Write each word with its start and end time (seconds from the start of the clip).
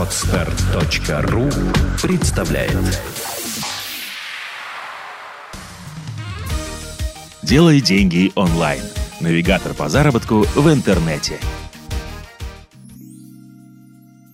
Отстар.ру 0.00 1.50
представляет 2.00 2.72
Делай 7.42 7.82
деньги 7.82 8.32
онлайн. 8.34 8.80
Навигатор 9.20 9.74
по 9.74 9.90
заработку 9.90 10.46
в 10.54 10.72
интернете. 10.72 11.34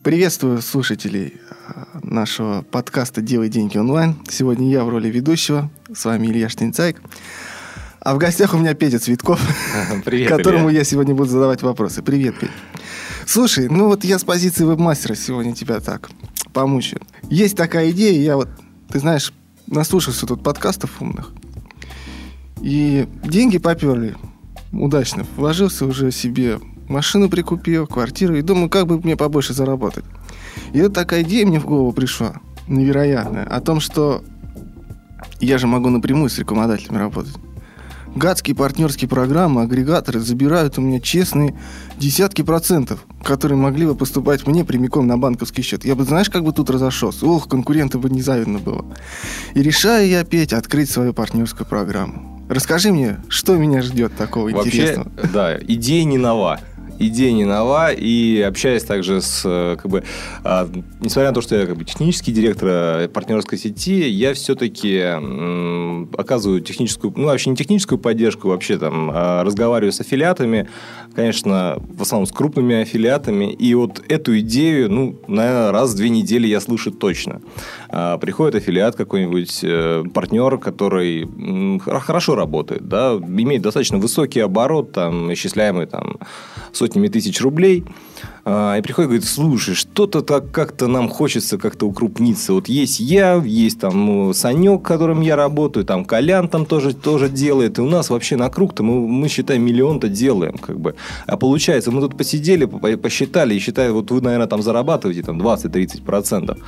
Приветствую 0.05 0.63
слушателей 0.63 1.35
э, 1.35 1.99
нашего 2.01 2.63
подкаста 2.63 3.21
«Делай 3.21 3.49
деньги 3.49 3.77
онлайн». 3.77 4.15
Сегодня 4.29 4.71
я 4.71 4.85
в 4.85 4.89
роли 4.89 5.09
ведущего. 5.09 5.69
С 5.93 6.05
вами 6.05 6.29
Илья 6.29 6.49
Штинцайк. 6.49 7.03
А 7.99 8.15
в 8.15 8.19
гостях 8.19 8.55
у 8.55 8.59
меня 8.59 8.75
Петя 8.75 9.01
Цветков, 9.01 9.41
Привет, 10.05 10.29
которому 10.29 10.69
Илья. 10.71 10.79
я 10.79 10.85
сегодня 10.85 11.13
буду 11.13 11.31
задавать 11.31 11.63
вопросы. 11.63 12.05
Привет, 12.05 12.39
Петя. 12.39 12.53
Слушай, 13.27 13.69
ну 13.69 13.87
вот 13.89 14.05
я 14.05 14.21
с 14.21 14.25
позиции 14.25 14.63
веб-мастера 14.63 15.17
сегодня 15.17 15.53
тебя 15.53 15.81
так 15.81 16.11
помучаю. 16.53 17.03
Есть 17.29 17.57
такая 17.57 17.91
идея, 17.91 18.23
я 18.23 18.37
вот, 18.37 18.49
ты 18.89 19.01
знаешь, 19.01 19.33
наслушался 19.67 20.27
тут 20.27 20.45
подкастов 20.45 21.03
умных, 21.03 21.33
и 22.63 23.09
деньги 23.25 23.59
поперли 23.59 24.15
удачно. 24.73 25.27
Вложился 25.37 25.87
уже 25.87 26.13
себе, 26.13 26.61
машину 26.89 27.29
прикупил, 27.29 27.89
квартиру, 27.89 28.37
и 28.37 28.43
думаю, 28.43 28.71
как 28.71 28.87
бы 28.87 29.01
мне 29.01 29.17
побольше 29.17 29.55
заработать. 29.55 30.05
И 30.73 30.81
вот 30.81 30.95
такая 30.95 31.23
идея 31.23 31.47
мне 31.47 31.59
в 31.59 31.67
голову 31.67 31.93
пришла, 31.93 32.37
невероятная, 32.69 33.45
о 33.45 33.61
том, 33.61 33.81
что 33.81 34.23
я 35.41 35.59
же 35.59 35.67
могу 35.67 35.91
напрямую 35.91 36.31
с 36.31 36.39
рекламодателями 36.39 36.99
работать. 36.99 37.35
Гадские 38.17 38.57
партнерские 38.57 39.11
программы, 39.11 39.61
агрегаторы 39.61 40.21
забирают 40.21 40.79
у 40.79 40.81
меня 40.81 41.01
честные 41.01 41.55
десятки 41.99 42.41
процентов, 42.41 43.05
которые 43.23 43.59
могли 43.59 43.85
бы 43.85 43.95
поступать 43.95 44.47
мне 44.47 44.65
прямиком 44.65 45.07
на 45.07 45.19
банковский 45.19 45.61
счет. 45.61 45.85
Я 45.85 45.95
бы, 45.95 46.05
знаешь, 46.05 46.31
как 46.31 46.43
бы 46.43 46.53
тут 46.55 46.71
разошелся? 46.71 47.27
Ох, 47.27 47.47
конкурентов 47.47 48.01
бы 48.01 48.09
не 48.09 48.23
завидно 48.23 48.59
было. 48.59 48.87
И 49.53 49.63
решаю 49.63 50.09
я 50.09 50.21
опять 50.21 50.55
открыть 50.55 50.89
свою 50.89 51.13
партнерскую 51.13 51.67
программу. 51.67 52.43
Расскажи 52.49 52.91
мне, 52.91 53.19
что 53.29 53.55
меня 53.57 53.83
ждет 53.83 54.17
такого 54.17 54.49
Вообще, 54.49 54.69
интересного? 54.69 55.11
да, 55.35 55.59
идея 55.59 56.05
не 56.05 56.17
нова. 56.17 56.59
Идея 56.99 57.33
не 57.33 57.45
нова, 57.45 57.93
и 57.93 58.41
общаясь 58.41 58.85
также 58.85 59.21
с, 59.21 59.43
э, 59.45 59.77
как 59.81 59.91
бы, 59.91 60.05
а, 60.45 60.69
несмотря 61.01 61.31
на 61.31 61.35
то, 61.35 61.41
что 61.41 61.57
я 61.57 61.67
как 61.67 61.77
бы 61.77 61.85
технический 61.85 62.33
директор 62.33 62.69
э, 62.69 63.09
партнерской 63.09 63.59
сети, 63.59 64.09
я 64.09 64.35
все-таки 64.35 65.03
оказываю 66.17 66.61
техническую, 66.61 67.13
ну, 67.17 67.27
вообще 67.27 67.51
не 67.51 67.57
техническую 67.57 67.99
поддержку, 67.99 68.49
вообще 68.49 68.79
там 68.79 69.11
а, 69.13 69.45
разговариваю 69.45 69.93
с 69.93 70.01
аффилиатами, 70.01 70.69
конечно, 71.15 71.79
в 71.89 72.03
основном 72.03 72.27
с 72.27 72.33
крупными 72.33 72.83
аффилиатами, 72.83 73.53
и 73.53 73.75
вот 73.75 74.03
эту 74.09 74.39
идею, 74.41 74.91
ну, 74.91 75.21
наверное, 75.27 75.73
раз 75.73 75.93
в 75.93 75.97
две 75.97 76.09
недели 76.09 76.47
я 76.47 76.61
слышу 76.61 76.91
точно. 76.91 77.41
А, 77.89 78.19
Приходит 78.19 78.57
аффилиат 78.57 78.97
какой-нибудь, 78.97 79.61
э, 79.63 80.05
партнер, 80.13 80.59
который 80.59 81.29
хорошо 81.81 82.35
работает, 82.35 82.89
да, 82.89 83.15
имеет 83.15 83.63
достаточно 83.63 83.99
высокий 83.99 84.41
оборот, 84.41 84.93
там, 84.93 85.33
исчисляемый 85.33 85.87
там 85.87 86.19
сотнями 86.87 87.09
тысяч 87.09 87.41
рублей, 87.41 87.85
и 88.45 88.81
приходит 88.83 89.07
и 89.07 89.13
говорит, 89.13 89.25
слушай, 89.25 89.75
что-то 89.75 90.23
так 90.23 90.51
как-то 90.51 90.87
нам 90.87 91.09
хочется 91.09 91.59
как-то 91.59 91.87
укрупниться. 91.87 92.53
Вот 92.53 92.69
есть 92.69 93.01
я, 93.01 93.35
есть 93.45 93.81
там 93.81 94.07
ну, 94.07 94.33
Санек, 94.33 94.83
которым 94.83 95.21
я 95.21 95.37
работаю, 95.37 95.85
там 95.85 96.05
Колян 96.05 96.49
там 96.49 96.67
тоже, 96.67 96.95
тоже 96.95 97.29
делает, 97.29 97.79
и 97.79 97.83
у 97.83 97.89
нас 97.89 98.11
вообще 98.11 98.37
на 98.37 98.49
круг-то 98.49 98.83
мы, 98.83 99.07
мы 99.09 99.29
считаем, 99.29 99.63
миллион-то 99.63 100.09
делаем, 100.09 100.59
как 100.59 100.79
бы. 100.79 100.95
А 101.27 101.37
получается, 101.37 101.91
мы 101.91 102.01
тут 102.01 102.17
посидели, 102.17 102.67
по- 102.67 102.97
посчитали, 102.97 103.55
и 103.55 103.59
считаю, 103.59 103.95
вот 103.95 104.11
вы, 104.11 104.21
наверное, 104.21 104.47
там 104.47 104.63
зарабатываете 104.63 105.23
там 105.23 105.41
20-30 105.41 106.03
процентов. 106.03 106.59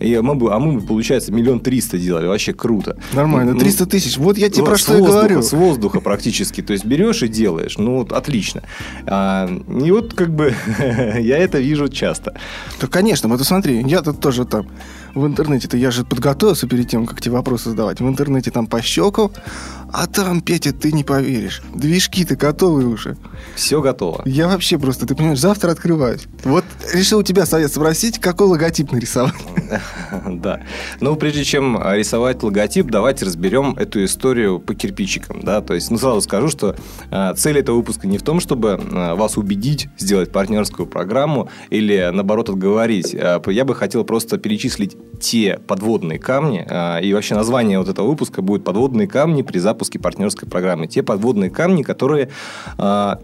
И 0.00 0.16
мы 0.18 0.34
бы, 0.34 0.52
а 0.52 0.58
мы 0.58 0.80
получается, 0.80 1.32
миллион 1.32 1.60
триста 1.60 1.98
делали, 1.98 2.26
вообще 2.26 2.52
круто. 2.52 2.96
Нормально, 3.12 3.52
Ну, 3.52 3.58
300 3.58 3.86
тысяч. 3.86 4.16
Вот 4.16 4.38
я 4.38 4.48
тебе 4.48 4.62
ну, 4.62 4.66
про 4.66 4.76
что 4.76 4.92
воздуха, 4.92 5.12
говорю. 5.12 5.42
С 5.42 5.52
воздуха 5.52 6.00
практически. 6.00 6.62
То 6.62 6.72
есть 6.72 6.84
берешь 6.84 7.22
и 7.22 7.28
делаешь. 7.28 7.78
Ну, 7.78 7.98
вот 7.98 8.12
отлично. 8.12 8.62
А, 9.06 9.48
и 9.84 9.90
вот 9.90 10.14
как 10.14 10.34
бы 10.34 10.54
я 11.20 11.38
это 11.38 11.58
вижу 11.58 11.88
часто. 11.88 12.34
Да, 12.80 12.86
конечно, 12.86 13.28
вот 13.28 13.42
смотри, 13.42 13.82
я 13.86 14.02
тут 14.02 14.20
тоже 14.20 14.44
там 14.44 14.66
в 15.14 15.26
интернете-то, 15.26 15.76
я 15.76 15.90
же 15.90 16.04
подготовился 16.04 16.66
перед 16.68 16.88
тем, 16.88 17.06
как 17.06 17.20
тебе 17.20 17.34
вопросы 17.34 17.70
задавать. 17.70 18.00
В 18.00 18.08
интернете 18.08 18.50
там 18.50 18.66
пощелкал, 18.66 19.32
а 19.92 20.06
там, 20.06 20.40
Петя, 20.40 20.72
ты 20.72 20.92
не 20.92 21.04
поверишь. 21.04 21.62
Движки-то 21.74 22.36
готовы 22.36 22.86
уже. 22.86 23.16
Все 23.54 23.80
готово. 23.80 24.22
Я 24.24 24.48
вообще 24.48 24.78
просто, 24.78 25.06
ты 25.06 25.14
понимаешь, 25.14 25.38
завтра 25.38 25.70
открываюсь. 25.70 26.26
Вот 26.44 26.64
решил 26.92 27.20
у 27.20 27.22
тебя 27.22 27.46
совет 27.46 27.72
спросить, 27.72 28.18
какой 28.18 28.46
логотип 28.48 28.92
нарисовать. 28.92 29.34
Да. 30.26 30.60
Но 31.00 31.16
прежде 31.16 31.44
чем 31.44 31.80
рисовать 31.92 32.42
логотип, 32.42 32.86
давайте 32.86 33.24
разберем 33.24 33.74
эту 33.76 34.04
историю 34.04 34.60
по 34.60 34.74
кирпичикам. 34.74 35.40
Да? 35.42 35.60
То 35.60 35.74
есть, 35.74 35.90
ну, 35.90 35.98
сразу 35.98 36.20
скажу, 36.20 36.48
что 36.48 36.76
э, 37.10 37.34
цель 37.36 37.58
этого 37.58 37.76
выпуска 37.76 38.06
не 38.06 38.18
в 38.18 38.22
том, 38.22 38.40
чтобы 38.40 38.80
э, 38.80 39.14
вас 39.14 39.36
убедить 39.36 39.88
сделать 39.98 40.30
партнерскую 40.30 40.86
программу 40.86 41.48
или, 41.70 42.10
наоборот, 42.12 42.48
отговорить. 42.50 43.14
Я 43.14 43.64
бы 43.64 43.74
хотел 43.74 44.04
просто 44.04 44.38
перечислить 44.38 44.96
те 45.20 45.58
подводные 45.66 46.18
камни, 46.18 46.66
и 47.02 47.12
вообще 47.12 47.34
название 47.34 47.78
вот 47.78 47.88
этого 47.88 48.06
выпуска 48.06 48.42
будет 48.42 48.64
«Подводные 48.64 49.08
камни 49.08 49.42
при 49.42 49.58
запуске 49.58 49.75
партнерской 49.84 50.48
программы». 50.48 50.86
Те 50.86 51.02
подводные 51.02 51.50
камни, 51.50 51.82
которые 51.82 52.30
э, 52.78 53.14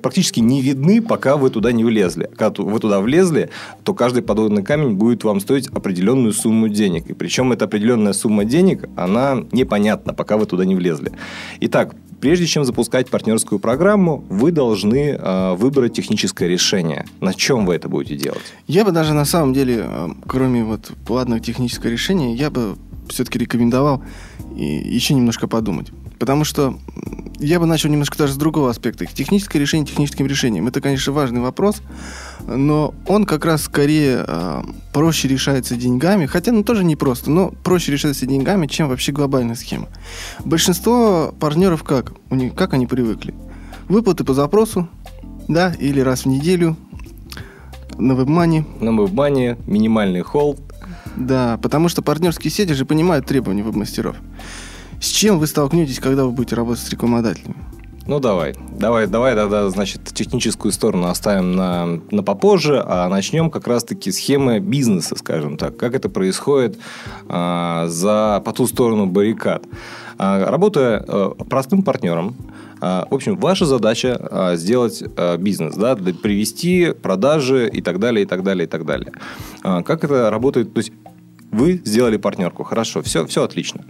практически 0.00 0.40
не 0.40 0.60
видны, 0.60 1.02
пока 1.02 1.36
вы 1.36 1.50
туда 1.50 1.72
не 1.72 1.84
влезли. 1.84 2.30
Когда 2.36 2.62
вы 2.62 2.78
туда 2.78 3.00
влезли, 3.00 3.50
то 3.84 3.94
каждый 3.94 4.22
подводный 4.22 4.62
камень 4.62 4.94
будет 4.94 5.24
вам 5.24 5.40
стоить 5.40 5.68
определенную 5.68 6.32
сумму 6.32 6.68
денег. 6.68 7.10
И 7.10 7.14
причем 7.14 7.52
эта 7.52 7.64
определенная 7.64 8.12
сумма 8.12 8.44
денег, 8.44 8.88
она 8.96 9.44
непонятна, 9.52 10.14
пока 10.14 10.36
вы 10.36 10.46
туда 10.46 10.64
не 10.64 10.74
влезли. 10.74 11.12
Итак, 11.60 11.94
прежде 12.20 12.46
чем 12.46 12.64
запускать 12.64 13.10
партнерскую 13.10 13.58
программу, 13.58 14.24
вы 14.28 14.52
должны 14.52 15.16
э, 15.18 15.54
выбрать 15.56 15.94
техническое 15.94 16.48
решение. 16.48 17.04
На 17.20 17.34
чем 17.34 17.66
вы 17.66 17.74
это 17.74 17.88
будете 17.88 18.16
делать? 18.16 18.42
Я 18.66 18.84
бы 18.84 18.92
даже 18.92 19.14
на 19.14 19.24
самом 19.24 19.52
деле, 19.52 19.84
э, 19.84 20.08
кроме 20.26 20.64
вот 20.64 20.92
платного 21.06 21.40
технического 21.40 21.90
решения, 21.90 22.34
я 22.34 22.50
бы 22.50 22.76
все-таки 23.12 23.38
рекомендовал 23.38 24.02
и 24.56 24.64
еще 24.64 25.14
немножко 25.14 25.48
подумать. 25.48 25.90
Потому 26.18 26.44
что 26.44 26.78
я 27.38 27.58
бы 27.58 27.66
начал 27.66 27.88
немножко 27.88 28.16
даже 28.16 28.34
с 28.34 28.36
другого 28.36 28.70
аспекта. 28.70 29.06
Техническое 29.06 29.58
решение 29.58 29.86
техническим 29.86 30.26
решением. 30.26 30.68
Это, 30.68 30.80
конечно, 30.80 31.12
важный 31.12 31.40
вопрос, 31.40 31.82
но 32.46 32.94
он 33.08 33.24
как 33.24 33.44
раз 33.44 33.62
скорее 33.62 34.24
э, 34.26 34.62
проще 34.92 35.28
решается 35.28 35.74
деньгами, 35.74 36.26
хотя 36.26 36.52
ну 36.52 36.62
тоже 36.62 36.84
не 36.84 36.94
просто, 36.94 37.30
но 37.30 37.50
проще 37.64 37.92
решается 37.92 38.26
деньгами, 38.26 38.66
чем 38.66 38.88
вообще 38.88 39.12
глобальная 39.12 39.56
схема. 39.56 39.88
Большинство 40.44 41.34
партнеров 41.38 41.82
как? 41.82 42.12
У 42.30 42.36
них, 42.36 42.54
как 42.54 42.74
они 42.74 42.86
привыкли? 42.86 43.34
Выплаты 43.88 44.22
по 44.22 44.34
запросу, 44.34 44.88
да, 45.48 45.74
или 45.78 46.00
раз 46.00 46.24
в 46.24 46.26
неделю 46.26 46.76
на 47.98 48.12
вебмане, 48.12 48.64
На 48.80 48.90
вебмане 48.90 49.56
минимальный 49.66 50.22
холд. 50.22 50.60
Да, 51.16 51.58
потому 51.62 51.88
что 51.88 52.02
партнерские 52.02 52.50
сети 52.50 52.72
же 52.72 52.84
понимают 52.84 53.26
требования 53.26 53.62
веб-мастеров. 53.62 54.16
С 55.00 55.08
чем 55.08 55.38
вы 55.38 55.46
столкнетесь, 55.46 55.98
когда 55.98 56.24
вы 56.24 56.30
будете 56.30 56.54
работать 56.54 56.82
с 56.84 56.90
рекламодателями? 56.90 57.56
Ну, 58.06 58.18
давай. 58.18 58.54
Давай, 58.78 59.06
давай 59.06 59.36
тогда, 59.36 59.70
значит, 59.70 60.02
техническую 60.12 60.72
сторону 60.72 61.06
оставим 61.06 61.54
на, 61.54 62.00
на 62.10 62.22
попозже, 62.22 62.82
а 62.84 63.08
начнем 63.08 63.48
как 63.48 63.68
раз-таки 63.68 64.10
схемы 64.10 64.58
бизнеса, 64.58 65.14
скажем 65.16 65.56
так. 65.56 65.76
Как 65.76 65.94
это 65.94 66.08
происходит 66.08 66.78
а, 67.28 67.86
за, 67.86 68.42
по 68.44 68.52
ту 68.52 68.66
сторону 68.66 69.06
баррикад. 69.06 69.64
А, 70.18 70.50
работая 70.50 71.04
а, 71.06 71.30
простым 71.48 71.82
партнером, 71.82 72.34
а, 72.80 73.06
в 73.08 73.14
общем, 73.14 73.36
ваша 73.36 73.66
задача 73.66 74.18
а, 74.20 74.56
сделать 74.56 75.04
а, 75.16 75.36
бизнес, 75.36 75.76
да, 75.76 75.94
привести 75.94 76.92
продажи 77.00 77.68
и 77.68 77.80
так 77.80 78.00
далее, 78.00 78.24
и 78.24 78.26
так 78.26 78.42
далее, 78.42 78.64
и 78.66 78.68
так 78.68 78.84
далее. 78.84 79.12
А, 79.62 79.82
Как 79.84 80.02
это 80.02 80.28
работает? 80.28 80.74
То 80.74 80.78
есть 80.78 80.92
вы 81.52 81.82
сделали 81.84 82.16
партнерку, 82.16 82.64
хорошо, 82.64 83.02
все, 83.02 83.26
все 83.26 83.44
отлично. 83.44 83.84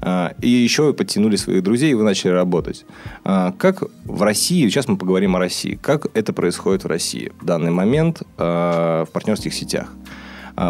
А, 0.00 0.34
И 0.40 0.48
еще 0.48 0.84
вы 0.84 0.94
подтянули 0.94 1.36
своих 1.36 1.62
друзей, 1.62 1.90
и 1.90 1.94
вы 1.94 2.04
начали 2.04 2.30
работать. 2.30 2.86
А, 3.24 3.52
Как 3.58 3.82
в 4.04 4.22
России, 4.22 4.66
сейчас 4.68 4.86
мы 4.88 4.96
поговорим 4.96 5.34
о 5.36 5.40
России, 5.40 5.78
как 5.82 6.06
это 6.14 6.32
происходит 6.32 6.84
в 6.84 6.86
России 6.86 7.32
в 7.40 7.44
данный 7.44 7.72
момент 7.72 8.22
а, 8.38 9.04
в 9.04 9.10
партнерских 9.10 9.52
сетях? 9.52 9.92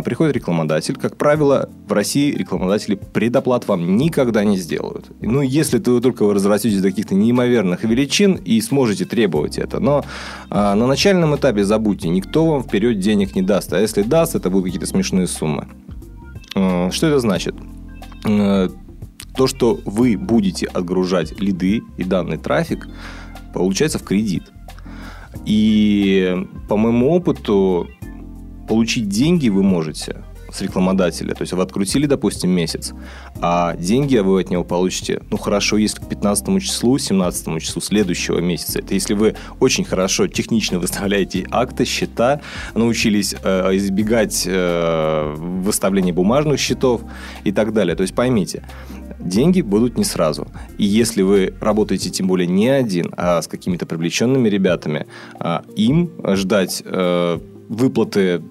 Приходит 0.05 0.37
рекламодатель. 0.37 0.97
Как 0.97 1.17
правило, 1.17 1.71
в 1.89 1.93
России 1.95 2.31
рекламодатели 2.31 2.95
предоплат 2.95 3.67
вам 3.67 3.97
никогда 3.97 4.45
не 4.45 4.59
сделают. 4.59 5.07
Ну, 5.23 5.41
если 5.41 5.79
то 5.79 5.93
вы 5.93 6.03
только 6.03 6.27
вы 6.27 6.35
разрастетесь 6.35 6.83
до 6.83 6.91
каких-то 6.91 7.15
неимоверных 7.15 7.85
величин 7.85 8.35
и 8.35 8.61
сможете 8.61 9.07
требовать 9.07 9.57
это. 9.57 9.81
Но 9.81 10.05
а, 10.51 10.75
на 10.75 10.87
начальном 10.87 11.35
этапе 11.37 11.65
забудьте, 11.65 12.11
никто 12.11 12.45
вам 12.45 12.65
вперед 12.65 12.99
денег 12.99 13.35
не 13.35 13.41
даст. 13.41 13.73
А 13.73 13.81
если 13.81 14.03
даст, 14.03 14.35
это 14.35 14.51
будут 14.51 14.67
какие-то 14.67 14.87
смешные 14.87 15.27
суммы. 15.27 15.67
Э, 16.55 16.91
Что 16.91 17.07
это 17.07 17.19
значит? 17.21 17.55
Э, 18.27 18.69
То, 19.37 19.47
что 19.47 19.79
вы 19.85 20.17
будете 20.17 20.67
отгружать 20.67 21.39
лиды 21.41 21.83
и 21.97 22.05
данный 22.05 22.39
трафик, 22.39 22.89
получается 23.55 23.99
в 23.99 24.03
кредит. 24.03 24.45
И 25.47 26.47
по 26.69 26.77
моему 26.77 27.11
опыту 27.11 27.89
получить 28.69 29.09
деньги 29.09 29.49
вы 29.49 29.63
можете 29.63 30.23
с 30.59 30.63
рекламодателя. 30.63 31.35
То 31.35 31.43
есть 31.43 31.53
вы 31.53 31.63
открутили, 31.63 32.07
допустим, 32.07 32.51
месяц, 32.51 32.93
а 33.41 33.77
деньги 33.77 34.17
вы 34.19 34.41
от 34.41 34.51
него 34.51 34.65
получите, 34.65 35.23
ну, 35.31 35.37
хорошо, 35.37 35.77
если 35.77 36.01
к 36.01 36.09
15 36.09 36.63
числу, 36.63 36.99
17 36.99 37.63
числу 37.63 37.81
следующего 37.81 38.41
месяца. 38.41 38.81
Это 38.81 38.95
если 38.95 39.15
вы 39.15 39.37
очень 39.61 39.85
хорошо 39.85 40.27
технично 40.27 40.79
выставляете 40.79 41.47
акты, 41.51 41.85
счета, 41.85 42.41
научились 42.75 43.35
э, 43.43 43.77
избегать 43.77 44.45
э, 44.47 45.35
выставления 45.37 46.13
бумажных 46.13 46.59
счетов 46.59 47.03
и 47.45 47.53
так 47.53 47.73
далее. 47.73 47.95
То 47.95 48.03
есть 48.03 48.15
поймите, 48.15 48.65
деньги 49.19 49.61
будут 49.63 49.97
не 49.97 50.05
сразу. 50.05 50.49
И 50.77 50.85
если 50.85 51.23
вы 51.23 51.55
работаете 51.61 52.11
тем 52.11 52.27
более 52.27 52.47
не 52.47 52.69
один, 52.69 53.13
а 53.17 53.41
с 53.41 53.47
какими-то 53.47 53.87
привлеченными 53.87 54.49
ребятами, 54.49 55.07
а 55.39 55.63
им 55.77 56.11
ждать 56.35 56.83
э, 56.85 57.39
выплаты 57.69 58.43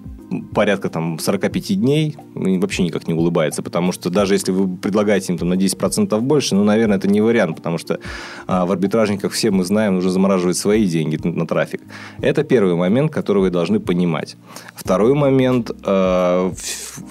порядка 0.54 0.88
там 0.88 1.18
45 1.18 1.80
дней 1.80 2.16
вообще 2.34 2.82
никак 2.82 3.08
не 3.08 3.14
улыбается, 3.14 3.62
потому 3.62 3.92
что 3.92 4.10
даже 4.10 4.34
если 4.34 4.52
вы 4.52 4.76
предлагаете 4.76 5.32
им 5.32 5.38
там 5.38 5.48
на 5.48 5.54
10% 5.54 6.20
больше, 6.20 6.54
ну, 6.54 6.64
наверное, 6.64 6.98
это 6.98 7.08
не 7.08 7.20
вариант, 7.20 7.56
потому 7.56 7.78
что 7.78 7.98
а, 8.46 8.66
в 8.66 8.72
арбитражниках 8.72 9.32
все 9.32 9.50
мы 9.50 9.64
знаем, 9.64 9.94
нужно 9.94 10.10
замораживать 10.10 10.56
свои 10.56 10.86
деньги 10.86 11.18
на, 11.22 11.32
на 11.32 11.46
трафик. 11.46 11.82
Это 12.20 12.44
первый 12.44 12.74
момент, 12.74 13.12
который 13.12 13.42
вы 13.42 13.50
должны 13.50 13.80
понимать. 13.80 14.36
Второй 14.74 15.14
момент, 15.14 15.70
э, 15.84 16.52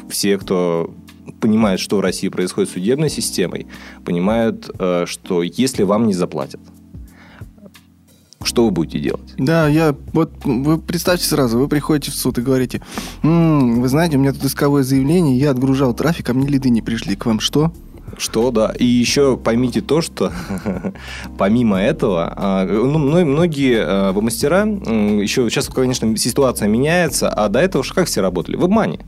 все, 0.10 0.38
кто 0.38 0.92
понимает, 1.40 1.80
что 1.80 1.98
в 1.98 2.02
России 2.02 2.30
происходит 2.30 2.70
с 2.70 2.74
судебной 2.74 3.10
системой, 3.10 3.68
понимают, 4.06 4.70
э, 4.80 5.06
что 5.08 5.44
если 5.44 5.84
вам 5.84 6.08
не 6.08 6.14
заплатят, 6.14 6.62
что 8.48 8.66
вы 8.66 8.72
будете 8.72 9.00
делать? 9.00 9.34
Да, 9.38 9.68
я 9.68 9.96
вот 10.14 10.32
вы 10.44 10.80
представьте 10.80 11.26
сразу, 11.26 11.60
вы 11.60 11.68
приходите 11.68 12.12
в 12.12 12.16
суд 12.16 12.38
и 12.38 12.42
говорите, 12.42 12.82
м-м, 13.22 13.82
вы 13.82 13.88
знаете, 13.88 14.18
у 14.18 14.20
меня 14.20 14.34
тут 14.34 14.46
исковое 14.46 14.84
заявление, 14.84 15.38
я 15.38 15.52
отгружал 15.52 15.94
трафик, 15.94 16.30
а 16.30 16.34
мне 16.34 16.48
лиды 16.48 16.70
не 16.70 16.82
пришли. 16.82 17.16
К 17.16 17.26
вам 17.26 17.40
что? 17.40 17.72
Что, 18.18 18.52
да. 18.52 18.74
И 18.80 18.86
еще 18.86 19.38
поймите 19.38 19.82
то, 19.82 20.02
что 20.02 20.32
помимо 21.38 21.80
этого, 21.80 22.34
а, 22.36 22.66
ну, 22.66 22.98
многие 22.98 23.80
а, 23.82 24.14
мастера, 24.14 24.66
еще 24.66 25.50
сейчас, 25.50 25.68
конечно, 25.68 26.16
ситуация 26.18 26.68
меняется, 26.68 27.30
а 27.30 27.50
до 27.50 27.60
этого 27.60 27.84
как 27.94 28.08
все 28.08 28.22
работали? 28.22 28.56
В 28.56 28.64
обмане. 28.64 29.00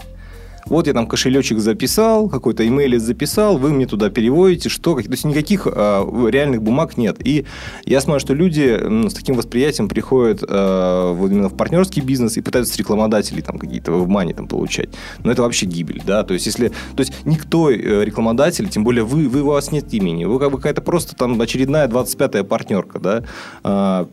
Вот 0.70 0.88
я 0.88 0.94
там 0.94 1.08
кошелечек 1.08 1.60
записал, 1.60 2.30
какой-то 2.30 2.68
имейл 2.68 3.00
записал, 3.00 3.58
вы 3.58 3.72
мне 3.72 3.86
туда 3.86 4.10
переводите, 4.10 4.70
что... 4.70 4.96
То 4.96 5.02
есть 5.02 5.26
никаких 5.26 5.68
э, 5.68 6.28
реальных 6.30 6.62
бумаг 6.62 6.98
нет. 6.98 7.18
И 7.26 7.46
я 7.86 8.02
смотрю, 8.02 8.20
что 8.20 8.34
люди 8.34 9.08
с 9.10 9.14
таким 9.14 9.36
восприятием 9.36 9.88
приходят 9.88 10.44
э, 10.48 11.14
вот 11.14 11.32
именно 11.32 11.50
в 11.50 11.58
партнерский 11.58 12.02
бизнес 12.02 12.38
и 12.38 12.42
пытаются 12.42 12.74
с 12.74 12.78
рекламодателей 12.78 13.42
там 13.42 13.58
какие-то 13.58 13.92
в 13.92 14.08
мане 14.08 14.34
там 14.34 14.48
получать. 14.48 14.90
Но 15.24 15.32
это 15.32 15.42
вообще 15.42 15.66
гибель, 15.66 16.02
да. 16.06 16.24
То 16.24 16.34
есть 16.34 16.46
если... 16.46 16.70
То 16.70 17.00
есть 17.00 17.14
никто 17.26 17.72
э, 17.72 18.04
рекламодатель, 18.04 18.70
тем 18.70 18.84
более 18.84 19.04
вы, 19.04 19.28
вы 19.28 19.42
у 19.42 19.48
вас 19.48 19.72
нет 19.72 19.94
имени, 19.94 20.26
вы 20.26 20.40
как 20.40 20.52
бы 20.52 20.58
какая-то 20.58 20.82
просто 20.82 21.16
там 21.16 21.40
очередная 21.42 21.88
25-я 21.88 22.44
партнерка, 22.44 23.00
да, 23.00 23.24
э, 23.64 24.06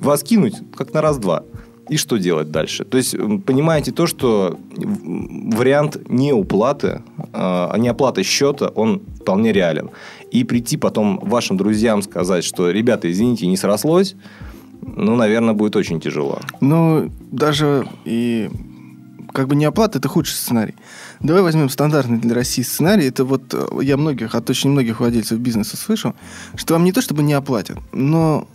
вас 0.00 0.22
кинуть 0.22 0.54
как 0.76 0.92
на 0.94 1.02
раз-два 1.02 1.42
и 1.90 1.96
что 1.96 2.16
делать 2.18 2.50
дальше. 2.50 2.84
То 2.84 2.96
есть, 2.96 3.16
понимаете 3.44 3.90
то, 3.92 4.06
что 4.06 4.58
вариант 4.76 5.98
неуплаты, 6.08 7.02
а 7.32 7.76
не 7.76 7.88
оплаты 7.88 8.22
счета, 8.22 8.68
он 8.68 9.02
вполне 9.20 9.52
реален. 9.52 9.90
И 10.30 10.44
прийти 10.44 10.76
потом 10.76 11.18
вашим 11.18 11.56
друзьям 11.56 12.02
сказать, 12.02 12.44
что, 12.44 12.70
ребята, 12.70 13.10
извините, 13.10 13.46
не 13.48 13.56
срослось, 13.56 14.14
ну, 14.80 15.16
наверное, 15.16 15.52
будет 15.52 15.76
очень 15.76 16.00
тяжело. 16.00 16.38
Ну, 16.60 17.10
даже 17.32 17.86
и 18.04 18.48
как 19.32 19.48
бы 19.48 19.56
не 19.56 19.64
оплата, 19.64 19.98
это 19.98 20.08
худший 20.08 20.34
сценарий. 20.34 20.74
Давай 21.20 21.42
возьмем 21.42 21.68
стандартный 21.68 22.18
для 22.18 22.34
России 22.34 22.62
сценарий. 22.62 23.06
Это 23.06 23.24
вот 23.24 23.52
э, 23.52 23.82
я 23.82 23.96
многих, 23.96 24.34
от 24.34 24.48
очень 24.50 24.70
многих 24.70 25.00
владельцев 25.00 25.38
бизнеса 25.38 25.76
слышал, 25.76 26.14
что 26.56 26.74
вам 26.74 26.84
не 26.84 26.92
то 26.92 27.00
чтобы 27.00 27.22
не 27.22 27.34
оплатят, 27.34 27.78
но 27.92 28.48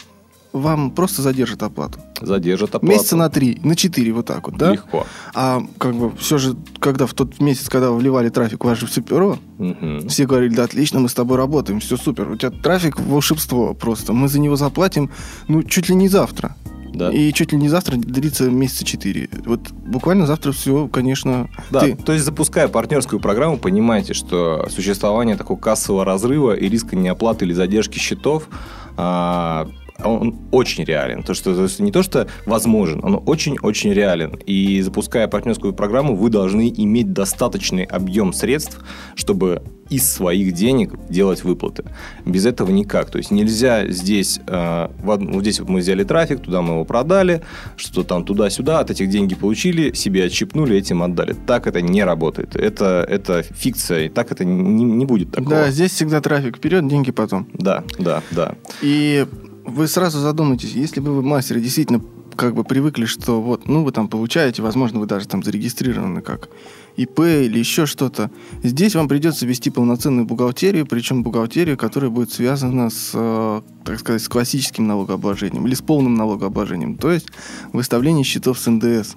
вам 0.56 0.92
просто 0.92 1.22
задержат 1.22 1.64
оплату. 1.64 2.00
Задержат 2.22 2.76
оплату. 2.76 2.86
Месяца 2.86 3.16
на 3.16 3.30
три, 3.30 3.60
на 3.64 3.76
четыре, 3.76 4.14
вот 4.14 4.26
так 4.26 4.48
вот, 4.48 4.58
да? 4.58 4.72
Легко. 4.72 5.06
А 5.34 5.62
как 5.78 5.96
бы 5.96 6.16
все 6.18 6.38
же, 6.38 6.56
когда 6.80 7.06
в 7.06 7.14
тот 7.14 7.40
месяц, 7.42 7.68
когда 7.70 7.92
вы 7.92 7.98
вливали 7.98 8.30
трафик, 8.30 8.64
у 8.64 8.68
вас 8.68 8.78
же 8.78 8.88
все 8.88 9.02
перо, 9.02 9.38
угу. 9.60 10.08
все 10.08 10.26
говорили, 10.26 10.56
да, 10.56 10.64
отлично, 10.64 11.00
мы 11.00 11.10
с 11.10 11.14
тобой 11.14 11.38
работаем, 11.38 11.80
все 11.80 11.98
супер. 11.98 12.30
У 12.30 12.38
тебя 12.38 12.52
трафик 12.52 13.00
волшебство 13.00 13.74
просто. 13.74 14.14
Мы 14.14 14.28
за 14.28 14.40
него 14.40 14.56
заплатим, 14.56 15.12
ну, 15.48 15.62
чуть 15.64 15.90
ли 15.90 15.96
не 15.96 16.08
завтра. 16.08 16.56
Да. 16.94 17.12
И 17.12 17.34
чуть 17.34 17.52
ли 17.52 17.58
не 17.58 17.68
завтра 17.68 17.98
длится 17.98 18.50
месяца 18.50 18.86
четыре. 18.86 19.30
Вот 19.46 19.72
буквально 19.72 20.26
завтра 20.26 20.54
все, 20.54 20.88
конечно. 20.88 21.50
Да, 21.70 21.82
ты... 21.82 21.96
то 21.98 22.14
есть 22.14 22.24
запуская 22.24 22.70
партнерскую 22.70 23.20
программу, 23.20 23.58
понимаете, 23.58 24.14
что 24.14 24.66
существование 24.70 25.36
такого 25.36 25.60
кассового 25.60 26.06
разрыва 26.06 26.54
и 26.54 26.70
риска 26.70 26.96
неоплаты 26.96 27.44
или 27.44 27.52
задержки 27.52 28.00
счетов 28.00 28.48
а, 28.96 29.68
он 30.04 30.36
очень 30.52 30.84
реален. 30.84 31.24
То, 31.24 31.34
что, 31.34 31.56
то 31.56 31.64
есть 31.64 31.80
не 31.80 31.92
то, 31.92 32.04
что 32.04 32.28
возможен, 32.46 33.00
он 33.04 33.22
очень-очень 33.26 33.94
реален. 33.94 34.36
И 34.46 34.82
запуская 34.82 35.28
партнерскую 35.28 35.74
программу, 35.74 36.16
вы 36.16 36.30
должны 36.30 36.74
иметь 36.76 37.14
достаточный 37.14 37.84
объем 37.84 38.34
средств, 38.34 38.84
чтобы 39.16 39.62
из 39.90 40.12
своих 40.12 40.54
денег 40.54 40.94
делать 41.10 41.44
выплаты. 41.44 41.86
Без 42.26 42.46
этого 42.46 42.72
никак. 42.72 43.12
То 43.12 43.20
есть 43.20 43.30
нельзя 43.30 43.88
здесь, 43.88 44.40
э, 44.48 44.90
вот 45.04 45.22
здесь 45.42 45.60
вот 45.60 45.70
мы 45.70 45.80
взяли 45.80 46.04
трафик, 46.04 46.42
туда 46.42 46.64
мы 46.64 46.74
его 46.74 46.86
продали, 46.86 47.44
что 47.78 48.04
там 48.04 48.26
туда-сюда, 48.26 48.80
от 48.80 48.90
этих 48.90 49.10
деньги 49.10 49.36
получили, 49.36 49.94
себе 49.94 50.26
отщипнули, 50.26 50.76
этим 50.76 51.04
отдали. 51.04 51.36
Так 51.46 51.68
это 51.68 51.82
не 51.82 52.04
работает. 52.04 52.56
Это, 52.56 53.06
это 53.08 53.44
фикция, 53.44 54.06
и 54.06 54.10
так 54.10 54.32
это 54.32 54.44
не, 54.44 54.84
не 54.84 55.06
будет 55.06 55.32
такого. 55.32 55.52
Да, 55.52 55.70
здесь 55.70 55.92
всегда 55.92 56.20
трафик 56.20 56.58
вперед, 56.58 56.88
деньги 56.88 57.12
потом. 57.12 57.48
Да, 57.54 57.84
да, 58.00 58.24
да. 58.32 58.56
И 58.82 59.28
вы 59.66 59.88
сразу 59.88 60.20
задумайтесь, 60.20 60.74
если 60.74 61.00
бы 61.00 61.14
вы 61.14 61.22
мастеры 61.22 61.60
действительно 61.60 62.02
как 62.36 62.54
бы 62.54 62.64
привыкли, 62.64 63.06
что 63.06 63.42
вот, 63.42 63.68
ну, 63.68 63.84
вы 63.84 63.92
там 63.92 64.08
получаете, 64.08 64.62
возможно, 64.62 65.00
вы 65.00 65.06
даже 65.06 65.28
там 65.28 65.42
зарегистрированы 65.42 66.22
как 66.22 66.50
ИП 66.98 67.20
или 67.20 67.60
еще 67.60 67.86
что-то. 67.86 68.30
Здесь 68.64 68.96
вам 68.96 69.08
придется 69.08 69.46
вести 69.46 69.70
полноценную 69.70 70.26
бухгалтерию, 70.26 70.86
причем 70.86 71.24
бухгалтерию, 71.24 71.78
которая 71.78 72.10
будет 72.10 72.32
связана 72.32 72.90
с, 72.90 73.12
э, 73.14 73.62
так 73.84 74.00
сказать, 74.00 74.22
с 74.22 74.30
классическим 74.30 74.88
налогообложением 74.88 75.66
или 75.68 75.74
с 75.74 75.82
полным 75.82 76.16
налогообложением, 76.16 76.98
то 76.98 77.12
есть 77.12 77.28
выставление 77.74 78.24
счетов 78.24 78.60
с 78.60 78.70
НДС. 78.70 79.16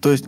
То 0.00 0.12
есть 0.12 0.26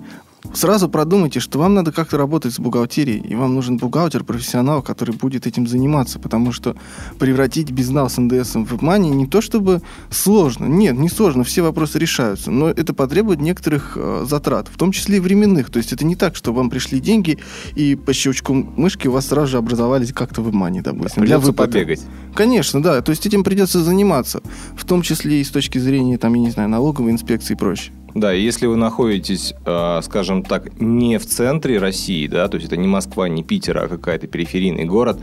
сразу 0.52 0.88
продумайте, 0.88 1.40
что 1.40 1.58
вам 1.58 1.74
надо 1.74 1.92
как-то 1.92 2.16
работать 2.16 2.52
с 2.54 2.58
бухгалтерией, 2.58 3.20
и 3.20 3.34
вам 3.34 3.54
нужен 3.54 3.76
бухгалтер, 3.76 4.24
профессионал, 4.24 4.82
который 4.82 5.14
будет 5.14 5.46
этим 5.46 5.66
заниматься, 5.66 6.18
потому 6.18 6.52
что 6.52 6.76
превратить 7.18 7.70
безнал 7.70 8.10
с 8.10 8.18
НДС 8.18 8.54
в 8.54 8.74
WebMoney 8.74 9.10
не 9.10 9.26
то 9.26 9.40
чтобы 9.40 9.82
сложно, 10.10 10.66
нет, 10.66 10.96
не 10.96 11.08
сложно, 11.08 11.44
все 11.44 11.62
вопросы 11.62 11.98
решаются, 11.98 12.50
но 12.50 12.68
это 12.68 12.94
потребует 12.94 13.40
некоторых 13.40 13.96
э, 13.96 14.24
затрат, 14.28 14.68
в 14.68 14.76
том 14.76 14.92
числе 14.92 15.18
и 15.18 15.20
временных, 15.20 15.70
то 15.70 15.78
есть 15.78 15.92
это 15.92 16.04
не 16.04 16.16
так, 16.16 16.36
что 16.36 16.52
вам 16.52 16.70
пришли 16.70 17.00
деньги, 17.00 17.38
и 17.74 17.94
по 17.94 18.12
щелчку 18.12 18.54
мышки 18.54 19.08
у 19.08 19.12
вас 19.12 19.28
сразу 19.28 19.48
же 19.48 19.58
образовались 19.58 20.12
как-то 20.12 20.42
в 20.42 20.48
WebMoney, 20.48 20.82
допустим. 20.82 21.22
Придется 21.22 21.52
побегать. 21.52 22.02
Конечно, 22.34 22.82
да, 22.82 23.00
то 23.00 23.10
есть 23.10 23.26
этим 23.26 23.44
придется 23.44 23.82
заниматься, 23.82 24.42
в 24.76 24.84
том 24.84 25.02
числе 25.02 25.40
и 25.40 25.44
с 25.44 25.50
точки 25.50 25.78
зрения, 25.78 26.18
там, 26.18 26.34
я 26.34 26.40
не 26.40 26.50
знаю, 26.50 26.68
налоговой 26.68 27.12
инспекции 27.12 27.54
и 27.54 27.56
прочее. 27.56 27.92
Да, 28.14 28.30
если 28.30 28.66
вы 28.66 28.76
находитесь, 28.76 29.54
э, 29.66 30.00
скажем 30.04 30.44
так, 30.44 30.80
не 30.80 31.18
в 31.18 31.26
центре 31.26 31.78
России, 31.78 32.28
да, 32.28 32.46
то 32.46 32.56
есть 32.56 32.68
это 32.68 32.76
не 32.76 32.86
Москва, 32.86 33.28
не 33.28 33.42
Питер, 33.42 33.76
а 33.76 33.88
какая-то 33.88 34.28
периферийный 34.28 34.84
город, 34.84 35.18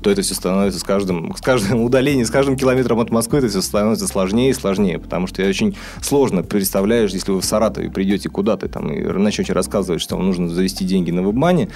то 0.00 0.12
это 0.12 0.22
все 0.22 0.34
становится 0.34 0.78
с 0.78 0.84
каждым, 0.84 1.34
с 1.34 1.40
каждым 1.40 1.82
удалением, 1.82 2.24
с 2.24 2.30
каждым 2.30 2.56
километром 2.56 3.00
от 3.00 3.10
Москвы 3.10 3.38
это 3.38 3.48
все 3.48 3.60
становится 3.62 4.06
сложнее 4.06 4.50
и 4.50 4.52
сложнее, 4.52 5.00
потому 5.00 5.26
что 5.26 5.42
я 5.42 5.48
очень 5.48 5.76
сложно 6.00 6.44
представляешь, 6.44 7.10
если 7.10 7.32
вы 7.32 7.40
в 7.40 7.44
Саратове 7.44 7.90
придете 7.90 8.28
куда-то 8.28 8.68
там 8.68 8.92
и 8.92 9.02
начнете 9.02 9.52
рассказывать, 9.52 10.00
что 10.00 10.14
вам 10.14 10.26
нужно 10.26 10.48
завести 10.48 10.84
деньги 10.84 11.10
на 11.10 11.20
вебмане, 11.22 11.70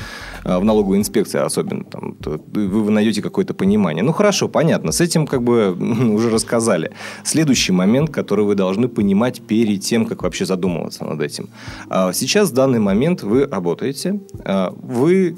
э, 0.45 0.57
в 0.57 0.65
налоговой 0.65 0.99
инспекции 0.99 1.41
особенно, 1.41 1.83
там, 1.83 2.15
то 2.15 2.41
вы 2.53 2.91
найдете 2.93 3.23
какое-то 3.23 3.55
понимание. 3.55 4.05
Ну, 4.05 4.13
хорошо, 4.13 4.47
понятно, 4.47 4.93
с 4.93 5.01
этим 5.01 5.27
как 5.27 5.43
бы 5.43 5.73
уже 6.15 6.31
рассказали. 6.31 6.93
Следующий 7.25 7.73
момент, 7.73 8.11
который 8.11 8.45
вы 8.45 8.55
должны 8.55 8.87
понимать 8.87 9.43
перед 9.43 9.81
тем, 9.81 10.07
как 10.07 10.23
вообще 10.23 10.47
задуматься 10.47 10.60
задумываться 10.61 11.05
над 11.05 11.21
этим. 11.21 11.49
А 11.89 12.13
сейчас, 12.13 12.51
в 12.51 12.55
данный 12.55 12.79
момент, 12.79 13.23
вы 13.23 13.47
работаете, 13.47 14.21
а, 14.45 14.73
вы 14.83 15.37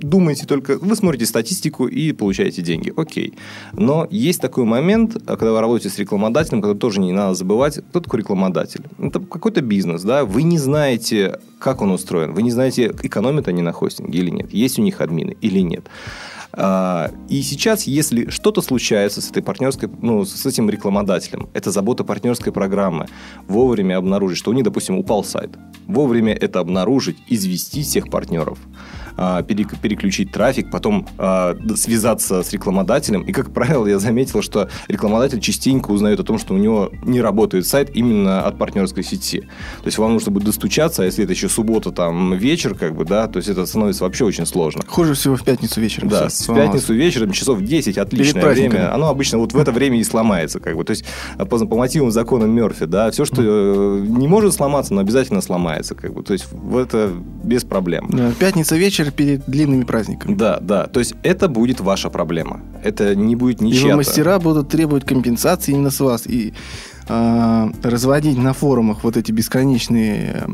думаете 0.00 0.46
только, 0.46 0.78
вы 0.78 0.94
смотрите 0.94 1.24
статистику 1.24 1.86
и 1.86 2.12
получаете 2.12 2.62
деньги. 2.62 2.92
Окей. 2.96 3.32
Но 3.72 4.06
есть 4.10 4.42
такой 4.42 4.64
момент, 4.64 5.16
когда 5.26 5.52
вы 5.52 5.60
работаете 5.60 5.88
с 5.88 5.98
рекламодателем, 5.98 6.60
когда 6.60 6.78
тоже 6.78 7.00
не 7.00 7.12
надо 7.12 7.34
забывать, 7.34 7.78
кто 7.90 8.00
такой 8.00 8.20
рекламодатель. 8.20 8.82
Это 8.98 9.20
какой-то 9.20 9.62
бизнес, 9.62 10.02
да, 10.02 10.24
вы 10.24 10.42
не 10.42 10.58
знаете, 10.58 11.40
как 11.58 11.80
он 11.80 11.92
устроен, 11.92 12.34
вы 12.34 12.42
не 12.42 12.50
знаете, 12.50 12.94
экономят 13.02 13.48
они 13.48 13.62
на 13.62 13.72
хостинге 13.72 14.18
или 14.18 14.30
нет, 14.30 14.52
есть 14.52 14.78
у 14.78 14.82
них 14.82 15.00
админы 15.00 15.36
или 15.40 15.60
нет. 15.60 15.84
А, 16.52 17.10
и 17.28 17.42
сейчас, 17.42 17.84
если 17.84 18.30
что-то 18.30 18.62
случается 18.62 19.20
с 19.20 19.30
этой 19.30 19.42
партнерской, 19.42 19.88
ну, 20.00 20.24
с 20.24 20.46
этим 20.46 20.70
рекламодателем, 20.70 21.48
это 21.54 21.70
забота 21.70 22.04
партнерской 22.04 22.52
программы, 22.52 23.06
вовремя 23.46 23.96
обнаружить, 23.96 24.38
что 24.38 24.50
у 24.50 24.54
них, 24.54 24.64
допустим, 24.64 24.98
упал 24.98 25.24
сайт. 25.24 25.50
вовремя 25.86 26.34
это 26.34 26.60
обнаружить, 26.60 27.16
известить 27.28 27.86
всех 27.86 28.10
партнеров 28.10 28.58
а, 29.16 29.42
переключить 29.42 30.30
трафик, 30.30 30.70
потом 30.70 31.06
а, 31.18 31.56
связаться 31.74 32.42
с 32.42 32.52
рекламодателем. 32.52 33.22
И, 33.22 33.32
как 33.32 33.52
правило, 33.52 33.86
я 33.86 33.98
заметил, 33.98 34.42
что 34.42 34.68
рекламодатель 34.88 35.40
частенько 35.40 35.90
узнает 35.90 36.20
о 36.20 36.24
том, 36.24 36.38
что 36.38 36.54
у 36.54 36.58
него 36.58 36.90
не 37.02 37.20
работает 37.20 37.66
сайт 37.66 37.90
именно 37.94 38.42
от 38.42 38.58
партнерской 38.58 39.02
сети. 39.02 39.40
То 39.40 39.86
есть 39.86 39.98
вам 39.98 40.12
нужно 40.12 40.32
будет 40.32 40.44
достучаться, 40.44 41.02
а 41.02 41.06
если 41.06 41.24
это 41.24 41.32
еще 41.32 41.48
суббота, 41.48 41.92
там, 41.92 42.34
вечер, 42.34 42.74
как 42.74 42.94
бы, 42.94 43.04
да, 43.04 43.26
то 43.26 43.38
есть 43.38 43.48
это 43.48 43.64
становится 43.66 44.04
вообще 44.04 44.24
очень 44.24 44.46
сложно. 44.46 44.82
Хуже 44.86 45.14
всего 45.14 45.36
в 45.36 45.44
пятницу 45.44 45.80
вечером. 45.80 46.08
Да, 46.08 46.28
в 46.40 46.54
пятницу 46.54 46.94
вечером, 46.94 47.32
часов 47.32 47.62
10, 47.62 47.98
отличное 47.98 48.46
время. 48.46 48.94
Оно 48.94 49.08
обычно 49.08 49.38
вот 49.38 49.52
в 49.52 49.58
это 49.58 49.72
время 49.72 49.98
и 49.98 50.04
сломается, 50.04 50.60
как 50.60 50.76
бы. 50.76 50.84
То 50.84 50.90
есть 50.90 51.04
по, 51.38 51.44
по 51.44 51.76
мотивам 51.76 52.10
закона 52.10 52.44
Мерфи, 52.44 52.86
да, 52.86 53.10
все, 53.10 53.24
что 53.24 53.42
э, 53.42 54.04
не 54.06 54.28
может 54.28 54.54
сломаться, 54.54 54.94
но 54.94 55.00
обязательно 55.00 55.40
сломается, 55.40 55.94
как 55.94 56.12
бы. 56.12 56.22
То 56.22 56.32
есть 56.32 56.46
в 56.50 56.76
это 56.76 57.12
без 57.44 57.64
проблем. 57.64 58.08
Да, 58.10 58.32
пятница 58.38 58.76
вечер 58.76 58.86
вечер 58.86 59.12
перед 59.12 59.44
длинными 59.46 59.84
праздниками. 59.84 60.34
Да, 60.34 60.58
да. 60.60 60.86
То 60.86 61.00
есть 61.00 61.14
это 61.22 61.48
будет 61.48 61.80
ваша 61.80 62.10
проблема. 62.10 62.60
Это 62.82 63.14
не 63.14 63.36
будет 63.36 63.60
ничья. 63.60 63.92
И 63.92 63.94
мастера 63.94 64.38
будут 64.38 64.68
требовать 64.68 65.04
компенсации 65.04 65.72
именно 65.72 65.90
с 65.90 66.00
вас. 66.00 66.26
И 66.26 66.54
э, 67.08 67.70
разводить 67.82 68.38
на 68.38 68.52
форумах 68.52 69.04
вот 69.04 69.16
эти 69.16 69.32
бесконечные 69.32 70.44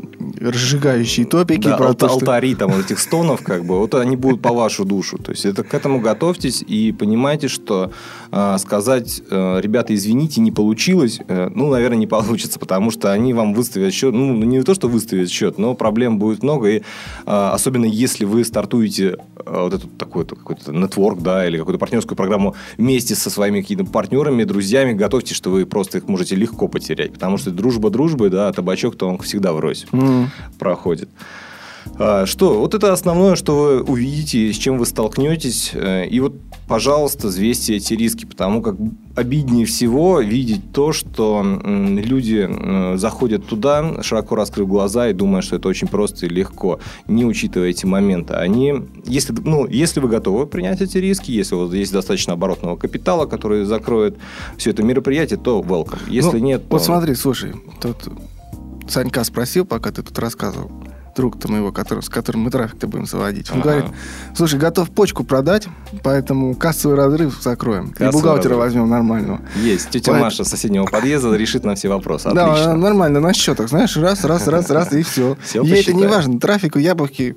э, 0.40 0.48
разжигающие 0.48 1.26
топики. 1.26 1.68
Да, 1.68 1.76
про 1.76 1.88
ал- 1.88 1.94
то, 1.94 2.08
что... 2.08 2.14
алтари 2.14 2.54
там 2.54 2.70
вот 2.72 2.84
этих 2.84 2.98
стонов, 2.98 3.42
как 3.42 3.64
бы, 3.64 3.78
вот 3.78 3.94
они 3.94 4.16
будут 4.16 4.42
по 4.42 4.52
вашу 4.52 4.84
душу. 4.84 5.18
То 5.18 5.32
есть 5.32 5.44
это 5.44 5.64
к 5.64 5.74
этому 5.74 6.00
готовьтесь 6.00 6.62
и 6.62 6.92
понимайте, 6.92 7.48
что 7.48 7.92
э, 8.30 8.56
сказать, 8.58 9.22
э, 9.30 9.60
ребята, 9.60 9.94
извините, 9.94 10.40
не 10.40 10.50
получилось, 10.50 11.20
э, 11.26 11.50
ну, 11.54 11.70
наверное, 11.70 11.98
не 11.98 12.06
получится, 12.06 12.58
потому 12.58 12.90
что 12.90 13.12
они 13.12 13.34
вам 13.34 13.54
выставят 13.54 13.92
счет, 13.92 14.14
ну, 14.14 14.34
не 14.34 14.62
то, 14.62 14.74
что 14.74 14.88
выставят 14.88 15.30
счет, 15.30 15.58
но 15.58 15.74
проблем 15.74 16.18
будет 16.18 16.42
много, 16.42 16.68
и 16.68 16.78
э, 16.78 16.82
особенно 17.26 17.84
если 17.84 18.24
вы 18.24 18.44
стартуете 18.44 19.16
э, 19.36 19.42
вот 19.46 19.74
этот 19.74 19.96
такой 19.98 20.24
какой-то 20.24 20.72
нетворк, 20.72 21.20
да, 21.20 21.46
или 21.46 21.58
какую-то 21.58 21.78
партнерскую 21.78 22.16
программу 22.16 22.54
вместе 22.76 23.14
со 23.14 23.30
своими 23.30 23.60
какими-то 23.60 23.90
партнерами, 23.90 24.44
друзьями, 24.44 24.92
готовьте, 24.92 25.34
что 25.34 25.50
вы 25.50 25.66
просто 25.66 25.98
их 25.98 26.08
можете 26.08 26.36
легко 26.42 26.68
потерять, 26.68 27.12
потому 27.12 27.38
что 27.38 27.50
дружба 27.50 27.90
дружбы, 27.90 28.30
да, 28.30 28.48
а 28.48 28.52
табачок-то 28.52 29.08
он 29.08 29.18
всегда 29.18 29.52
врозь 29.52 29.86
mm. 29.92 30.26
проходит. 30.58 31.08
А, 31.98 32.26
что? 32.26 32.60
Вот 32.60 32.74
это 32.74 32.92
основное, 32.92 33.36
что 33.36 33.56
вы 33.56 33.82
увидите, 33.82 34.52
с 34.52 34.56
чем 34.56 34.78
вы 34.78 34.86
столкнетесь. 34.86 35.70
Э, 35.74 36.06
и 36.06 36.20
вот, 36.20 36.34
пожалуйста, 36.72 37.28
взвесьте 37.28 37.76
эти 37.76 37.92
риски, 37.92 38.24
потому 38.24 38.62
как 38.62 38.76
обиднее 39.14 39.66
всего 39.66 40.20
видеть 40.20 40.72
то, 40.72 40.94
что 40.94 41.44
люди 41.44 42.48
э, 42.48 42.96
заходят 42.96 43.46
туда, 43.46 44.02
широко 44.02 44.36
раскрыв 44.36 44.68
глаза 44.68 45.10
и 45.10 45.12
думая, 45.12 45.42
что 45.42 45.56
это 45.56 45.68
очень 45.68 45.86
просто 45.86 46.24
и 46.24 46.30
легко, 46.30 46.80
не 47.06 47.26
учитывая 47.26 47.68
эти 47.68 47.84
моменты. 47.84 48.32
Они, 48.32 48.72
если, 49.04 49.34
ну, 49.44 49.66
если 49.66 50.00
вы 50.00 50.08
готовы 50.08 50.46
принять 50.46 50.80
эти 50.80 50.96
риски, 50.96 51.30
если 51.30 51.56
у 51.56 51.66
вас 51.66 51.74
есть 51.74 51.92
достаточно 51.92 52.32
оборотного 52.32 52.76
капитала, 52.76 53.26
который 53.26 53.66
закроет 53.66 54.16
все 54.56 54.70
это 54.70 54.82
мероприятие, 54.82 55.38
то 55.38 55.60
welcome. 55.60 56.00
Если 56.08 56.38
ну, 56.38 56.44
нет, 56.44 56.66
то... 56.68 56.76
Вот 56.76 56.82
смотри, 56.82 57.14
слушай, 57.16 57.52
тут 57.82 57.96
Санька 58.88 59.24
спросил, 59.24 59.66
пока 59.66 59.90
ты 59.90 60.02
тут 60.02 60.18
рассказывал 60.18 60.72
друг-то 61.14 61.50
моего, 61.50 61.72
который, 61.72 62.02
с 62.02 62.08
которым 62.08 62.42
мы 62.42 62.50
трафик-то 62.50 62.86
будем 62.86 63.06
заводить. 63.06 63.50
Он 63.50 63.60
ага. 63.60 63.70
говорит, 63.70 63.90
слушай, 64.34 64.58
готов 64.58 64.90
почку 64.90 65.24
продать, 65.24 65.68
поэтому 66.02 66.54
кассовый 66.54 66.96
разрыв 66.96 67.40
закроем. 67.42 67.90
Кассовый 67.90 68.08
и 68.08 68.12
бухгалтера 68.12 68.50
разрыв. 68.50 68.58
возьмем 68.58 68.88
нормального. 68.88 69.40
Есть. 69.56 69.90
Тетя 69.90 70.12
Поэтому... 70.12 70.24
Маша 70.24 70.44
с 70.44 70.48
соседнего 70.48 70.84
подъезда 70.84 71.34
решит 71.36 71.64
на 71.64 71.74
все 71.74 71.88
вопросы. 71.88 72.26
Отлично. 72.26 72.66
Да, 72.66 72.74
нормально, 72.74 73.20
на 73.20 73.32
счетах, 73.32 73.68
знаешь, 73.68 73.96
раз, 73.96 74.24
раз, 74.24 74.46
раз, 74.46 74.70
раз, 74.70 74.92
и 74.92 75.02
все. 75.02 75.36
все 75.42 75.62
Ей 75.62 75.82
это 75.82 75.92
не 75.92 76.06
важно. 76.06 76.38
Трафику 76.38 76.78
яблоки 76.78 77.36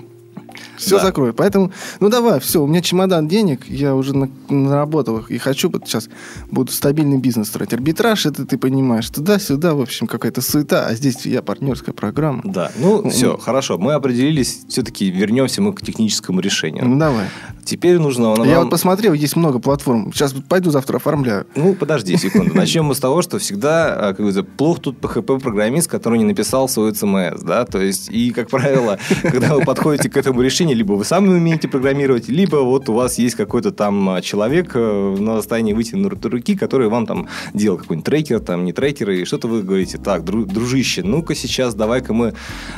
все 0.78 0.98
да. 0.98 1.06
закрою. 1.06 1.34
Поэтому, 1.34 1.72
ну 2.00 2.10
давай, 2.10 2.40
все, 2.40 2.62
у 2.62 2.68
меня 2.68 2.82
чемодан 2.82 3.28
денег, 3.28 3.68
я 3.68 3.96
уже 3.96 4.16
на, 4.16 4.30
наработал 4.50 5.20
их 5.20 5.32
и 5.32 5.38
хочу 5.38 5.70
вот 5.70 5.88
сейчас 5.88 6.10
буду 6.52 6.72
стабильный 6.72 7.18
бизнес 7.18 7.48
строить. 7.48 7.74
Арбитраж, 7.74 8.26
это 8.26 8.46
ты 8.46 8.58
понимаешь, 8.58 9.10
туда-сюда, 9.10 9.74
в 9.74 9.82
общем, 9.82 10.08
какая-то 10.08 10.42
суета, 10.42 10.86
а 10.88 10.94
здесь 10.96 11.26
я 11.26 11.42
партнерская 11.42 11.94
программа. 11.94 12.42
Да, 12.44 12.72
ну, 12.78 13.02
ну 13.02 13.10
все, 13.10 13.38
хорошо, 13.38 13.78
мы 13.78 13.94
определились, 13.94 14.62
все-таки 14.68 15.10
вернемся 15.10 15.62
мы 15.62 15.74
к 15.74 15.82
техническому 15.82 16.40
решению. 16.40 16.86
Ну 16.86 16.98
давай. 16.98 17.26
Теперь 17.66 17.98
нужно... 17.98 18.30
Вам... 18.30 18.48
Я 18.48 18.60
вот 18.60 18.70
посмотрел, 18.70 19.14
есть 19.14 19.36
много 19.36 19.60
платформ. 19.60 20.14
Сейчас 20.14 20.34
пойду 20.34 20.70
завтра 20.70 20.98
оформляю. 20.98 21.48
Ну, 21.56 21.74
подожди 21.74 22.16
секунду. 22.16 22.54
Начнем 22.56 22.86
мы 22.86 22.94
с 22.94 23.00
того, 23.00 23.24
что 23.24 23.40
всегда 23.40 24.10
а, 24.10 24.14
как 24.14 24.26
бы, 24.26 24.44
плох 24.44 24.80
тут 24.80 25.00
PHP-программист, 25.00 25.90
который 25.90 26.20
не 26.20 26.26
написал 26.26 26.70
свой 26.70 26.92
CMS. 26.92 27.44
Да? 27.44 27.66
То 27.66 27.82
есть, 27.82 28.10
и, 28.12 28.32
как 28.32 28.50
правило, 28.50 29.00
когда 29.24 29.56
вы 29.56 29.62
подходите 29.62 30.10
к 30.10 30.18
этому 30.18 30.42
решению, 30.42 30.65
либо 30.74 30.94
вы 30.94 31.06
сами 31.06 31.30
умеете 31.30 31.68
программировать, 31.68 32.28
либо 32.28 32.58
вот 32.58 32.90
у 32.90 32.94
вас 32.94 33.18
есть 33.18 33.36
какой-то 33.36 33.72
там 33.72 34.10
а, 34.10 34.22
человек 34.22 34.72
э, 34.74 35.16
на 35.20 35.38
расстоянии 35.38 35.74
вытянутой 35.74 36.32
руки, 36.32 36.56
который 36.56 36.88
вам 36.90 37.06
там 37.06 37.28
делал 37.54 37.78
какой-нибудь 37.78 38.06
трекер, 38.06 38.40
там 38.40 38.66
не 38.66 38.74
трекер, 38.74 39.12
и 39.12 39.26
что-то 39.26 39.48
вы 39.48 39.62
говорите, 39.62 39.98
так, 39.98 40.24
дружище, 40.24 41.04
ну-ка 41.04 41.36
сейчас 41.36 41.76
давай-ка 41.76 42.14
мы 42.14 42.34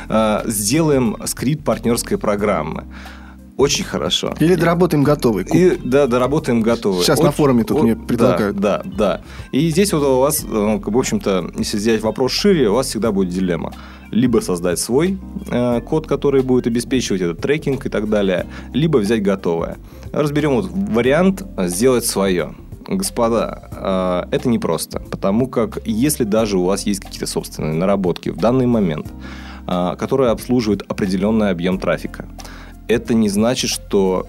э, 0.08 0.42
сделаем 0.46 1.16
скрипт 1.24 1.64
партнерской 1.64 2.18
программы. 2.18 2.84
Очень 3.58 3.84
хорошо. 3.84 4.34
Или 4.38 4.54
доработаем 4.54 5.02
готовый. 5.02 5.44
И, 5.52 5.76
да, 5.84 6.06
доработаем 6.06 6.62
готовый. 6.62 7.02
Сейчас 7.02 7.18
Очень, 7.18 7.26
на 7.26 7.32
форуме 7.32 7.64
тут 7.64 7.78
о, 7.78 7.82
мне 7.82 7.96
предлагают. 7.96 8.56
Да, 8.56 8.82
да, 8.84 8.90
да. 8.96 9.20
И 9.50 9.68
здесь 9.70 9.92
вот 9.92 10.04
у 10.04 10.20
вас, 10.20 10.44
э, 10.44 10.80
в 10.80 10.96
общем-то, 10.96 11.50
если 11.58 11.76
взять 11.76 12.00
вопрос 12.00 12.30
шире, 12.30 12.68
у 12.68 12.74
вас 12.74 12.86
всегда 12.86 13.10
будет 13.10 13.30
дилемма. 13.30 13.72
Либо 14.12 14.38
создать 14.38 14.78
свой 14.78 15.18
э, 15.50 15.80
код, 15.80 16.06
который 16.06 16.42
будет 16.42 16.68
обеспечивать 16.68 17.20
этот 17.20 17.40
трекинг 17.40 17.84
и 17.84 17.88
так 17.88 18.08
далее, 18.08 18.46
либо 18.72 18.98
взять 18.98 19.24
готовое. 19.24 19.78
Разберем 20.12 20.52
вот 20.52 20.70
вариант 20.70 21.42
сделать 21.58 22.06
свое. 22.06 22.54
Господа, 22.86 24.26
э, 24.30 24.36
это 24.36 24.48
непросто, 24.48 25.02
потому 25.10 25.48
как 25.48 25.80
если 25.84 26.22
даже 26.22 26.58
у 26.58 26.64
вас 26.64 26.86
есть 26.86 27.00
какие-то 27.00 27.26
собственные 27.26 27.74
наработки 27.74 28.28
в 28.28 28.36
данный 28.36 28.66
момент, 28.66 29.08
э, 29.66 29.96
которые 29.98 30.30
обслуживают 30.30 30.84
определенный 30.88 31.50
объем 31.50 31.80
трафика, 31.80 32.28
это 32.88 33.14
не 33.14 33.28
значит, 33.28 33.70
что 33.70 34.26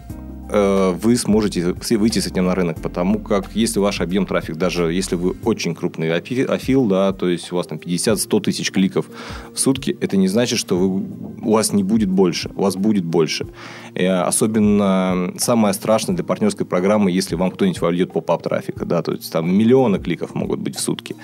вы 0.49 1.15
сможете 1.15 1.75
выйти 1.97 2.19
с 2.19 2.27
этим 2.27 2.45
на 2.45 2.55
рынок, 2.55 2.81
потому 2.81 3.19
как 3.19 3.55
если 3.55 3.79
ваш 3.79 4.01
объем 4.01 4.25
трафик, 4.25 4.55
даже 4.55 4.91
если 4.91 5.15
вы 5.15 5.35
очень 5.43 5.75
крупный 5.75 6.13
афил, 6.13 6.85
да, 6.85 7.13
то 7.13 7.29
есть 7.29 7.51
у 7.51 7.55
вас 7.55 7.67
там 7.67 7.77
50-100 7.77 8.41
тысяч 8.41 8.71
кликов 8.71 9.05
в 9.53 9.59
сутки, 9.59 9.97
это 10.01 10.17
не 10.17 10.27
значит, 10.27 10.59
что 10.59 10.77
вы, 10.77 11.05
у 11.41 11.53
вас 11.53 11.73
не 11.73 11.83
будет 11.83 12.09
больше, 12.09 12.49
у 12.55 12.61
вас 12.61 12.75
будет 12.75 13.05
больше. 13.05 13.47
И 13.95 14.05
особенно 14.05 15.33
самое 15.37 15.73
страшное 15.73 16.15
для 16.15 16.25
партнерской 16.25 16.65
программы, 16.65 17.11
если 17.11 17.35
вам 17.35 17.51
кто-нибудь 17.51 17.81
вольет 17.81 18.13
поп-ап 18.13 18.43
трафика, 18.43 18.85
да, 18.85 19.01
то 19.01 19.13
есть 19.13 19.31
там 19.31 19.53
миллионы 19.53 19.99
кликов 19.99 20.35
могут 20.35 20.59
быть 20.59 20.75
в 20.75 20.79
сутки. 20.79 21.15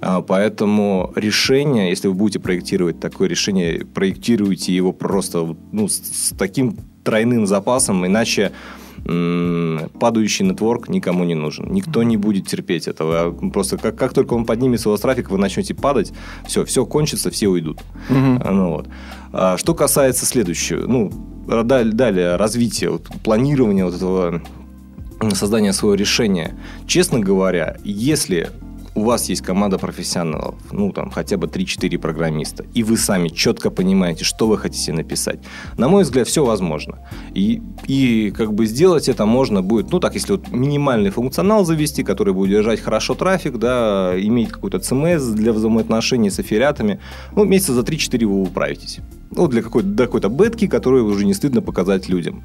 А, 0.00 0.20
поэтому 0.22 1.12
решение, 1.16 1.90
если 1.90 2.08
вы 2.08 2.14
будете 2.14 2.40
проектировать 2.40 3.00
такое 3.00 3.28
решение, 3.28 3.84
проектируйте 3.84 4.74
его 4.74 4.92
просто 4.92 5.56
ну, 5.72 5.88
с 5.88 6.34
таким 6.36 6.76
тройным 7.04 7.46
запасом, 7.46 8.06
иначе 8.06 8.52
падающий 9.04 10.46
нетворк 10.46 10.88
никому 10.88 11.24
не 11.24 11.34
нужен. 11.34 11.70
Никто 11.70 12.02
не 12.02 12.16
будет 12.16 12.46
терпеть 12.46 12.88
этого. 12.88 13.32
Просто 13.50 13.76
как, 13.76 13.96
как 13.96 14.14
только 14.14 14.32
он 14.32 14.46
поднимется 14.46 14.88
у 14.88 14.92
вас 14.92 15.00
трафик, 15.00 15.30
вы 15.30 15.36
начнете 15.36 15.74
падать, 15.74 16.12
все, 16.46 16.64
все 16.64 16.86
кончится, 16.86 17.30
все 17.30 17.48
уйдут. 17.48 17.80
Угу. 18.08 18.50
Ну, 18.50 18.70
вот. 18.70 18.88
а, 19.32 19.58
что 19.58 19.74
касается 19.74 20.24
следующего, 20.24 20.86
ну, 20.86 21.12
далее, 21.46 21.92
далее 21.92 22.36
развития, 22.36 22.88
вот, 22.88 23.06
планирования 23.22 23.84
вот 23.84 23.94
этого 23.94 24.40
создания 25.34 25.74
своего 25.74 25.94
решения. 25.94 26.54
Честно 26.86 27.20
говоря, 27.20 27.76
если 27.84 28.50
у 28.94 29.02
вас 29.02 29.28
есть 29.28 29.42
команда 29.42 29.78
профессионалов, 29.78 30.54
ну, 30.72 30.92
там, 30.92 31.10
хотя 31.10 31.36
бы 31.36 31.46
3-4 31.46 31.98
программиста, 31.98 32.64
и 32.74 32.82
вы 32.82 32.96
сами 32.96 33.28
четко 33.28 33.70
понимаете, 33.70 34.24
что 34.24 34.46
вы 34.46 34.56
хотите 34.58 34.92
написать, 34.92 35.40
на 35.76 35.88
мой 35.88 36.04
взгляд, 36.04 36.28
все 36.28 36.44
возможно. 36.44 36.98
И, 37.34 37.60
и 37.86 38.30
как 38.30 38.52
бы 38.54 38.66
сделать 38.66 39.08
это 39.08 39.26
можно 39.26 39.62
будет, 39.62 39.90
ну, 39.90 40.00
так, 40.00 40.14
если 40.14 40.32
вот 40.32 40.48
минимальный 40.48 41.10
функционал 41.10 41.64
завести, 41.64 42.04
который 42.04 42.32
будет 42.34 42.50
держать 42.50 42.80
хорошо 42.80 43.14
трафик, 43.14 43.58
да, 43.58 44.12
иметь 44.16 44.50
какой-то 44.50 44.78
CMS 44.78 45.32
для 45.32 45.52
взаимоотношений 45.52 46.30
с 46.30 46.38
аффилиатами, 46.38 47.00
ну, 47.34 47.44
месяца 47.44 47.74
за 47.74 47.80
3-4 47.80 48.26
вы 48.26 48.42
управитесь. 48.42 49.00
Ну, 49.30 49.48
для 49.48 49.62
какой-то, 49.62 49.96
какой-то 49.96 50.28
бетки, 50.28 50.68
которую 50.68 51.06
уже 51.06 51.24
не 51.24 51.34
стыдно 51.34 51.60
показать 51.60 52.08
людям. 52.08 52.42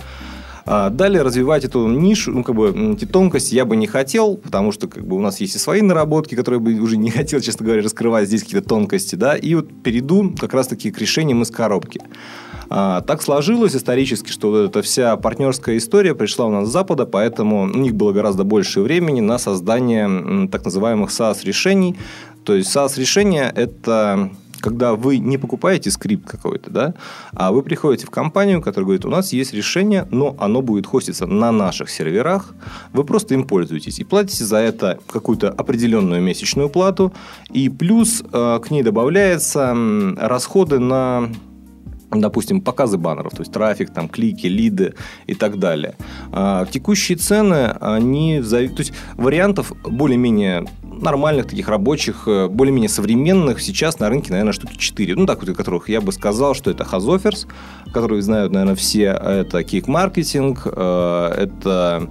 А 0.65 0.89
далее 0.89 1.21
развивать 1.21 1.65
эту 1.65 1.87
нишу, 1.87 2.31
ну, 2.31 2.43
как 2.43 2.55
бы, 2.55 2.93
эти 2.93 3.05
тонкости 3.05 3.55
я 3.55 3.65
бы 3.65 3.75
не 3.75 3.87
хотел, 3.87 4.37
потому 4.37 4.71
что, 4.71 4.87
как 4.87 5.05
бы, 5.05 5.15
у 5.15 5.21
нас 5.21 5.39
есть 5.39 5.55
и 5.55 5.59
свои 5.59 5.81
наработки, 5.81 6.35
которые 6.35 6.59
бы 6.59 6.73
уже 6.79 6.97
не 6.97 7.09
хотел, 7.11 7.39
честно 7.39 7.65
говоря, 7.65 7.81
раскрывать 7.81 8.27
здесь 8.27 8.43
какие-то 8.43 8.67
тонкости, 8.67 9.15
да, 9.15 9.35
и 9.35 9.55
вот 9.55 9.69
перейду 9.83 10.35
как 10.39 10.53
раз-таки 10.53 10.91
к 10.91 10.99
решениям 10.99 11.41
из 11.41 11.51
коробки. 11.51 12.01
А, 12.69 13.01
так 13.01 13.21
сложилось 13.21 13.75
исторически, 13.75 14.29
что 14.29 14.51
вот 14.51 14.69
эта 14.69 14.81
вся 14.83 15.17
партнерская 15.17 15.77
история 15.77 16.13
пришла 16.13 16.45
у 16.45 16.51
нас 16.51 16.69
с 16.69 16.71
Запада, 16.71 17.05
поэтому 17.05 17.63
у 17.63 17.77
них 17.77 17.95
было 17.95 18.11
гораздо 18.11 18.43
больше 18.43 18.81
времени 18.81 19.21
на 19.21 19.39
создание 19.39 20.47
так 20.49 20.65
называемых 20.65 21.09
SaaS-решений. 21.09 21.97
То 22.43 22.55
есть 22.55 22.75
SaaS-решения– 22.75 23.51
это 23.55 24.29
когда 24.59 24.95
вы 24.95 25.17
не 25.17 25.37
покупаете 25.37 25.91
скрипт 25.91 26.27
какой-то, 26.27 26.69
да, 26.69 26.93
а 27.33 27.51
вы 27.51 27.61
приходите 27.63 28.05
в 28.05 28.09
компанию, 28.09 28.61
которая 28.61 28.85
говорит, 28.85 29.05
у 29.05 29.09
нас 29.09 29.33
есть 29.33 29.53
решение, 29.53 30.07
но 30.11 30.35
оно 30.39 30.61
будет 30.61 30.85
хоститься 30.85 31.25
на 31.25 31.51
наших 31.51 31.89
серверах, 31.89 32.53
вы 32.93 33.03
просто 33.03 33.33
им 33.33 33.45
пользуетесь 33.45 33.99
и 33.99 34.03
платите 34.03 34.43
за 34.43 34.57
это 34.57 34.99
какую-то 35.07 35.49
определенную 35.49 36.21
месячную 36.21 36.69
плату, 36.69 37.13
и 37.49 37.69
плюс 37.69 38.23
э, 38.31 38.59
к 38.63 38.71
ней 38.71 38.83
добавляются 38.83 39.75
расходы 40.17 40.79
на 40.79 41.29
допустим, 42.11 42.61
показы 42.61 42.97
баннеров, 42.97 43.33
то 43.33 43.41
есть 43.41 43.51
трафик, 43.51 43.91
там, 43.91 44.09
клики, 44.09 44.47
лиды 44.47 44.95
и 45.27 45.35
так 45.35 45.59
далее. 45.59 45.95
А, 46.31 46.65
текущие 46.65 47.17
цены, 47.17 47.75
они... 47.79 48.41
То 48.41 48.57
есть 48.57 48.93
вариантов 49.15 49.71
более-менее 49.83 50.65
нормальных 51.01 51.47
таких 51.47 51.67
рабочих, 51.67 52.27
э, 52.27 52.47
более-менее 52.47 52.89
современных 52.89 53.61
сейчас 53.61 53.99
на 53.99 54.09
рынке, 54.09 54.31
наверное, 54.31 54.53
штуки 54.53 54.75
4. 54.77 55.15
Ну, 55.15 55.25
так 55.25 55.41
вот, 55.41 55.55
которых 55.55 55.89
я 55.89 56.01
бы 56.01 56.11
сказал, 56.11 56.53
что 56.53 56.71
это 56.71 56.83
Hazoffers, 56.83 57.47
которые 57.93 58.21
знают, 58.21 58.51
наверное, 58.51 58.75
все. 58.75 59.05
Это 59.05 59.59
Kick 59.61 59.85
Marketing, 59.85 60.57
э, 60.65 61.43
это 61.43 62.09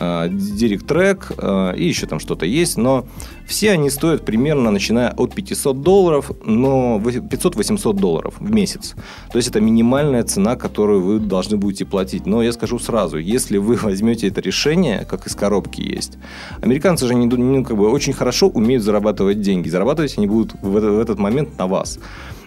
Direct 0.00 0.86
Track 0.86 1.72
э, 1.72 1.76
и 1.76 1.86
еще 1.86 2.06
там 2.06 2.20
что-то 2.20 2.46
есть, 2.46 2.76
но 2.76 3.04
все 3.46 3.72
они 3.72 3.90
стоят 3.90 4.24
примерно 4.24 4.70
начиная 4.70 5.10
от 5.10 5.34
500 5.34 5.82
долларов, 5.82 6.30
но 6.44 6.98
500-800 6.98 7.94
долларов 7.94 8.34
в 8.38 8.50
месяц. 8.50 8.94
То 9.32 9.36
есть 9.36 9.48
это 9.48 9.60
минимальная 9.60 10.22
цена, 10.24 10.56
которую 10.56 11.02
вы 11.02 11.18
должны 11.18 11.56
будете 11.56 11.84
платить. 11.84 12.26
Но 12.26 12.42
я 12.42 12.52
скажу 12.52 12.78
сразу, 12.78 13.18
если 13.18 13.58
вы 13.58 13.76
возьмете 13.82 14.28
это 14.28 14.40
решение, 14.40 15.04
как 15.04 15.26
из 15.26 15.34
коробки 15.34 15.80
есть, 15.80 16.18
американцы 16.62 17.06
же 17.06 17.14
не, 17.14 17.26
не, 17.26 17.64
как 17.64 17.76
бы, 17.76 17.90
очень 17.90 18.12
хорошо 18.12 18.48
умеют 18.48 18.82
зарабатывать 18.82 19.40
деньги. 19.40 19.68
Зарабатывать 19.68 20.16
они 20.16 20.26
будут 20.26 20.54
в, 20.62 20.70
в 20.70 20.98
этот 20.98 21.18
момент 21.18 21.58
на 21.58 21.66
вас 21.66 21.98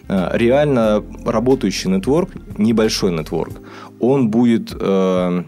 э, 0.08 0.30
реально 0.34 1.04
работающий 1.26 1.90
нетворк, 1.90 2.32
небольшой 2.58 3.12
нетворк, 3.12 3.54
он 4.00 4.30
будет 4.30 4.76
э, 4.80 5.44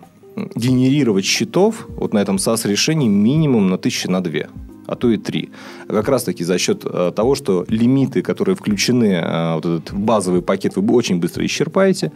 генерировать 0.55 1.25
счетов 1.25 1.87
вот 1.89 2.13
на 2.13 2.19
этом 2.19 2.37
SaaS-решении 2.37 3.07
минимум 3.07 3.69
на 3.69 3.77
тысячи 3.77 4.07
на 4.07 4.21
две 4.21 4.49
а 4.87 4.95
то 4.95 5.09
и 5.09 5.17
три. 5.17 5.49
Как 5.87 6.07
раз-таки 6.09 6.43
за 6.43 6.57
счет 6.57 6.83
э, 6.85 7.11
того, 7.15 7.35
что 7.35 7.65
лимиты, 7.67 8.21
которые 8.21 8.55
включены 8.55 9.13
э, 9.13 9.55
вот 9.55 9.65
этот 9.65 9.93
базовый 9.93 10.41
пакет, 10.41 10.75
вы 10.75 10.93
очень 10.93 11.19
быстро 11.19 11.45
исчерпаете, 11.45 12.11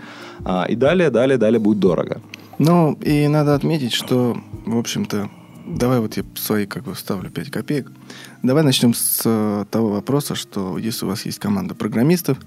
а, 0.46 0.66
и 0.70 0.76
далее, 0.76 1.10
далее, 1.10 1.38
далее 1.38 1.60
будет 1.60 1.80
дорого. 1.80 2.22
Ну, 2.60 2.94
и 3.02 3.28
надо 3.28 3.56
отметить, 3.56 3.94
что, 3.94 4.38
в 4.66 4.78
общем-то, 4.78 5.30
давай 5.66 6.00
вот 6.00 6.18
я 6.18 6.24
свои 6.36 6.66
как 6.66 6.84
бы 6.84 6.94
вставлю 6.94 7.30
5 7.30 7.50
копеек. 7.50 7.92
Давай 8.44 8.64
начнем 8.64 8.94
с 8.94 9.22
э, 9.26 9.66
того 9.72 9.90
вопроса, 9.90 10.36
что 10.36 10.78
если 10.78 11.06
у 11.06 11.10
вас 11.10 11.26
есть 11.26 11.40
команда 11.40 11.76
программистов, 11.76 12.38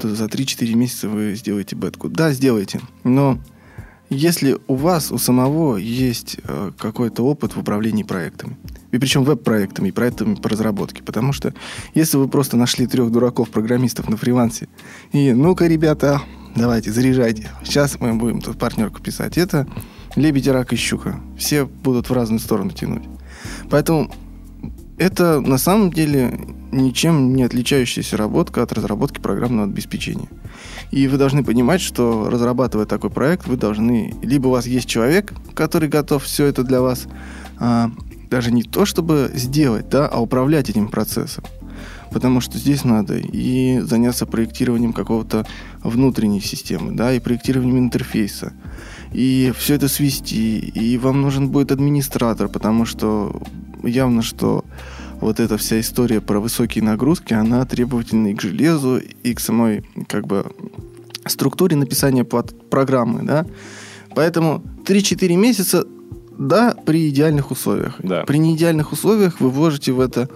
то 0.00 0.14
за 0.14 0.24
3-4 0.26 0.74
месяца 0.74 1.08
вы 1.08 1.34
сделаете 1.34 1.76
бетку. 1.76 2.08
Да, 2.08 2.32
сделайте, 2.32 2.80
но 3.04 3.38
если 4.10 4.58
у 4.66 4.74
вас, 4.74 5.10
у 5.10 5.18
самого 5.18 5.76
есть 5.76 6.38
э, 6.44 6.72
какой-то 6.78 7.22
опыт 7.24 7.56
в 7.56 7.60
управлении 7.60 8.02
проектами, 8.02 8.56
и 8.92 8.98
причем 8.98 9.24
веб-проектами, 9.24 9.88
и 9.88 9.92
проектами 9.92 10.34
по 10.34 10.48
разработке, 10.48 11.02
потому 11.02 11.32
что 11.32 11.54
если 11.94 12.16
вы 12.16 12.28
просто 12.28 12.56
нашли 12.56 12.86
трех 12.86 13.10
дураков-программистов 13.10 14.08
на 14.08 14.16
фрилансе, 14.16 14.68
и 15.12 15.32
ну-ка, 15.32 15.66
ребята, 15.66 16.22
давайте, 16.54 16.92
заряжайте, 16.92 17.50
сейчас 17.64 17.98
мы 17.98 18.14
будем 18.14 18.40
тут 18.40 18.58
партнерку 18.58 19.00
писать, 19.00 19.38
это 19.38 19.66
лебедь, 20.16 20.48
рак 20.48 20.72
и 20.72 20.76
щука. 20.76 21.20
Все 21.36 21.64
будут 21.64 22.08
в 22.08 22.12
разные 22.12 22.38
стороны 22.38 22.72
тянуть. 22.72 23.04
Поэтому 23.70 24.12
это 24.96 25.40
на 25.40 25.58
самом 25.58 25.92
деле 25.92 26.38
ничем 26.72 27.34
не 27.34 27.42
отличающаяся 27.42 28.16
работа 28.16 28.62
от 28.62 28.72
разработки 28.72 29.20
программного 29.20 29.68
обеспечения. 29.68 30.28
И 30.94 31.08
вы 31.08 31.18
должны 31.18 31.42
понимать, 31.42 31.80
что 31.80 32.30
разрабатывая 32.30 32.86
такой 32.86 33.10
проект, 33.10 33.48
вы 33.48 33.56
должны... 33.56 34.14
Либо 34.22 34.46
у 34.46 34.50
вас 34.52 34.64
есть 34.64 34.88
человек, 34.88 35.34
который 35.52 35.88
готов 35.88 36.22
все 36.22 36.46
это 36.46 36.62
для 36.62 36.80
вас 36.80 37.08
а, 37.58 37.90
даже 38.30 38.52
не 38.52 38.62
то, 38.62 38.86
чтобы 38.86 39.28
сделать, 39.34 39.88
да, 39.88 40.06
а 40.06 40.20
управлять 40.20 40.70
этим 40.70 40.86
процессом. 40.86 41.42
Потому 42.12 42.40
что 42.40 42.58
здесь 42.58 42.84
надо 42.84 43.16
и 43.16 43.80
заняться 43.80 44.24
проектированием 44.24 44.92
какого-то 44.92 45.44
внутренней 45.82 46.40
системы, 46.40 46.92
да, 46.92 47.12
и 47.12 47.18
проектированием 47.18 47.78
интерфейса, 47.78 48.52
и 49.12 49.52
все 49.58 49.74
это 49.74 49.88
свести, 49.88 50.60
и 50.60 50.96
вам 50.96 51.22
нужен 51.22 51.48
будет 51.48 51.72
администратор, 51.72 52.46
потому 52.46 52.84
что 52.84 53.42
явно, 53.82 54.22
что 54.22 54.64
вот 55.24 55.40
эта 55.40 55.56
вся 55.56 55.80
история 55.80 56.20
про 56.20 56.38
высокие 56.38 56.84
нагрузки, 56.84 57.32
она 57.32 57.64
требовательна 57.64 58.28
и 58.28 58.34
к 58.34 58.42
железу, 58.42 58.98
и 58.98 59.32
к 59.32 59.40
самой 59.40 59.82
как 60.06 60.26
бы 60.26 60.44
структуре 61.26 61.76
написания 61.76 62.24
программы, 62.24 63.22
да. 63.22 63.46
Поэтому 64.14 64.62
3-4 64.84 65.36
месяца, 65.36 65.84
да, 66.38 66.74
при 66.84 67.08
идеальных 67.08 67.50
условиях. 67.50 67.96
Да. 68.00 68.24
При 68.24 68.36
неидеальных 68.36 68.92
условиях 68.92 69.40
вы 69.40 69.48
вложите 69.48 69.92
в 69.92 70.00
это 70.00 70.28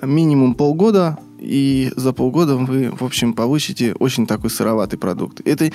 минимум 0.00 0.54
полгода, 0.54 1.18
и 1.40 1.92
за 1.96 2.12
полгода 2.12 2.56
вы, 2.56 2.90
в 2.90 3.02
общем, 3.02 3.32
получите 3.32 3.94
очень 3.98 4.26
такой 4.26 4.50
сыроватый 4.50 4.98
продукт. 4.98 5.40
Это 5.44 5.72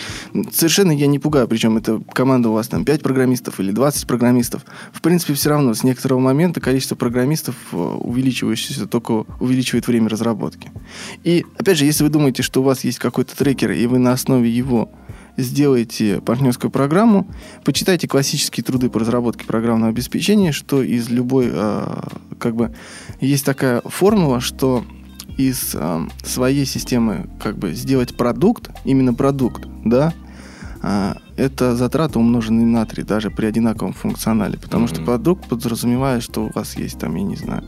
совершенно 0.52 0.92
я 0.92 1.08
не 1.08 1.20
пугаю, 1.20 1.48
причем 1.48 1.78
это 1.78 2.02
команда 2.14 2.50
у 2.50 2.54
вас 2.54 2.68
там 2.68 2.86
5 2.86 3.02
программистов 3.02 3.60
или 3.60 3.72
20 3.72 4.08
программистов. 4.08 4.66
В 4.94 5.02
принципе, 5.02 5.34
все 5.34 5.50
равно 5.50 5.74
с 5.74 5.84
некоторого 5.84 6.20
момента 6.20 6.62
количество 6.62 6.96
программистов 6.96 7.56
э, 7.72 7.78
увеличивающееся 7.78 8.86
только 8.86 9.26
увеличивает 9.40 9.88
время 9.88 10.10
разработки. 10.10 10.72
И, 11.24 11.46
опять 11.58 11.78
же, 11.78 11.86
если 11.86 12.04
вы 12.04 12.10
думаете, 12.10 12.44
что 12.44 12.62
у 12.62 12.64
вас 12.64 12.84
есть 12.84 13.00
какой-то 13.00 13.36
трекер, 13.36 13.72
и 13.72 13.86
вы 13.88 13.98
на 13.98 14.12
основе 14.12 14.50
его 14.50 14.92
сделаете 15.38 16.22
партнерскую 16.22 16.72
программу, 16.72 17.28
почитайте 17.64 18.08
классические 18.08 18.64
труды 18.64 18.90
по 18.90 19.00
разработке 19.00 19.46
программного 19.46 19.90
обеспечения, 19.90 20.52
что 20.52 20.82
из 20.82 21.10
любой, 21.10 21.50
э, 21.52 22.02
как 22.40 22.56
бы, 22.56 22.74
есть 23.20 23.46
такая 23.46 23.82
формула, 23.82 24.40
что 24.40 24.86
из 25.38 25.72
э, 25.74 26.08
своей 26.24 26.66
системы 26.66 27.28
как 27.42 27.58
бы 27.58 27.74
сделать 27.74 28.16
продукт, 28.16 28.70
именно 28.84 29.14
продукт, 29.14 29.68
да, 29.84 30.14
э, 30.82 31.14
это 31.38 31.76
затраты 31.76 32.20
умноженные 32.20 32.66
на 32.66 32.86
3, 32.86 33.04
даже 33.04 33.32
при 33.32 33.46
одинаковом 33.46 33.94
функционале. 33.94 34.58
Потому 34.58 34.86
mm-hmm. 34.86 34.96
что 34.96 35.04
продукт 35.04 35.48
подразумевает, 35.48 36.24
что 36.24 36.46
у 36.46 36.52
вас 36.54 36.76
есть 36.78 37.00
там, 37.00 37.16
я 37.16 37.24
не 37.24 37.36
знаю, 37.36 37.64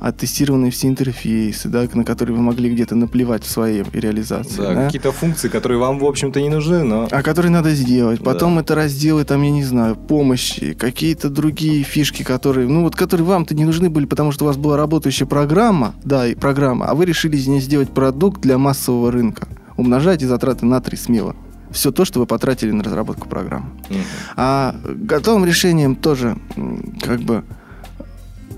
оттестированные 0.00 0.70
все 0.70 0.88
интерфейсы, 0.88 1.68
да, 1.68 1.86
на 1.92 2.04
которые 2.04 2.34
вы 2.36 2.42
могли 2.42 2.70
где-то 2.70 2.94
наплевать 2.94 3.44
в 3.44 3.50
своей 3.50 3.84
реализации. 3.92 4.56
Да, 4.56 4.74
да? 4.74 4.86
какие-то 4.86 5.12
функции, 5.12 5.48
которые 5.48 5.78
вам, 5.78 5.98
в 5.98 6.04
общем-то, 6.04 6.40
не 6.40 6.48
нужны, 6.48 6.82
но... 6.82 7.06
А 7.10 7.22
которые 7.22 7.52
надо 7.52 7.74
сделать. 7.74 8.22
Потом 8.24 8.54
да. 8.54 8.62
это 8.62 8.74
разделы, 8.74 9.24
там, 9.24 9.42
я 9.42 9.50
не 9.50 9.62
знаю, 9.64 9.96
помощи, 9.96 10.72
какие-то 10.72 11.28
другие 11.28 11.82
фишки, 11.82 12.22
которые, 12.22 12.66
ну, 12.66 12.82
вот, 12.82 12.96
которые 12.96 13.26
вам-то 13.26 13.54
не 13.54 13.64
нужны 13.64 13.90
были, 13.90 14.06
потому 14.06 14.32
что 14.32 14.44
у 14.44 14.48
вас 14.48 14.56
была 14.56 14.76
работающая 14.76 15.26
программа, 15.26 15.94
да, 16.02 16.26
и 16.26 16.34
программа, 16.34 16.86
а 16.86 16.94
вы 16.94 17.04
решили 17.04 17.36
из 17.36 17.46
нее 17.46 17.60
сделать 17.60 17.90
продукт 17.90 18.40
для 18.40 18.56
массового 18.56 19.12
рынка. 19.12 19.48
Умножайте 19.76 20.26
затраты 20.26 20.64
на 20.66 20.80
3 20.80 20.96
смело 20.96 21.36
все 21.70 21.92
то, 21.92 22.04
что 22.04 22.18
вы 22.18 22.26
потратили 22.26 22.72
на 22.72 22.82
разработку 22.82 23.28
программы. 23.28 23.70
Uh-huh. 23.88 24.02
А 24.36 24.74
готовым 24.84 25.44
решением 25.44 25.94
тоже 25.94 26.36
как 27.00 27.20
бы 27.20 27.44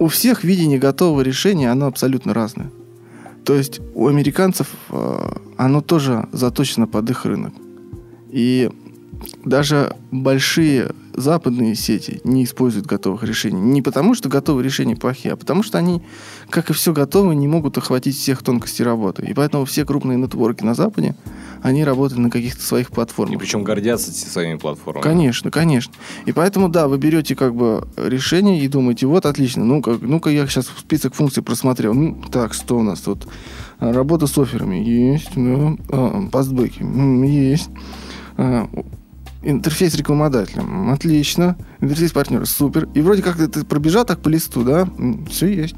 у 0.03 0.09
всех 0.09 0.43
видение 0.45 0.79
готового 0.79 1.21
решения, 1.21 1.71
оно 1.71 1.87
абсолютно 1.87 2.35
разное. 2.35 2.71
То 3.45 3.55
есть 3.55 3.81
у 3.95 4.09
американцев 4.09 4.67
э, 4.91 5.39
оно 5.57 5.81
тоже 5.81 6.29
заточено 6.33 6.89
под 6.89 7.11
их 7.11 7.25
рынок. 7.25 7.55
И 8.31 8.71
даже 9.45 9.97
большие 10.11 10.93
западные 11.15 11.75
сети 11.75 12.21
не 12.25 12.45
используют 12.45 12.87
готовых 12.87 13.23
решений. 13.25 13.61
Не 13.61 13.83
потому, 13.83 14.15
что 14.15 14.29
готовые 14.29 14.65
решения 14.65 14.97
плохие, 14.97 15.35
а 15.35 15.37
потому, 15.37 15.63
что 15.63 15.79
они, 15.79 16.03
как 16.51 16.71
и 16.71 16.73
все 16.73 16.93
готовые, 16.93 17.37
не 17.37 17.49
могут 17.49 17.79
охватить 17.79 18.17
всех 18.17 18.43
тонкостей 18.43 18.85
работы. 18.85 19.25
И 19.25 19.35
поэтому 19.35 19.65
все 19.65 19.85
крупные 19.85 20.19
нетворки 20.19 20.65
на 20.65 20.75
Западе, 20.75 21.15
они 21.63 21.85
работают 21.85 22.21
на 22.21 22.31
каких-то 22.31 22.63
своих 22.63 22.91
платформах. 22.91 23.37
И 23.37 23.39
причем 23.39 23.65
гордятся 23.65 24.13
своими 24.13 24.57
платформами. 24.59 25.03
Конечно, 25.03 25.51
конечно. 25.51 25.93
И 26.27 26.33
поэтому, 26.33 26.69
да, 26.69 26.89
вы 26.89 26.99
берете 26.99 27.37
как 27.37 27.55
бы 27.55 27.87
решение 27.97 28.61
и 28.61 28.69
думаете, 28.69 29.07
вот, 29.07 29.27
отлично, 29.27 29.65
ну-ка, 29.65 29.99
ну-ка 30.01 30.31
я 30.31 30.47
сейчас 30.47 30.67
список 30.67 31.15
функций 31.15 31.43
просмотрел. 31.43 31.95
Ну, 31.95 32.23
так, 32.31 32.55
что 32.55 32.79
у 32.79 32.83
нас 32.83 33.01
тут? 33.01 33.27
Работа 33.79 34.27
с 34.27 34.39
офферами 34.39 34.77
есть, 34.77 35.31
да. 35.35 35.77
А, 35.89 36.29
пастбеки 36.31 36.83
есть. 37.27 37.71
Интерфейс 39.43 39.95
рекламодателем. 39.95 40.91
Отлично. 40.91 41.57
Интерфейс 41.81 42.13
партнера. 42.13 42.45
Супер. 42.45 42.89
И 42.95 43.01
вроде 43.01 43.23
как 43.23 43.37
ты 43.37 43.65
пробежал 43.65 44.05
так 44.05 44.21
по 44.21 44.29
листу, 44.29 44.63
да? 44.63 44.89
Все 45.29 45.49
есть. 45.49 45.75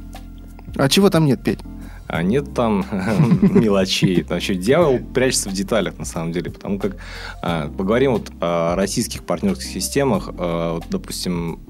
А 0.76 0.88
чего 0.88 1.08
там 1.08 1.24
нет, 1.24 1.42
Петь? 1.42 1.60
А 2.06 2.22
нет 2.22 2.52
там 2.54 2.84
мелочей. 3.40 4.22
Значит, 4.22 4.60
дьявол 4.60 4.98
прячется 4.98 5.48
в 5.48 5.52
деталях, 5.52 5.98
на 5.98 6.04
самом 6.04 6.32
деле. 6.32 6.50
Потому 6.50 6.78
как, 6.78 6.96
а, 7.42 7.68
поговорим 7.68 8.12
вот 8.12 8.30
о 8.40 8.74
российских 8.76 9.24
партнерских 9.24 9.66
системах. 9.66 10.28
А, 10.36 10.74
вот, 10.74 10.84
допустим, 10.90 11.60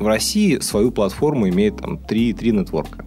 в 0.00 0.06
России 0.06 0.58
свою 0.58 0.90
платформу 0.90 1.48
имеет 1.48 1.76
там 1.76 1.98
три, 1.98 2.32
три 2.32 2.50
нетворка. 2.50 3.04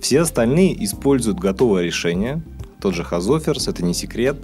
Все 0.00 0.22
остальные 0.22 0.84
используют 0.84 1.38
готовое 1.38 1.84
решение, 1.84 2.42
тот 2.82 2.94
же 2.94 3.04
Хазоферс, 3.04 3.68
это 3.68 3.84
не 3.84 3.94
секрет, 3.94 4.36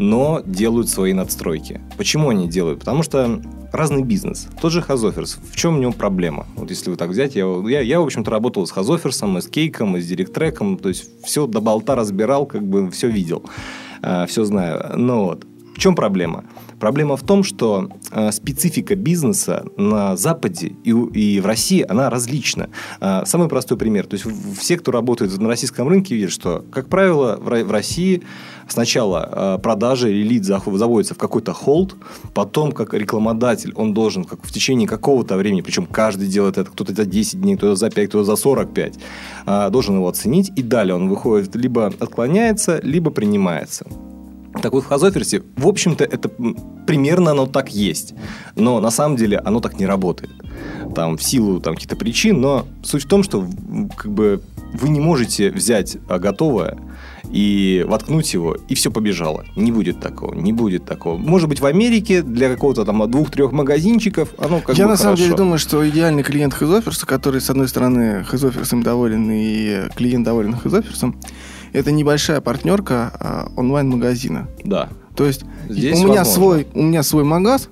но 0.00 0.42
делают 0.44 0.88
свои 0.88 1.12
надстройки. 1.12 1.80
Почему 1.96 2.30
они 2.30 2.48
делают? 2.48 2.80
Потому 2.80 3.02
что 3.02 3.40
разный 3.72 4.02
бизнес. 4.02 4.48
Тот 4.60 4.72
же 4.72 4.82
Хазоферс. 4.82 5.38
В 5.52 5.56
чем 5.56 5.76
у 5.76 5.78
него 5.78 5.92
проблема? 5.92 6.46
Вот 6.56 6.70
если 6.70 6.90
вы 6.90 6.96
так 6.96 7.10
взять, 7.10 7.36
я, 7.36 7.44
я, 7.68 7.80
я 7.80 8.00
в 8.00 8.04
общем-то, 8.04 8.30
работал 8.30 8.66
с 8.66 8.70
Хазоферсом, 8.70 9.38
и 9.38 9.40
с 9.40 9.46
Кейком, 9.48 9.96
и 9.96 10.00
с 10.00 10.06
Директреком, 10.06 10.78
то 10.78 10.88
есть 10.88 11.10
все 11.22 11.46
до 11.46 11.60
болта 11.60 11.94
разбирал, 11.94 12.46
как 12.46 12.66
бы 12.66 12.90
все 12.90 13.08
видел, 13.08 13.44
э, 14.02 14.26
все 14.26 14.44
знаю. 14.44 14.96
Но 14.96 15.24
вот, 15.24 15.44
в 15.76 15.78
чем 15.78 15.94
проблема? 15.94 16.44
Проблема 16.80 17.16
в 17.16 17.22
том, 17.22 17.44
что 17.44 17.90
э, 18.10 18.32
специфика 18.32 18.96
бизнеса 18.96 19.64
на 19.76 20.16
Западе 20.16 20.72
и, 20.82 20.90
и 20.90 21.40
в 21.40 21.46
России, 21.46 21.84
она 21.86 22.08
различна. 22.08 22.70
Э, 23.00 23.22
самый 23.26 23.48
простой 23.48 23.76
пример. 23.76 24.06
То 24.06 24.14
есть, 24.14 24.26
все, 24.58 24.78
кто 24.78 24.90
работает 24.90 25.38
на 25.38 25.48
российском 25.48 25.86
рынке, 25.88 26.14
видят, 26.14 26.32
что, 26.32 26.64
как 26.72 26.88
правило, 26.88 27.36
в, 27.36 27.64
в 27.64 27.70
России 27.70 28.22
сначала 28.66 29.56
э, 29.56 29.62
продажи 29.62 30.10
или 30.10 30.26
лид 30.26 30.44
заводится 30.44 31.14
в 31.14 31.18
какой-то 31.18 31.52
холд, 31.52 31.96
потом, 32.34 32.72
как 32.72 32.94
рекламодатель, 32.94 33.74
он 33.74 33.92
должен 33.92 34.24
как, 34.24 34.42
в 34.42 34.50
течение 34.50 34.88
какого-то 34.88 35.36
времени, 35.36 35.60
причем 35.60 35.84
каждый 35.86 36.28
делает 36.28 36.56
это, 36.56 36.70
кто-то 36.70 36.94
за 36.94 37.04
10 37.04 37.42
дней, 37.42 37.56
кто-то 37.56 37.76
за 37.76 37.90
5, 37.90 38.08
кто-то 38.08 38.24
за 38.24 38.36
45, 38.36 38.94
э, 39.46 39.70
должен 39.70 39.96
его 39.96 40.08
оценить, 40.08 40.50
и 40.56 40.62
далее 40.62 40.94
он 40.94 41.10
выходит, 41.10 41.54
либо 41.56 41.86
отклоняется, 41.86 42.80
либо 42.82 43.10
принимается. 43.10 43.86
Так 44.60 44.72
вот, 44.72 44.84
в 44.84 44.86
Хазоферсе, 44.86 45.42
в 45.56 45.66
общем-то, 45.66 46.04
это 46.04 46.30
примерно 46.86 47.32
оно 47.32 47.46
так 47.46 47.72
есть. 47.72 48.14
Но 48.56 48.80
на 48.80 48.90
самом 48.90 49.16
деле 49.16 49.38
оно 49.38 49.60
так 49.60 49.78
не 49.78 49.86
работает. 49.86 50.32
Там 50.94 51.16
в 51.16 51.22
силу 51.22 51.60
там, 51.60 51.74
каких-то 51.74 51.96
причин, 51.96 52.40
но 52.40 52.66
суть 52.82 53.04
в 53.04 53.08
том, 53.08 53.22
что 53.22 53.46
как 53.96 54.10
бы, 54.10 54.42
вы 54.72 54.88
не 54.88 55.00
можете 55.00 55.50
взять 55.50 55.96
а, 56.08 56.18
готовое 56.18 56.78
и 57.30 57.84
воткнуть 57.88 58.32
его, 58.34 58.56
и 58.68 58.74
все 58.74 58.90
побежало. 58.90 59.44
Не 59.56 59.70
будет 59.70 60.00
такого, 60.00 60.34
не 60.34 60.52
будет 60.52 60.84
такого. 60.84 61.16
Может 61.16 61.48
быть, 61.48 61.60
в 61.60 61.66
Америке 61.66 62.22
для 62.22 62.48
какого-то 62.48 62.84
там 62.84 63.08
двух-трех 63.08 63.52
магазинчиков 63.52 64.30
оно 64.38 64.60
как 64.60 64.76
Я 64.76 64.84
бы 64.84 64.90
на 64.90 64.96
самом 64.96 65.12
хорошо. 65.12 65.24
деле 65.24 65.36
думаю, 65.36 65.58
что 65.58 65.88
идеальный 65.88 66.22
клиент 66.22 66.54
Хизоферса, 66.54 67.06
который, 67.06 67.40
с 67.40 67.48
одной 67.48 67.68
стороны, 67.68 68.24
Хизоферсом 68.28 68.82
доволен, 68.82 69.30
и 69.30 69.88
клиент 69.94 70.24
доволен 70.24 70.56
Хизоферсом, 70.56 71.20
это 71.72 71.90
небольшая 71.92 72.40
партнерка 72.40 73.12
а, 73.18 73.52
онлайн-магазина. 73.56 74.48
Да. 74.64 74.88
То 75.16 75.26
есть 75.26 75.44
Здесь 75.68 75.98
у 75.98 76.04
меня, 76.06 76.18
возможно. 76.24 76.32
свой, 76.34 76.66
у 76.74 76.82
меня 76.82 77.02
свой 77.02 77.24
магаз, 77.24 77.68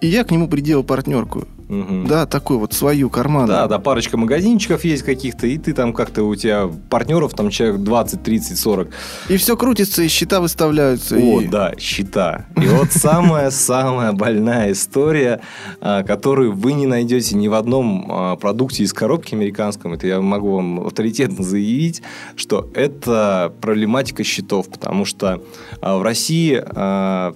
и 0.00 0.06
я 0.06 0.24
к 0.24 0.30
нему 0.30 0.48
приделал 0.48 0.84
партнерку. 0.84 1.46
Мгм. 1.68 2.06
Да, 2.06 2.24
такую 2.24 2.60
вот 2.60 2.72
свою 2.72 3.10
карманную. 3.10 3.48
Да, 3.48 3.66
да, 3.66 3.78
парочка 3.78 4.16
магазинчиков 4.16 4.84
есть 4.84 5.02
каких-то, 5.02 5.46
и 5.46 5.58
ты 5.58 5.74
там 5.74 5.92
как-то 5.92 6.24
у 6.24 6.34
тебя 6.34 6.68
партнеров 6.88 7.34
там 7.34 7.50
человек 7.50 7.80
20, 7.80 8.22
30, 8.22 8.58
40. 8.58 8.88
И 9.28 9.36
все 9.36 9.56
крутится, 9.56 10.02
и 10.02 10.08
счета 10.08 10.40
выставляются. 10.40 11.16
О, 11.16 11.42
и... 11.42 11.46
да, 11.46 11.74
счета. 11.78 12.46
И 12.56 12.66
вот 12.66 12.92
самая-самая 12.92 14.12
больная 14.12 14.72
история, 14.72 15.42
а, 15.80 16.02
которую 16.02 16.52
вы 16.52 16.72
не 16.72 16.86
найдете 16.86 17.36
ни 17.36 17.48
в 17.48 17.54
одном 17.54 18.06
а, 18.10 18.36
продукте 18.36 18.82
из 18.82 18.94
коробки 18.94 19.34
американском, 19.34 19.92
это 19.92 20.06
я 20.06 20.20
могу 20.22 20.56
вам 20.56 20.86
авторитетно 20.86 21.44
заявить, 21.44 22.02
что 22.34 22.70
это 22.74 23.52
проблематика 23.60 24.24
счетов, 24.24 24.70
потому 24.70 25.04
что 25.04 25.42
а, 25.82 25.98
в 25.98 26.02
России 26.02 26.64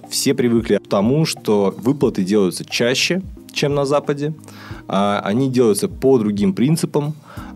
все 0.09 0.33
привыкли 0.33 0.77
к 0.77 0.87
тому, 0.87 1.25
что 1.25 1.73
выплаты 1.77 2.23
делаются 2.23 2.65
чаще, 2.65 3.21
чем 3.53 3.73
на 3.75 3.85
Западе. 3.85 4.33
А, 4.87 5.21
Они 5.23 5.49
делаются 5.49 5.87
по 5.87 6.17
другим 6.17 6.53
принципам. 6.53 7.13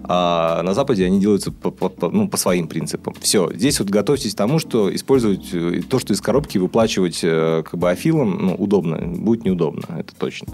А 0.09 0.61
на 0.63 0.73
Западе 0.73 1.05
они 1.05 1.19
делаются 1.19 1.51
по, 1.51 1.69
по- 1.69 1.89
по- 1.89 2.09
ну, 2.09 2.29
по 2.29 2.37
своим 2.37 2.67
принципам. 2.69 3.13
Все. 3.19 3.51
Здесь 3.53 3.79
вот 3.79 3.89
готовьтесь 3.89 4.33
к 4.33 4.37
тому, 4.37 4.57
что 4.59 4.93
использовать 4.95 5.49
э, 5.53 5.81
то, 5.89 5.99
что 5.99 6.13
из 6.13 6.21
коробки 6.21 6.57
выплачивать 6.57 7.19
э, 7.23 7.63
как 7.69 7.77
бы 7.77 7.89
афилом, 7.89 8.37
ну, 8.41 8.55
удобно. 8.55 8.97
Будет 9.05 9.43
неудобно, 9.43 9.83
это 9.99 10.15
точно. 10.17 10.53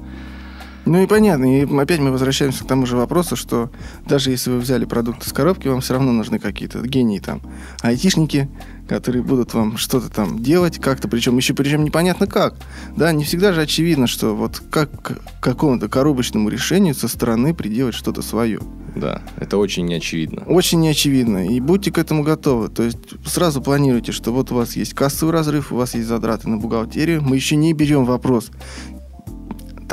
Ну 0.86 1.02
и 1.02 1.08
понятно. 1.08 1.62
И 1.62 1.78
опять 1.78 2.00
мы 2.00 2.12
возвращаемся 2.12 2.63
к 2.63 2.67
тому 2.67 2.86
же 2.86 2.98
вопросу, 2.98 3.36
что 3.36 3.72
даже 4.06 4.32
если 4.32 4.50
вы 4.50 4.60
взяли 4.60 4.86
продукт 4.86 5.26
из 5.26 5.32
коробки, 5.32 5.67
вам 5.67 5.82
все 5.82 5.93
равно 5.93 6.12
нужны 6.12 6.39
какие-то 6.39 6.82
гении 6.82 7.19
там, 7.19 7.41
айтишники, 7.82 8.50
которые 8.88 9.24
будут 9.24 9.54
вам 9.54 9.78
что-то 9.78 10.10
там 10.10 10.43
делать 10.43 10.80
как-то, 10.80 11.08
причем 11.08 11.38
еще 11.38 11.54
причем 11.54 11.86
непонятно 11.86 12.28
как. 12.28 12.56
Да, 12.98 13.13
не 13.13 13.24
всегда 13.24 13.54
же 13.54 13.62
очевидно, 13.62 14.08
что 14.08 14.36
вот 14.36 14.62
как 14.69 15.02
к 15.02 15.22
какому-то 15.39 15.88
коробочному 15.88 16.50
решению 16.50 16.96
со 16.96 17.08
стороны 17.08 17.54
приделать 17.54 17.96
что-то 17.96 18.22
свое. 18.22 18.60
Да, 18.96 19.22
это 19.38 19.58
очень 19.58 19.88
неочевидно. 19.88 20.43
Очень 20.46 20.82
неочевидно. 20.82 21.48
И 21.48 21.60
будьте 21.60 21.91
к 21.91 21.98
этому 21.98 22.24
готовы. 22.24 22.67
То 22.67 22.84
есть 22.84 23.00
сразу 23.26 23.62
планируйте, 23.62 24.12
что 24.12 24.32
вот 24.32 24.52
у 24.52 24.56
вас 24.56 24.76
есть 24.76 24.93
кассовый 24.93 25.34
разрыв, 25.34 25.72
у 25.72 25.78
вас 25.78 25.96
есть 25.96 26.08
затраты 26.08 26.50
на 26.50 26.58
бухгалтерию. 26.58 27.24
Мы 27.24 27.38
еще 27.38 27.56
не 27.56 27.74
берем 27.74 28.06
вопрос 28.06 28.52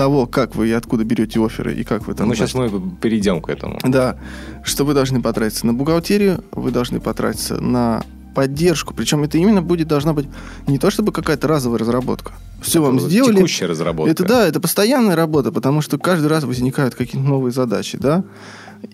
того, 0.00 0.26
как 0.26 0.56
вы 0.56 0.68
и 0.68 0.72
откуда 0.72 1.04
берете 1.04 1.44
оферы 1.44 1.74
и 1.74 1.84
как 1.84 2.06
вы 2.06 2.14
там... 2.14 2.26
Ну, 2.26 2.34
сейчас 2.34 2.54
мы 2.54 2.70
перейдем 3.02 3.42
к 3.42 3.50
этому. 3.50 3.78
Да, 3.84 4.16
что 4.64 4.86
вы 4.86 4.94
должны 4.94 5.20
потратиться 5.20 5.66
на 5.66 5.74
бухгалтерию, 5.74 6.42
вы 6.52 6.70
должны 6.70 7.00
потратиться 7.00 7.60
на 7.60 8.02
поддержку. 8.34 8.94
Причем 8.94 9.24
это 9.24 9.36
именно 9.36 9.60
будет 9.60 9.88
должна 9.88 10.14
быть 10.14 10.26
не 10.66 10.78
то 10.78 10.90
чтобы 10.90 11.12
какая-то 11.12 11.48
разовая 11.48 11.80
разработка. 11.80 12.32
Все 12.62 12.80
вам 12.80 12.96
Это 12.96 13.10
сделали. 13.10 13.36
Текущая 13.36 13.66
разработка. 13.66 14.10
Это 14.10 14.24
да, 14.24 14.48
это 14.48 14.58
постоянная 14.58 15.16
работа, 15.16 15.52
потому 15.52 15.82
что 15.82 15.98
каждый 15.98 16.28
раз 16.28 16.44
возникают 16.44 16.94
какие-то 16.94 17.28
новые 17.28 17.52
задачи, 17.52 17.98
да, 17.98 18.24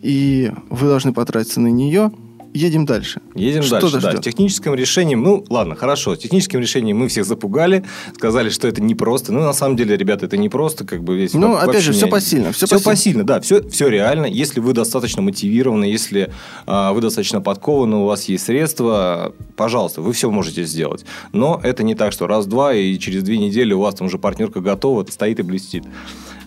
и 0.02 0.50
вы 0.70 0.88
должны 0.88 1.12
потратиться 1.12 1.60
на 1.60 1.68
нее. 1.68 2.10
Едем 2.56 2.86
дальше. 2.86 3.20
Едем 3.34 3.62
Что 3.62 3.80
дальше. 3.80 4.00
Да, 4.00 4.10
ждет? 4.12 4.24
техническим 4.24 4.74
решением, 4.74 5.22
ну, 5.22 5.44
ладно, 5.50 5.74
хорошо. 5.74 6.16
Техническим 6.16 6.60
решением 6.60 6.96
мы 6.98 7.08
всех 7.08 7.24
запугали, 7.26 7.84
сказали, 8.16 8.48
что 8.48 8.66
это 8.66 8.80
непросто. 8.82 9.32
Ну, 9.32 9.40
на 9.40 9.52
самом 9.52 9.76
деле, 9.76 9.96
ребята, 9.96 10.26
это 10.26 10.36
непросто, 10.36 10.84
как 10.84 11.04
бы 11.04 11.16
весь. 11.16 11.34
Ну, 11.34 11.54
опять 11.54 11.82
же, 11.82 11.90
не- 11.90 11.96
все 11.98 12.06
посильно. 12.08 12.52
Все, 12.52 12.66
Все 12.66 12.80
посильно, 12.80 13.24
да, 13.24 13.40
все, 13.40 13.62
все 13.68 13.88
реально. 13.88 14.26
Если 14.26 14.60
вы 14.60 14.72
достаточно 14.72 15.20
мотивированы, 15.22 15.84
если 15.84 16.32
а, 16.66 16.92
вы 16.92 17.00
достаточно 17.02 17.40
подкованы, 17.40 17.96
у 17.96 18.04
вас 18.06 18.24
есть 18.24 18.44
средства, 18.46 19.34
пожалуйста, 19.56 20.00
вы 20.00 20.12
все 20.12 20.30
можете 20.30 20.64
сделать. 20.64 21.04
Но 21.32 21.60
это 21.62 21.82
не 21.82 21.94
так, 21.94 22.12
что 22.12 22.26
раз-два, 22.26 22.74
и 22.74 22.98
через 22.98 23.22
две 23.22 23.36
недели 23.38 23.74
у 23.74 23.80
вас 23.80 23.94
там 23.96 24.06
уже 24.06 24.18
партнерка 24.18 24.60
готова, 24.60 25.04
стоит 25.10 25.40
и 25.40 25.42
блестит. 25.42 25.84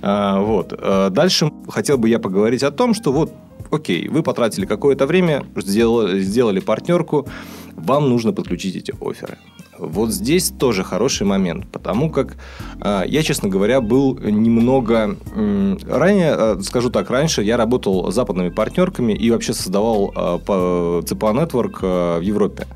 А, 0.01 0.39
вот. 0.41 0.73
А, 0.75 1.09
Дальше 1.09 1.51
хотел 1.67 1.97
бы 1.97 2.09
я 2.09 2.19
поговорить 2.19 2.63
о 2.63 2.71
том, 2.71 2.93
что 2.93 3.11
вот, 3.11 3.31
окей, 3.71 4.07
вы 4.07 4.23
потратили 4.23 4.65
какое-то 4.65 5.05
время, 5.05 5.45
сделали, 5.55 6.21
сделали 6.21 6.59
партнерку, 6.59 7.27
вам 7.75 8.09
нужно 8.09 8.33
подключить 8.33 8.75
эти 8.75 8.93
оферы. 9.01 9.37
Вот 9.77 10.09
здесь 10.11 10.49
тоже 10.59 10.83
хороший 10.83 11.25
момент, 11.25 11.65
потому 11.71 12.09
как 12.11 12.35
а, 12.81 13.03
я, 13.05 13.23
честно 13.23 13.47
говоря, 13.47 13.79
был 13.79 14.17
немного... 14.19 15.15
м, 15.33 15.77
Ранее, 15.87 16.33
а, 16.33 16.59
скажу 16.61 16.89
так, 16.89 17.09
раньше 17.09 17.43
я 17.43 17.55
работал 17.55 18.11
с 18.11 18.15
западными 18.15 18.49
партнерками 18.49 19.13
и 19.13 19.31
вообще 19.31 19.53
создавал 19.53 20.11
а, 20.15 20.37
по- 20.37 21.01
CPA 21.05 21.33
Network 21.47 21.79
а, 21.81 22.19
в 22.19 22.21
Европе. 22.21 22.67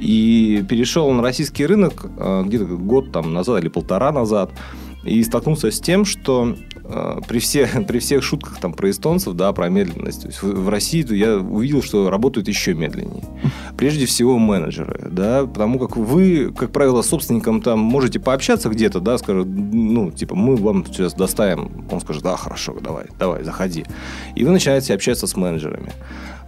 И 0.00 0.64
перешел 0.68 1.10
на 1.12 1.22
российский 1.22 1.64
рынок 1.64 2.06
а, 2.18 2.42
где-то 2.42 2.64
год 2.64 3.12
там 3.12 3.32
назад 3.32 3.60
или 3.62 3.68
полтора 3.68 4.10
назад 4.10 4.50
и 5.04 5.22
столкнулся 5.22 5.70
с 5.70 5.80
тем, 5.80 6.04
что 6.04 6.54
э, 6.71 6.71
при, 7.28 7.38
всех, 7.38 7.86
при 7.86 7.98
всех 7.98 8.22
шутках 8.22 8.58
там, 8.58 8.72
про 8.72 8.90
эстонцев, 8.90 9.34
да, 9.34 9.52
про 9.52 9.68
медленность, 9.68 10.22
то 10.22 10.28
есть 10.28 10.42
в, 10.42 10.64
в 10.64 10.68
России 10.68 11.02
то 11.02 11.14
я 11.14 11.36
увидел, 11.36 11.82
что 11.82 12.10
работают 12.10 12.48
еще 12.48 12.74
медленнее. 12.74 13.24
Прежде 13.76 14.06
всего 14.06 14.38
менеджеры, 14.38 15.08
да, 15.10 15.46
потому 15.46 15.78
как 15.78 15.96
вы, 15.96 16.52
как 16.56 16.72
правило, 16.72 17.02
с 17.02 17.08
собственником 17.08 17.62
там 17.62 17.78
можете 17.78 18.20
пообщаться 18.20 18.68
где-то, 18.68 19.00
да, 19.00 19.18
скажут, 19.18 19.48
ну, 19.48 20.10
типа, 20.10 20.34
мы 20.34 20.56
вам 20.56 20.84
сейчас 20.86 21.14
доставим, 21.14 21.86
он 21.90 22.00
скажет, 22.00 22.22
да, 22.22 22.36
хорошо, 22.36 22.76
давай, 22.80 23.06
давай, 23.18 23.44
заходи. 23.44 23.84
И 24.34 24.44
вы 24.44 24.50
начинаете 24.50 24.94
общаться 24.94 25.26
с 25.26 25.36
менеджерами. 25.36 25.92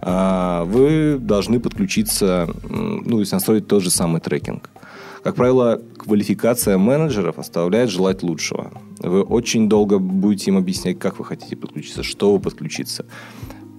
А, 0.07 0.65
Вы 0.65 1.17
должны 1.19 1.59
подключиться, 1.59 2.47
ну, 2.69 3.03
то 3.03 3.19
есть 3.19 3.31
настроить 3.31 3.67
тот 3.67 3.81
же 3.81 3.89
самый 3.89 4.21
трекинг. 4.21 4.69
Как 5.25 5.33
правило, 5.33 5.81
квалификация 5.97 6.77
менеджеров 6.77 7.39
оставляет 7.39 7.89
желать 7.89 8.21
лучшего. 8.21 8.71
Вы 8.99 9.23
очень 9.23 9.67
долго 9.67 9.97
будете 9.97 10.51
им 10.51 10.57
объяснять, 10.57 10.99
как 10.99 11.17
вы 11.17 11.25
хотите 11.25 11.55
подключиться, 11.55 12.03
что 12.03 12.31
вы 12.31 12.39
подключиться. 12.39 13.07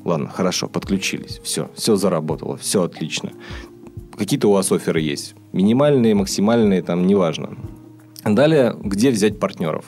Ладно, 0.04 0.28
хорошо, 0.28 0.66
подключились. 0.66 1.40
Все, 1.44 1.70
все 1.76 1.94
заработало, 1.94 2.56
все 2.56 2.82
отлично. 2.82 3.30
Какие-то 4.18 4.48
у 4.48 4.54
вас 4.54 4.72
оферы 4.72 5.00
есть. 5.00 5.37
Минимальные, 5.52 6.16
максимальные, 6.16 6.82
там, 6.82 7.06
неважно. 7.06 7.56
Далее, 8.24 8.74
где 8.82 9.12
взять 9.12 9.38
партнеров? 9.38 9.85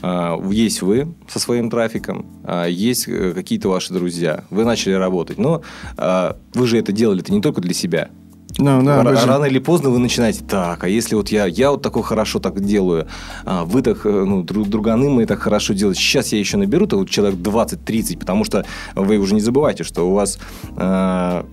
А, 0.00 0.40
Есть 0.48 0.80
вы 0.80 1.12
со 1.26 1.40
своим 1.40 1.70
трафиком, 1.70 2.24
а, 2.44 2.66
есть 2.66 3.08
э, 3.08 3.32
какие-то 3.32 3.68
ваши 3.68 3.92
друзья. 3.92 4.44
Вы 4.50 4.64
начали 4.64 4.92
работать. 4.92 5.38
Но 5.38 5.62
а, 5.96 6.36
вы 6.54 6.68
же 6.68 6.78
это 6.78 6.92
делали 6.92 7.22
это 7.22 7.32
не 7.32 7.40
только 7.40 7.60
для 7.60 7.74
себя. 7.74 8.10
Ну, 8.58 8.82
да, 8.82 9.02
Р- 9.02 9.16
же- 9.16 9.26
Рано 9.26 9.44
или 9.44 9.58
поздно 9.58 9.90
вы 9.90 9.98
начинаете, 9.98 10.42
так, 10.44 10.84
а 10.84 10.88
если 10.88 11.14
вот 11.14 11.28
я, 11.28 11.46
я 11.46 11.70
вот 11.70 11.82
такой 11.82 12.02
хорошо 12.02 12.38
так 12.38 12.58
делаю, 12.64 13.06
а 13.44 13.64
вы 13.64 13.82
так, 13.82 14.06
э, 14.06 14.08
ну, 14.10 14.42
друг, 14.42 14.68
друганы 14.68 15.10
мои 15.10 15.26
так 15.26 15.40
хорошо 15.40 15.74
делают, 15.74 15.98
сейчас 15.98 16.32
я 16.32 16.38
еще 16.38 16.56
наберу, 16.56 16.86
то 16.86 16.96
вот 16.96 17.10
человек 17.10 17.38
20-30, 17.38 18.18
потому 18.18 18.44
что 18.44 18.64
вы 18.94 19.18
уже 19.18 19.34
не 19.34 19.40
забывайте, 19.40 19.84
что 19.84 20.08
у 20.08 20.14
вас 20.14 20.38
э, 20.76 21.44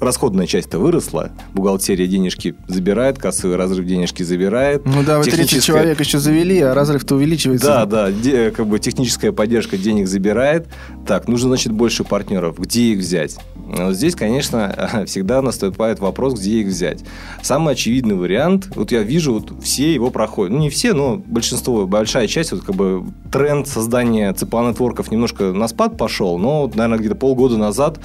расходная 0.00 0.46
часть-то 0.46 0.78
выросла, 0.78 1.30
бухгалтерия 1.54 2.06
денежки 2.06 2.54
забирает, 2.66 3.18
кассовый 3.18 3.56
разрыв 3.56 3.86
денежки 3.86 4.22
забирает. 4.22 4.84
Ну 4.86 5.02
да, 5.02 5.18
вы 5.18 5.24
30 5.24 5.40
техническая- 5.50 5.62
человек 5.62 6.00
еще 6.00 6.18
завели, 6.18 6.60
а 6.60 6.74
разрыв-то 6.74 7.16
увеличивается. 7.16 7.66
Да, 7.66 7.84
да, 7.86 8.10
де- 8.12 8.50
как 8.50 8.66
бы 8.66 8.78
техническая 8.78 9.32
поддержка 9.32 9.76
денег 9.76 10.06
забирает. 10.08 10.68
Так, 11.06 11.28
нужно, 11.28 11.48
значит, 11.48 11.72
больше 11.72 12.04
партнеров. 12.04 12.58
Где 12.58 12.92
их 12.92 12.98
взять? 12.98 13.36
Вот 13.56 13.94
здесь, 13.94 14.14
конечно, 14.14 15.04
всегда 15.06 15.42
наступает 15.42 15.98
вопрос, 16.00 16.38
где 16.38 16.60
их 16.60 16.68
взять. 16.68 17.04
Самый 17.42 17.74
очевидный 17.74 18.14
вариант, 18.14 18.68
вот 18.74 18.92
я 18.92 19.02
вижу, 19.02 19.34
вот 19.34 19.52
все 19.62 19.92
его 19.92 20.10
проходят. 20.10 20.52
Ну, 20.54 20.60
не 20.60 20.70
все, 20.70 20.92
но 20.94 21.16
большинство, 21.16 21.86
большая 21.86 22.26
часть, 22.28 22.52
вот 22.52 22.62
как 22.62 22.74
бы 22.74 23.04
тренд 23.32 23.66
создания 23.68 24.32
ЦПА 24.32 24.68
нетворков 24.68 25.10
немножко 25.10 25.52
на 25.52 25.68
спад 25.68 25.96
пошел, 25.98 26.38
но, 26.38 26.70
наверное, 26.74 26.98
где-то 26.98 27.14
полгода 27.14 27.56
назад 27.56 27.98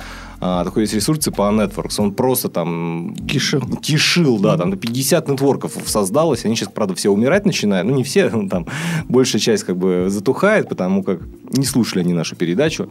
а, 0.45 0.65
такой 0.65 0.83
есть 0.83 0.93
ресурс 0.93 1.19
ЦПА 1.19 1.53
Networks, 1.53 2.01
он 2.01 2.13
просто 2.13 2.49
там... 2.49 3.15
Кишел. 3.15 3.61
Кишил, 3.81 4.39
да, 4.39 4.57
там 4.57 4.75
50 4.75 5.29
нетворков 5.29 5.77
создалось, 5.85 6.43
они 6.43 6.57
сейчас, 6.57 6.67
правда, 6.67 6.95
все 6.95 7.09
умирать 7.11 7.45
начинают, 7.45 7.87
ну, 7.87 7.95
не 7.95 8.03
все, 8.03 8.29
ну, 8.29 8.49
там, 8.49 8.67
большая 9.07 9.41
часть 9.41 9.63
как 9.63 9.77
бы 9.77 10.07
затухает, 10.09 10.67
потому 10.67 11.01
как 11.01 11.21
не 11.53 11.63
слушали 11.63 12.01
они 12.01 12.11
нашу 12.11 12.35
передачу, 12.35 12.89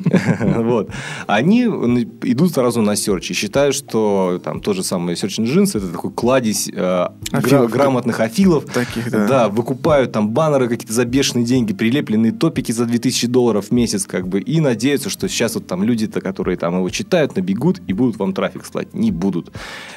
вот. 0.40 0.90
Они 1.28 1.66
идут 1.66 2.52
сразу 2.52 2.82
на 2.82 2.96
серч 2.96 3.30
и 3.30 3.34
считают, 3.34 3.76
что 3.76 4.40
там 4.42 4.60
тот 4.60 4.74
же 4.74 4.82
самый 4.82 5.14
Search 5.14 5.38
Engines 5.38 5.76
это 5.78 5.92
такой 5.92 6.10
кладезь 6.10 6.68
э, 6.74 7.06
грамотных 7.30 8.18
афилов, 8.18 8.64
Таких, 8.64 9.08
да. 9.08 9.28
да, 9.28 9.48
выкупают 9.48 10.10
там 10.10 10.30
баннеры 10.30 10.68
какие-то 10.68 10.94
за 10.94 11.04
бешеные 11.04 11.44
деньги, 11.44 11.72
прилепленные 11.72 12.32
топики 12.32 12.72
за 12.72 12.86
2000 12.86 13.28
долларов 13.28 13.66
в 13.66 13.70
месяц, 13.70 14.04
как 14.04 14.26
бы, 14.26 14.40
и 14.40 14.60
надеются, 14.60 15.10
что 15.10 15.28
сейчас 15.28 15.54
вот 15.54 15.68
там 15.68 15.84
люди-то, 15.84 16.20
которые 16.20 16.56
там 16.56 16.74
его 16.74 16.87
читают, 16.90 17.36
набегут 17.36 17.80
и 17.86 17.92
будут 17.92 18.16
вам 18.18 18.32
трафик 18.32 18.64
слать. 18.64 18.94
Не 18.94 19.10
будут. 19.10 19.52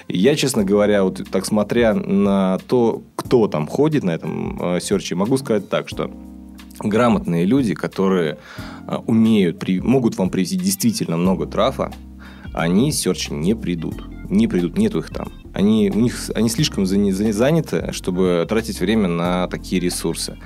Я, 0.08 0.36
честно 0.36 0.64
говоря, 0.64 1.04
вот 1.04 1.22
так 1.32 1.46
смотря 1.46 1.94
на 1.94 2.60
то, 2.68 3.04
кто 3.16 3.48
там 3.48 3.68
ходит 3.68 4.04
на 4.04 4.12
этом 4.12 4.60
э, 4.62 4.80
серче, 4.82 5.16
могу 5.16 5.38
сказать 5.38 5.70
так, 5.70 5.90
что 5.90 6.12
грамотные 6.80 7.46
люди, 7.46 7.74
которые 7.74 8.38
э, 8.88 8.96
умеют, 9.08 9.60
при- 9.60 9.80
могут 9.82 10.18
вам 10.18 10.30
привести 10.30 10.58
действительно 10.58 11.18
много 11.18 11.46
трафа, 11.46 11.92
они 12.54 12.92
с 12.92 13.00
серча 13.00 13.34
не 13.34 13.56
придут. 13.56 14.04
Не 14.30 14.48
придут, 14.48 14.78
нету 14.78 15.00
их 15.00 15.10
там. 15.10 15.28
Они, 15.54 15.92
у 15.94 16.00
них, 16.00 16.30
они 16.36 16.48
слишком 16.48 16.86
заняты, 16.86 17.90
чтобы 17.92 18.46
тратить 18.48 18.80
время 18.80 19.10
на 19.10 19.48
такие 19.48 19.82
ресурсы. 19.82 20.38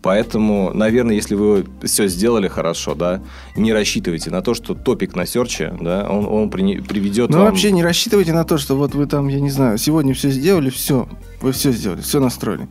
Поэтому, 0.00 0.70
наверное, 0.74 1.16
если 1.16 1.34
вы 1.34 1.66
все 1.82 2.06
сделали 2.06 2.46
хорошо, 2.46 2.94
да, 2.94 3.20
не 3.56 3.72
рассчитывайте 3.72 4.30
на 4.30 4.42
то, 4.42 4.54
что 4.54 4.74
топик 4.74 5.16
на 5.16 5.26
серче, 5.26 5.76
да, 5.80 6.06
он, 6.08 6.24
он 6.26 6.50
при- 6.50 6.80
приведет 6.80 7.30
Ну, 7.30 7.38
вам... 7.38 7.46
вообще 7.48 7.72
не 7.72 7.82
рассчитывайте 7.82 8.32
на 8.32 8.44
то, 8.44 8.58
что 8.58 8.76
вот 8.76 8.94
вы 8.94 9.06
там, 9.06 9.26
я 9.28 9.40
не 9.40 9.50
знаю, 9.50 9.76
сегодня 9.76 10.14
все 10.14 10.30
сделали, 10.30 10.70
все, 10.70 11.08
вы 11.40 11.50
все 11.52 11.72
сделали, 11.72 12.00
все 12.00 12.20
настроили. 12.20 12.68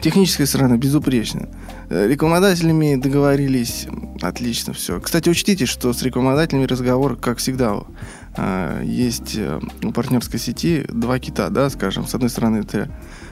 Техническая 0.00 0.46
сторона 0.46 0.76
безупречна. 0.76 1.48
Э, 1.90 2.06
Рекламодателями 2.06 2.94
договорились, 2.94 3.88
отлично 4.22 4.72
все. 4.72 5.00
Кстати, 5.00 5.28
учтите, 5.28 5.66
что 5.66 5.92
с 5.92 6.02
рекламодателями 6.02 6.66
разговор, 6.66 7.16
как 7.16 7.38
всегда, 7.38 7.80
э, 8.36 8.82
есть 8.84 9.34
э, 9.36 9.58
у 9.82 9.90
партнерской 9.90 10.38
сети 10.38 10.84
два 10.88 11.18
кита, 11.18 11.48
да, 11.50 11.68
скажем. 11.70 12.06
С 12.06 12.14
одной 12.14 12.30
стороны, 12.30 12.58
это 12.58 12.88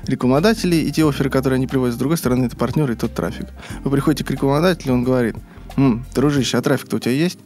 рекламодатели 0.07 0.77
и 0.77 0.90
те 0.92 1.09
оферы, 1.09 1.31
которые 1.31 1.57
они 1.57 1.66
приводят, 1.66 1.95
с 1.95 1.99
другой 1.99 2.16
стороны, 2.16 2.47
это 2.47 2.57
партнеры 2.57 2.95
и 2.95 2.97
тот 2.97 3.14
трафик. 3.14 3.47
Вы 3.85 3.90
приходите 3.90 4.25
к 4.25 4.31
рекламодателю, 4.31 4.95
он 4.95 5.05
говорит, 5.05 5.37
«М, 5.77 6.05
дружище, 6.14 6.57
а 6.59 6.62
трафик-то 6.62 6.97
у 6.97 6.99
тебя 6.99 7.12
есть? 7.12 7.38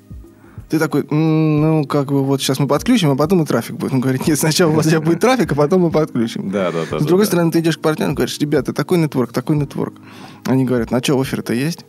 Ты 0.68 0.78
такой, 0.78 1.04
«М, 1.10 1.60
ну, 1.60 1.84
как 1.84 2.08
бы 2.12 2.22
вот 2.24 2.40
сейчас 2.40 2.58
мы 2.60 2.68
подключим, 2.68 3.10
а 3.10 3.16
потом 3.16 3.42
и 3.42 3.46
трафик 3.46 3.76
будет. 3.76 3.92
Он 3.92 4.00
говорит, 4.00 4.26
нет, 4.28 4.38
сначала 4.38 4.70
у 4.70 4.74
вас 4.74 4.86
тебя 4.86 5.00
будет 5.00 5.18
трафик, 5.20 5.50
а 5.52 5.54
потом 5.56 5.82
мы 5.82 5.90
подключим. 5.90 6.50
Да, 6.50 6.70
да, 6.70 6.84
да. 6.90 7.00
С 7.00 7.04
другой 7.04 7.24
да. 7.24 7.28
стороны, 7.32 7.50
ты 7.50 7.58
идешь 7.60 7.76
к 7.76 7.80
партнеру, 7.80 8.14
говоришь, 8.14 8.38
ребята, 8.38 8.72
такой 8.72 8.98
нетворк, 8.98 9.32
такой 9.32 9.56
нетворк. 9.56 9.94
Они 10.46 10.64
говорят, 10.64 10.90
ну, 10.92 10.98
а 10.98 11.02
что, 11.02 11.20
офер-то 11.20 11.52
есть? 11.54 11.84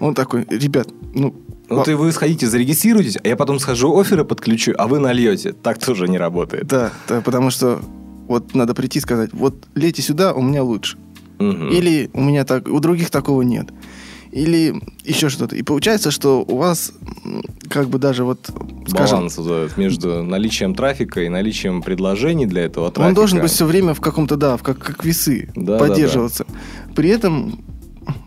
Он 0.00 0.14
такой, 0.14 0.44
ребят, 0.50 0.88
ну, 1.14 1.34
Ну, 1.70 1.76
ва- 1.76 1.84
ты 1.84 1.96
вы 1.96 2.12
сходите, 2.12 2.48
зарегистрируйтесь, 2.48 3.16
а 3.22 3.26
я 3.28 3.36
потом 3.36 3.58
схожу 3.60 3.98
оферы 3.98 4.24
подключу, 4.24 4.74
а 4.76 4.88
вы 4.88 4.98
нальете. 4.98 5.52
Так 5.54 5.78
тоже 5.78 6.06
не 6.08 6.18
работает. 6.18 6.66
да, 6.66 6.90
да, 7.08 7.20
потому 7.22 7.50
что 7.50 7.80
вот 8.28 8.54
надо 8.54 8.74
прийти 8.74 8.98
и 8.98 9.02
сказать, 9.02 9.30
вот 9.32 9.66
лейте 9.74 10.02
сюда, 10.02 10.32
у 10.32 10.42
меня 10.42 10.62
лучше. 10.62 10.98
Мгм. 11.38 11.70
Или 11.70 12.10
у 12.12 12.20
меня 12.20 12.44
так, 12.44 12.68
у 12.68 12.80
других 12.80 13.10
такого 13.10 13.42
нет. 13.42 13.68
Или 14.30 14.74
еще 15.04 15.30
что-то. 15.30 15.56
И 15.56 15.62
получается, 15.62 16.10
что 16.10 16.44
у 16.46 16.58
вас 16.58 16.92
как 17.70 17.88
бы 17.88 17.98
даже 17.98 18.24
вот, 18.24 18.50
скажем, 18.86 19.16
баланс 19.16 19.38
этот 19.38 19.76
между 19.78 20.22
наличием 20.22 20.74
трафика 20.74 21.22
и 21.22 21.28
наличием 21.28 21.82
предложений 21.82 22.46
для 22.46 22.64
этого 22.64 22.90
трафика. 22.90 23.08
он 23.08 23.14
должен 23.14 23.40
быть 23.40 23.50
все 23.50 23.64
время 23.64 23.94
в 23.94 24.00
каком-то, 24.00 24.36
да, 24.36 24.56
в 24.56 24.62
как, 24.62 24.78
как 24.78 25.04
весы 25.04 25.50
Да, 25.54 25.78
поддерживаться. 25.78 26.44
При 26.94 27.08
этом 27.08 27.64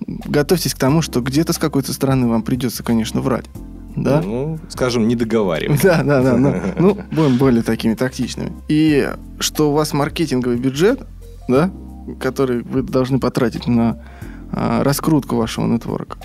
готовьтесь 0.08 0.74
к 0.74 0.78
тому, 0.78 1.02
что 1.02 1.22
где-то 1.22 1.54
с 1.54 1.58
какой-то 1.58 1.94
стороны 1.94 2.28
вам 2.28 2.42
придется, 2.42 2.84
конечно, 2.84 3.22
врать. 3.22 3.46
Да? 3.96 4.22
Ну, 4.22 4.60
скажем, 4.70 5.08
не 5.08 5.16
договаривать. 5.16 5.82
Да, 5.84 6.04
да, 6.04 6.22
да. 6.22 6.38
Ну, 6.38 6.56
ну, 6.78 6.98
будем 7.12 7.38
более 7.38 7.64
такими 7.64 7.94
тактичными. 7.94 8.54
И 8.68 9.10
что 9.40 9.72
у 9.72 9.74
вас 9.74 9.94
маркетинговый 9.94 10.58
бюджет, 10.58 11.02
да, 11.48 11.72
который 12.20 12.62
вы 12.64 12.84
должны 12.84 13.20
потратить 13.20 13.68
на 13.68 14.02
а, 14.52 14.84
раскрутку 14.84 15.36
вашего 15.36 15.66
нетворка, 15.66 16.18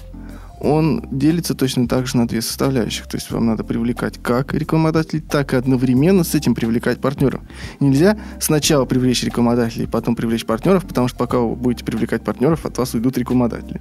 он 0.67 1.03
делится 1.11 1.55
точно 1.55 1.89
так 1.89 2.07
же 2.07 2.17
на 2.17 2.27
две 2.27 2.43
составляющих. 2.43 3.07
То 3.07 3.17
есть 3.17 3.31
вам 3.31 3.47
надо 3.47 3.65
привлекать 3.65 4.19
как 4.23 4.55
рекламодателей, 4.55 5.23
так 5.23 5.55
и 5.55 5.57
одновременно 5.57 6.25
с 6.25 6.35
этим 6.35 6.55
привлекать 6.55 7.01
партнеров. 7.01 7.41
Нельзя 7.81 8.19
сначала 8.41 8.85
привлечь 8.85 9.23
рекламодателей, 9.23 9.87
потом 9.87 10.17
привлечь 10.17 10.45
партнеров, 10.45 10.85
потому 10.87 11.09
что 11.09 11.17
пока 11.17 11.39
вы 11.39 11.55
будете 11.55 11.85
привлекать 11.85 12.23
партнеров, 12.23 12.67
от 12.67 12.77
вас 12.79 12.95
уйдут 12.95 13.17
рекламодатели. 13.19 13.81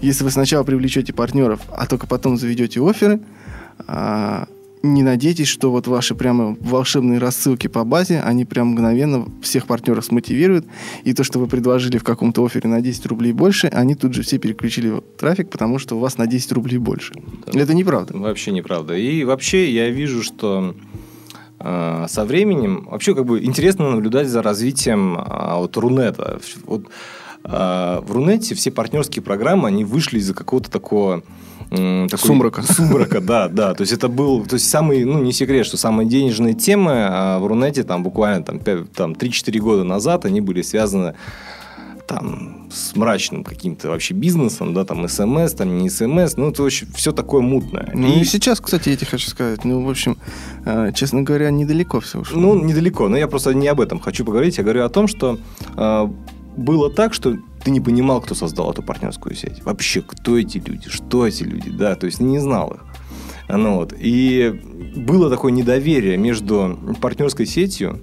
Если 0.00 0.24
вы 0.24 0.30
сначала 0.30 0.62
привлечете 0.62 1.12
партнеров, 1.12 1.60
а 1.76 1.86
только 1.86 2.06
потом 2.06 2.36
заведете 2.36 2.80
оферы, 2.80 3.20
а, 3.86 4.46
не 4.82 5.02
надейтесь, 5.02 5.48
что 5.48 5.70
вот 5.70 5.86
ваши 5.86 6.14
прямо 6.14 6.56
волшебные 6.60 7.18
рассылки 7.18 7.66
по 7.66 7.84
базе, 7.84 8.20
они 8.20 8.44
прям 8.44 8.68
мгновенно 8.68 9.26
всех 9.42 9.66
партнеров 9.66 10.04
смотивируют, 10.04 10.66
и 11.04 11.12
то, 11.12 11.24
что 11.24 11.38
вы 11.38 11.46
предложили 11.46 11.98
в 11.98 12.04
каком-то 12.04 12.44
офере 12.44 12.68
на 12.68 12.80
10 12.80 13.06
рублей 13.06 13.32
больше, 13.32 13.66
они 13.68 13.94
тут 13.94 14.14
же 14.14 14.22
все 14.22 14.38
переключили 14.38 15.02
трафик, 15.18 15.50
потому 15.50 15.78
что 15.78 15.96
у 15.96 15.98
вас 15.98 16.18
на 16.18 16.26
10 16.26 16.52
рублей 16.52 16.78
больше. 16.78 17.12
Да. 17.46 17.60
Это 17.60 17.74
неправда. 17.74 18.16
Вообще 18.16 18.52
неправда. 18.52 18.96
И 18.96 19.24
вообще 19.24 19.70
я 19.70 19.90
вижу, 19.90 20.22
что 20.22 20.74
э, 21.58 22.06
со 22.08 22.24
временем 22.24 22.88
вообще 22.90 23.14
как 23.14 23.26
бы 23.26 23.44
интересно 23.44 23.90
наблюдать 23.90 24.28
за 24.28 24.42
развитием 24.42 25.18
э, 25.18 25.56
вот 25.56 25.76
Рунета. 25.76 26.40
Вот 26.64 26.86
э, 27.44 28.00
в 28.02 28.12
Рунете 28.12 28.54
все 28.54 28.70
партнерские 28.70 29.22
программы, 29.22 29.68
они 29.68 29.84
вышли 29.84 30.18
из-за 30.18 30.32
какого-то 30.32 30.70
такого 30.70 31.22
такой- 31.70 32.18
Сумрака. 32.26 32.62
Сумрака, 32.62 33.20
да, 33.20 33.48
да. 33.48 33.74
То 33.74 33.82
есть 33.82 33.92
это 33.92 34.08
был, 34.08 34.44
то 34.44 34.54
есть 34.54 34.68
самый, 34.68 35.04
ну 35.04 35.22
не 35.22 35.32
секрет, 35.32 35.66
что 35.66 35.76
самые 35.76 36.08
денежные 36.08 36.54
темы 36.54 36.92
а, 37.08 37.38
в 37.38 37.46
Рунете 37.46 37.82
там 37.84 38.02
буквально 38.02 38.42
там, 38.44 38.56
пя- 38.56 38.86
там 38.94 39.12
3-4 39.12 39.58
года 39.58 39.84
назад 39.84 40.24
они 40.24 40.40
были 40.40 40.62
связаны 40.62 41.14
там 42.06 42.66
с 42.72 42.96
мрачным 42.96 43.44
каким-то 43.44 43.88
вообще 43.88 44.14
бизнесом, 44.14 44.74
да, 44.74 44.84
там 44.84 45.06
СМС, 45.08 45.52
там 45.54 45.78
не 45.78 45.88
СМС, 45.88 46.36
ну 46.36 46.48
это 46.50 46.64
очень 46.64 46.88
все 46.92 47.12
такое 47.12 47.40
мутное. 47.40 47.90
Ну 47.94 48.08
И- 48.08 48.20
и 48.20 48.24
сейчас, 48.24 48.60
кстати, 48.60 48.88
я 48.88 48.96
тебе 48.96 49.06
хочу 49.06 49.28
сказать, 49.30 49.64
ну, 49.64 49.84
в 49.84 49.88
общем, 49.88 50.16
э, 50.64 50.90
честно 50.92 51.22
говоря, 51.22 51.50
недалеко 51.52 52.00
все 52.00 52.18
ушло. 52.18 52.40
Ну, 52.40 52.64
недалеко, 52.64 53.08
но 53.08 53.16
я 53.16 53.28
просто 53.28 53.54
не 53.54 53.68
об 53.68 53.80
этом 53.80 54.00
хочу 54.00 54.24
поговорить. 54.24 54.58
Я 54.58 54.64
говорю 54.64 54.84
о 54.84 54.88
том, 54.88 55.06
что 55.06 55.38
э, 55.76 56.08
было 56.60 56.90
так, 56.90 57.14
что 57.14 57.36
ты 57.64 57.70
не 57.70 57.80
понимал, 57.80 58.20
кто 58.20 58.34
создал 58.34 58.70
эту 58.70 58.82
партнерскую 58.82 59.34
сеть. 59.34 59.64
Вообще, 59.64 60.02
кто 60.02 60.38
эти 60.38 60.58
люди, 60.58 60.88
что 60.88 61.26
эти 61.26 61.42
люди, 61.42 61.70
да, 61.70 61.94
то 61.94 62.06
есть 62.06 62.20
не 62.20 62.38
знал 62.38 62.72
их. 62.72 62.84
Ну, 63.48 63.76
вот. 63.76 63.94
И 63.98 64.60
было 64.96 65.28
такое 65.28 65.52
недоверие 65.52 66.16
между 66.16 66.78
партнерской 67.00 67.46
сетью 67.46 68.00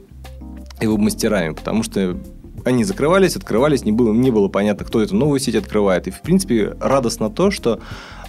и 0.82 0.88
веб-мастерами, 0.88 1.54
потому 1.54 1.84
что 1.84 2.18
они 2.66 2.84
закрывались, 2.84 3.36
открывались, 3.36 3.86
не 3.86 3.94
было, 3.94 4.12
не 4.14 4.30
было 4.30 4.50
понятно, 4.50 4.86
кто 4.86 5.02
эту 5.02 5.16
новую 5.16 5.40
сеть 5.40 5.56
открывает. 5.56 6.08
И, 6.08 6.12
в 6.12 6.22
принципе, 6.22 6.76
радостно 6.82 7.30
то, 7.30 7.50
что 7.50 7.80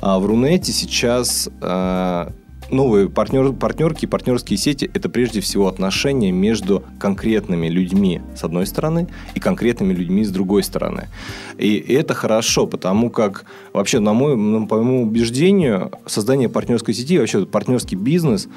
а, 0.01 0.19
в 0.19 0.27
Рунете 0.27 0.73
сейчас 0.73 1.49
а, 1.61 2.33
новые 2.71 3.09
партнер, 3.09 3.53
партнерки, 3.53 4.07
партнерские 4.07 4.59
сети– 4.59 4.91
это 4.95 5.09
прежде 5.09 5.41
всего 5.41 5.69
отношения 5.69 6.33
между 6.33 6.83
конкретными 6.99 7.69
людьми 7.69 8.21
с 8.37 8.45
одной 8.45 8.67
стороны 8.67 9.09
и 9.35 9.41
конкретными 9.41 9.93
людьми 9.93 10.25
с 10.25 10.31
другой 10.31 10.63
стороны. 10.63 11.09
И 11.57 11.77
это 11.77 12.15
хорошо, 12.15 12.67
потому 12.67 13.11
как 13.11 13.45
вообще, 13.73 13.99
на 13.99 14.13
мой, 14.13 14.37
ну, 14.37 14.67
по 14.67 14.77
моему 14.77 15.03
убеждению, 15.03 15.93
создание 16.07 16.49
партнерской 16.49 16.95
сети, 16.95 17.19
вообще 17.19 17.47
партнерский 17.47 17.97
бизнес 17.97 18.49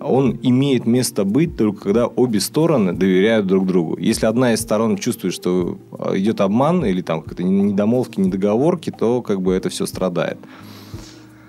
он 0.00 0.38
имеет 0.42 0.86
место 0.86 1.24
быть 1.24 1.56
только 1.56 1.84
когда 1.84 2.06
обе 2.06 2.40
стороны 2.40 2.92
доверяют 2.92 3.46
друг 3.46 3.66
другу. 3.66 3.96
Если 3.98 4.26
одна 4.26 4.52
из 4.52 4.60
сторон 4.60 4.96
чувствует, 4.96 5.34
что 5.34 5.78
а, 5.98 6.16
идет 6.16 6.40
обман 6.40 6.84
или 6.84 7.00
там 7.00 7.22
какие-то 7.22 7.44
недомолвки, 7.44 8.20
недоговорки, 8.20 8.90
то 8.90 9.22
как 9.22 9.40
бы 9.40 9.54
это 9.54 9.70
все 9.70 9.86
страдает. 9.86 10.38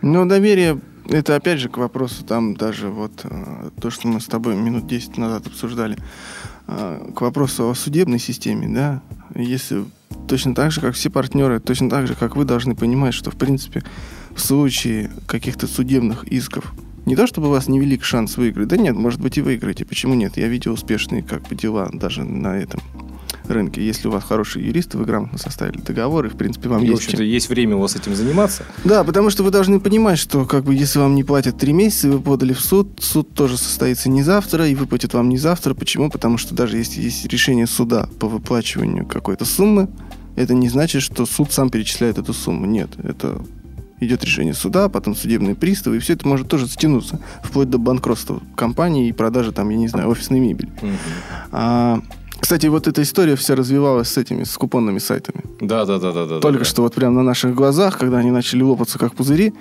Ну, 0.01 0.25
доверие 0.25 0.79
это 1.09 1.35
опять 1.35 1.59
же 1.59 1.69
к 1.69 1.77
вопросу, 1.77 2.23
там 2.23 2.55
даже 2.55 2.89
вот 2.89 3.21
э, 3.23 3.69
то, 3.79 3.89
что 3.89 4.07
мы 4.07 4.19
с 4.19 4.25
тобой 4.25 4.55
минут 4.55 4.87
10 4.87 5.17
назад 5.17 5.47
обсуждали, 5.47 5.97
э, 6.67 7.11
к 7.15 7.21
вопросу 7.21 7.69
о 7.69 7.75
судебной 7.75 8.19
системе, 8.19 8.67
да, 8.67 9.01
если 9.35 9.85
точно 10.27 10.53
так 10.53 10.71
же, 10.71 10.81
как 10.81 10.95
все 10.95 11.09
партнеры, 11.09 11.59
точно 11.59 11.89
так 11.89 12.07
же, 12.07 12.15
как 12.15 12.35
вы 12.35 12.45
должны 12.45 12.75
понимать, 12.75 13.13
что, 13.13 13.31
в 13.31 13.35
принципе, 13.35 13.83
в 14.31 14.39
случае 14.39 15.11
каких-то 15.27 15.67
судебных 15.67 16.25
исков, 16.25 16.73
не 17.05 17.15
то 17.15 17.25
чтобы 17.25 17.47
у 17.47 17.51
вас 17.51 17.67
невелик 17.67 18.03
шанс 18.03 18.35
выиграть, 18.35 18.67
да 18.67 18.77
нет, 18.77 18.95
может 18.95 19.21
быть 19.21 19.37
и 19.37 19.41
выиграете, 19.41 19.85
почему 19.85 20.13
нет? 20.13 20.35
Я 20.35 20.47
видел 20.47 20.73
успешные 20.73 21.23
как 21.23 21.43
бы 21.43 21.55
дела 21.55 21.89
даже 21.93 22.23
на 22.23 22.57
этом 22.57 22.81
рынке. 23.51 23.85
Если 23.85 24.07
у 24.07 24.11
вас 24.11 24.23
хорошие 24.23 24.65
юристы, 24.65 24.97
вы 24.97 25.05
грамотно 25.05 25.37
составили 25.37 25.79
договор, 25.79 26.25
и, 26.25 26.29
в 26.29 26.35
принципе, 26.35 26.69
вам 26.69 26.83
и, 26.83 26.87
есть... 26.87 27.03
В 27.03 27.05
общем-то, 27.05 27.23
есть 27.23 27.49
время 27.49 27.75
у 27.75 27.79
вас 27.79 27.95
этим 27.95 28.15
заниматься. 28.15 28.63
Да, 28.83 29.03
потому 29.03 29.29
что 29.29 29.43
вы 29.43 29.51
должны 29.51 29.79
понимать, 29.79 30.19
что, 30.19 30.45
как 30.45 30.63
бы, 30.65 30.75
если 30.75 30.99
вам 30.99 31.15
не 31.15 31.23
платят 31.23 31.57
три 31.57 31.73
месяца, 31.73 32.09
вы 32.09 32.19
подали 32.19 32.53
в 32.53 32.61
суд, 32.61 32.99
суд 33.01 33.33
тоже 33.33 33.57
состоится 33.57 34.09
не 34.09 34.23
завтра, 34.23 34.67
и 34.67 34.75
выплатит 34.75 35.13
вам 35.13 35.29
не 35.29 35.37
завтра. 35.37 35.73
Почему? 35.73 36.09
Потому 36.09 36.37
что 36.37 36.55
даже 36.55 36.77
если 36.77 37.01
есть 37.01 37.25
решение 37.27 37.67
суда 37.67 38.09
по 38.19 38.27
выплачиванию 38.27 39.05
какой-то 39.05 39.45
суммы, 39.45 39.89
это 40.35 40.53
не 40.53 40.69
значит, 40.69 41.01
что 41.01 41.25
суд 41.25 41.51
сам 41.51 41.69
перечисляет 41.69 42.17
эту 42.17 42.33
сумму. 42.33 42.65
Нет, 42.65 42.89
это 43.03 43.41
идет 43.99 44.23
решение 44.23 44.53
суда, 44.53 44.89
потом 44.89 45.15
судебные 45.15 45.55
приставы, 45.55 45.97
и 45.97 45.99
все 45.99 46.13
это 46.13 46.27
может 46.27 46.47
тоже 46.47 46.67
затянуться, 46.67 47.19
вплоть 47.43 47.69
до 47.69 47.77
банкротства 47.77 48.41
компании 48.55 49.09
и 49.09 49.11
продажи, 49.11 49.51
там, 49.51 49.69
я 49.69 49.77
не 49.77 49.87
знаю, 49.87 50.09
офисной 50.09 50.39
мебели. 50.39 50.69
Угу. 50.81 50.91
А, 51.51 52.01
кстати, 52.47 52.67
вот 52.67 52.87
эта 52.87 53.01
история 53.01 53.35
вся 53.35 53.55
развивалась 53.55 54.07
с 54.07 54.17
этими, 54.17 54.45
с 54.45 54.57
купонными 54.57 54.99
сайтами. 54.99 55.43
Да, 55.59 55.83
да, 55.83 55.99
да, 55.99 56.13
да. 56.13 56.25
да 56.25 56.39
Только 56.39 56.59
да, 56.59 56.63
что 56.65 56.81
вот 56.81 56.93
прямо 56.93 57.15
на 57.15 57.21
наших 57.21 57.53
глазах, 57.53 57.97
когда 57.97 58.19
они 58.19 58.31
начали 58.31 58.63
лопаться 58.63 58.97
как 58.97 59.15
пузыри, 59.15 59.53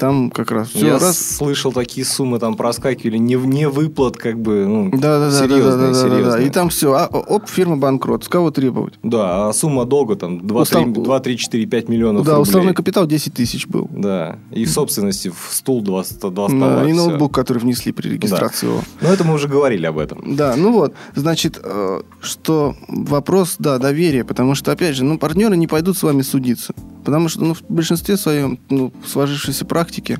там 0.00 0.30
как 0.30 0.50
раз 0.50 0.70
все 0.70 0.86
Я 0.86 0.98
раз... 0.98 1.18
слышал, 1.18 1.72
такие 1.72 2.06
суммы 2.06 2.38
там 2.38 2.56
проскакивали, 2.56 3.18
не, 3.18 3.34
не 3.34 3.68
выплат, 3.68 4.16
как 4.16 4.40
бы, 4.40 4.66
ну, 4.66 4.90
да, 4.92 5.18
да, 5.18 5.30
серьезные, 5.30 5.62
да, 5.62 5.76
да, 5.76 5.88
да, 5.88 5.94
серьезные. 5.94 6.24
Да, 6.24 6.36
да, 6.38 6.42
И 6.42 6.50
там 6.50 6.70
все, 6.70 6.94
а, 6.94 7.06
оп, 7.06 7.46
фирма 7.48 7.76
банкрот, 7.76 8.24
с 8.24 8.28
кого 8.28 8.50
требовать? 8.50 8.94
Да, 9.02 9.48
а 9.48 9.52
сумма 9.52 9.84
долга 9.84 10.16
там 10.16 10.46
2, 10.46 10.62
Устав... 10.62 10.84
3, 10.84 10.92
2 10.92 11.20
3, 11.20 11.36
4, 11.36 11.66
5 11.66 11.88
миллионов 11.88 12.24
Да, 12.24 12.32
рублей. 12.32 12.42
уставной 12.42 12.74
капитал 12.74 13.06
10 13.06 13.34
тысяч 13.34 13.66
был. 13.66 13.90
Да, 13.92 14.38
и 14.50 14.64
в 14.64 14.70
собственности 14.70 15.28
в 15.28 15.52
стул 15.52 15.82
2, 15.82 16.02
2 16.02 16.04
стола. 16.04 16.48
Да, 16.48 16.88
и 16.88 16.92
ноутбук, 16.94 17.34
который 17.34 17.58
внесли 17.58 17.92
при 17.92 18.08
регистрации 18.08 18.66
да. 18.66 18.72
его. 18.72 18.82
Но 19.02 19.08
это 19.12 19.24
мы 19.24 19.34
уже 19.34 19.48
говорили 19.48 19.84
об 19.84 19.98
этом. 19.98 20.34
Да, 20.34 20.56
ну 20.56 20.72
вот, 20.72 20.94
значит, 21.14 21.60
э, 21.62 22.00
что 22.22 22.74
вопрос, 22.88 23.56
да, 23.58 23.78
доверия, 23.78 24.24
потому 24.24 24.54
что, 24.54 24.72
опять 24.72 24.96
же, 24.96 25.04
ну, 25.04 25.18
партнеры 25.18 25.58
не 25.58 25.66
пойдут 25.66 25.98
с 25.98 26.02
вами 26.02 26.22
судиться. 26.22 26.74
Потому 27.04 27.28
что 27.28 27.44
ну, 27.44 27.54
в 27.54 27.62
большинстве 27.68 28.16
своем, 28.16 28.58
ну, 28.68 28.92
в 29.02 29.08
сложившейся 29.30 29.64
практике, 29.64 30.18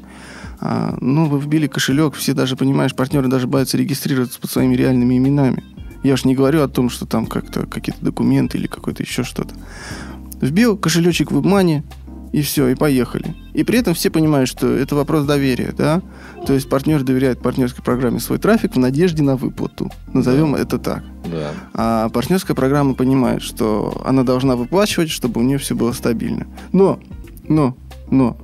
а, 0.61 0.97
ну, 1.01 1.27
вы 1.27 1.41
вбили 1.41 1.67
кошелек, 1.67 2.15
все 2.15 2.35
даже, 2.35 2.57
понимаешь, 2.57 2.95
партнеры 2.95 3.29
даже 3.29 3.47
боятся 3.47 3.77
регистрироваться 3.77 4.41
под 4.41 4.51
своими 4.51 4.75
реальными 4.75 5.17
именами. 5.17 5.65
Я 6.03 6.15
уж 6.15 6.25
не 6.25 6.35
говорю 6.35 6.63
о 6.63 6.69
том, 6.69 6.91
что 6.91 7.07
там 7.07 7.27
как-то 7.27 7.67
какие-то 7.67 8.05
документы 8.05 8.59
или 8.59 8.67
какое-то 8.67 9.03
еще 9.03 9.23
что-то. 9.23 9.55
Вбил 10.41 10.77
кошелечек 10.77 11.31
в 11.31 11.39
WebMoney, 11.39 11.83
и 12.33 12.43
все, 12.43 12.69
и 12.69 12.77
поехали. 12.77 13.35
И 13.55 13.65
при 13.65 13.81
этом 13.81 13.95
все 13.95 14.09
понимают, 14.09 14.49
что 14.49 14.69
это 14.69 14.95
вопрос 14.95 15.27
доверия, 15.27 15.75
да? 15.77 16.01
То 16.47 16.53
есть 16.53 16.69
партнер 16.69 17.03
доверяет 17.03 17.43
партнерской 17.43 17.83
программе 17.83 18.21
свой 18.21 18.39
трафик 18.39 18.77
в 18.77 18.79
надежде 18.79 19.23
на 19.23 19.37
выплату. 19.37 19.91
Назовем 20.13 20.53
да. 20.53 20.61
это 20.61 20.79
так. 20.79 21.03
Да. 21.25 21.51
А 21.75 22.09
партнерская 22.11 22.55
программа 22.55 22.95
понимает, 22.95 23.43
что 23.43 24.01
она 24.05 24.23
должна 24.23 24.55
выплачивать, 24.55 25.11
чтобы 25.11 25.41
у 25.41 25.45
нее 25.45 25.59
все 25.59 25.75
было 25.75 25.93
стабильно. 25.93 26.47
Но, 26.73 27.01
но, 27.49 27.77
но, 28.11 28.37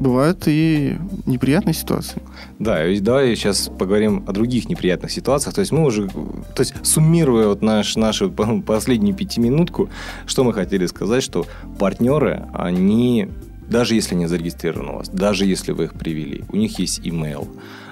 бывают 0.00 0.44
и 0.46 0.96
неприятные 1.26 1.74
ситуации. 1.74 2.22
Да, 2.58 2.86
и 2.86 3.00
давай 3.00 3.34
сейчас 3.34 3.70
поговорим 3.78 4.24
о 4.26 4.32
других 4.32 4.68
неприятных 4.68 5.10
ситуациях. 5.10 5.54
То 5.54 5.60
есть 5.60 5.72
мы 5.72 5.84
уже, 5.84 6.08
то 6.08 6.60
есть 6.60 6.74
суммируя 6.82 7.48
вот 7.48 7.62
наш, 7.62 7.96
нашу 7.96 8.30
последнюю 8.66 9.16
пятиминутку, 9.16 9.90
что 10.26 10.44
мы 10.44 10.52
хотели 10.52 10.86
сказать, 10.86 11.22
что 11.22 11.46
партнеры, 11.78 12.46
они, 12.54 13.28
даже 13.68 13.94
если 13.94 14.14
они 14.14 14.26
зарегистрированы 14.26 14.92
у 14.92 14.96
вас, 14.96 15.08
даже 15.08 15.44
если 15.44 15.72
вы 15.72 15.84
их 15.84 15.94
привели, 15.94 16.44
у 16.50 16.56
них 16.56 16.78
есть 16.78 17.00
email, 17.00 17.48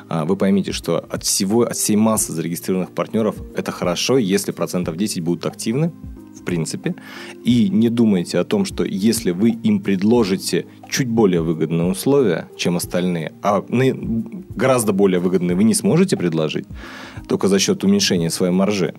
а, 0.09 0.25
вы 0.25 0.37
поймите, 0.37 0.71
что 0.71 0.99
от 0.99 1.25
всего, 1.25 1.63
от 1.63 1.77
всей 1.77 1.97
массы 1.97 2.33
зарегистрированных 2.33 2.93
партнеров 2.93 3.37
это 3.57 3.73
хорошо, 3.73 4.19
если 4.19 4.53
процентов 4.53 4.97
10 4.97 5.21
будут 5.21 5.47
активны, 5.47 5.91
принципе, 6.47 6.95
и 7.45 7.69
не 7.69 7.91
думайте 7.91 8.39
о 8.39 8.45
том, 8.45 8.65
что 8.65 8.85
если 8.85 9.33
вы 9.33 9.51
им 9.51 9.81
предложите 9.81 10.65
чуть 10.89 11.09
более 11.09 11.41
выгодные 11.41 11.89
условия, 11.89 12.49
чем 12.57 12.77
остальные, 12.77 13.33
а 13.43 13.65
гораздо 14.57 14.93
более 14.93 15.21
выгодные 15.21 15.57
вы 15.57 15.65
не 15.65 15.75
сможете 15.75 16.17
предложить, 16.17 16.67
только 17.29 17.49
за 17.49 17.59
счет 17.59 17.85
уменьшения 17.85 18.31
своей 18.31 18.53
маржи, 18.53 18.95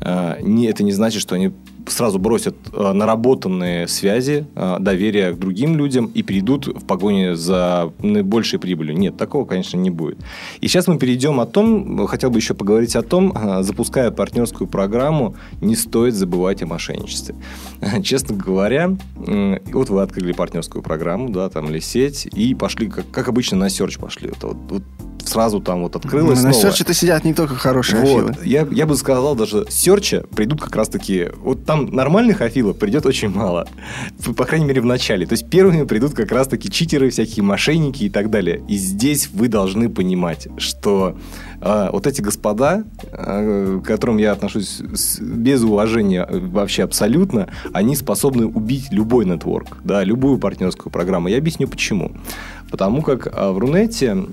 а, 0.00 0.36
это 0.40 0.82
не 0.82 0.92
значит, 0.92 1.20
что 1.20 1.34
они 1.34 1.52
сразу 1.86 2.18
бросят 2.18 2.56
а, 2.72 2.92
наработанные 2.92 3.88
связи, 3.88 4.46
а, 4.54 4.78
доверие 4.78 5.32
к 5.32 5.38
другим 5.38 5.76
людям 5.76 6.06
и 6.06 6.22
перейдут 6.22 6.66
в 6.66 6.84
погоне 6.86 7.36
за 7.36 7.92
большей 7.98 8.58
прибылью. 8.58 8.96
Нет, 8.96 9.16
такого, 9.16 9.44
конечно, 9.44 9.76
не 9.76 9.90
будет. 9.90 10.18
И 10.60 10.68
сейчас 10.68 10.86
мы 10.86 10.98
перейдем 10.98 11.40
о 11.40 11.46
том, 11.46 12.06
хотел 12.06 12.30
бы 12.30 12.38
еще 12.38 12.54
поговорить 12.54 12.96
о 12.96 13.02
том, 13.02 13.36
запуская 13.60 14.10
партнерскую 14.10 14.68
программу, 14.68 15.36
не 15.60 15.76
стоит 15.76 16.14
забывать 16.14 16.62
о 16.62 16.66
мошенничестве. 16.66 17.34
Честно 18.02 18.36
говоря, 18.36 18.96
вот 19.16 19.90
вы 19.90 20.02
открыли 20.02 20.32
партнерскую 20.32 20.82
программу, 20.82 21.28
да, 21.32 21.48
там, 21.48 21.68
или 21.70 21.80
сеть, 21.80 22.26
и 22.26 22.54
пошли, 22.54 22.88
как, 22.88 23.10
как 23.10 23.28
обычно, 23.28 23.56
на 23.56 23.70
серч 23.70 23.98
пошли. 23.98 24.28
Это 24.28 24.48
вот, 24.48 24.56
вот 24.68 24.82
сразу 25.26 25.60
там 25.60 25.82
вот 25.82 25.96
открылось. 25.96 26.42
На 26.42 26.52
серче-то 26.52 26.94
сидят 26.94 27.24
не 27.24 27.34
только 27.34 27.54
хорошие 27.54 28.02
вот. 28.02 28.30
афилы. 28.30 28.36
Я, 28.44 28.66
я 28.70 28.86
бы 28.86 28.96
сказал, 28.96 29.34
даже 29.34 29.66
серча 29.68 30.24
придут 30.34 30.60
как 30.60 30.74
раз-таки... 30.76 31.28
Вот 31.42 31.64
там 31.64 31.86
нормальных 31.86 32.40
афилов 32.40 32.78
придет 32.78 33.06
очень 33.06 33.28
мало. 33.28 33.68
По 34.36 34.44
крайней 34.44 34.66
мере, 34.66 34.80
в 34.80 34.86
начале. 34.86 35.26
То 35.26 35.34
есть 35.34 35.48
первыми 35.48 35.84
придут 35.84 36.14
как 36.14 36.32
раз-таки 36.32 36.70
читеры, 36.70 37.10
всякие 37.10 37.44
мошенники 37.44 38.04
и 38.04 38.10
так 38.10 38.30
далее. 38.30 38.62
И 38.68 38.76
здесь 38.76 39.28
вы 39.32 39.48
должны 39.48 39.88
понимать, 39.88 40.48
что 40.58 41.16
э, 41.62 41.88
вот 41.92 42.06
эти 42.06 42.20
господа, 42.20 42.84
э, 43.12 43.80
к 43.82 43.86
которым 43.86 44.18
я 44.18 44.32
отношусь 44.32 44.80
без 45.20 45.62
уважения 45.62 46.28
вообще 46.30 46.82
абсолютно, 46.82 47.48
они 47.72 47.96
способны 47.96 48.46
убить 48.46 48.88
любой 48.90 49.24
нетворк, 49.24 49.78
да, 49.84 50.04
любую 50.04 50.38
партнерскую 50.38 50.92
программу. 50.92 51.28
Я 51.28 51.38
объясню 51.38 51.68
почему. 51.68 52.12
Потому 52.70 53.02
как 53.02 53.26
э, 53.26 53.50
в 53.50 53.58
Рунете 53.58 54.26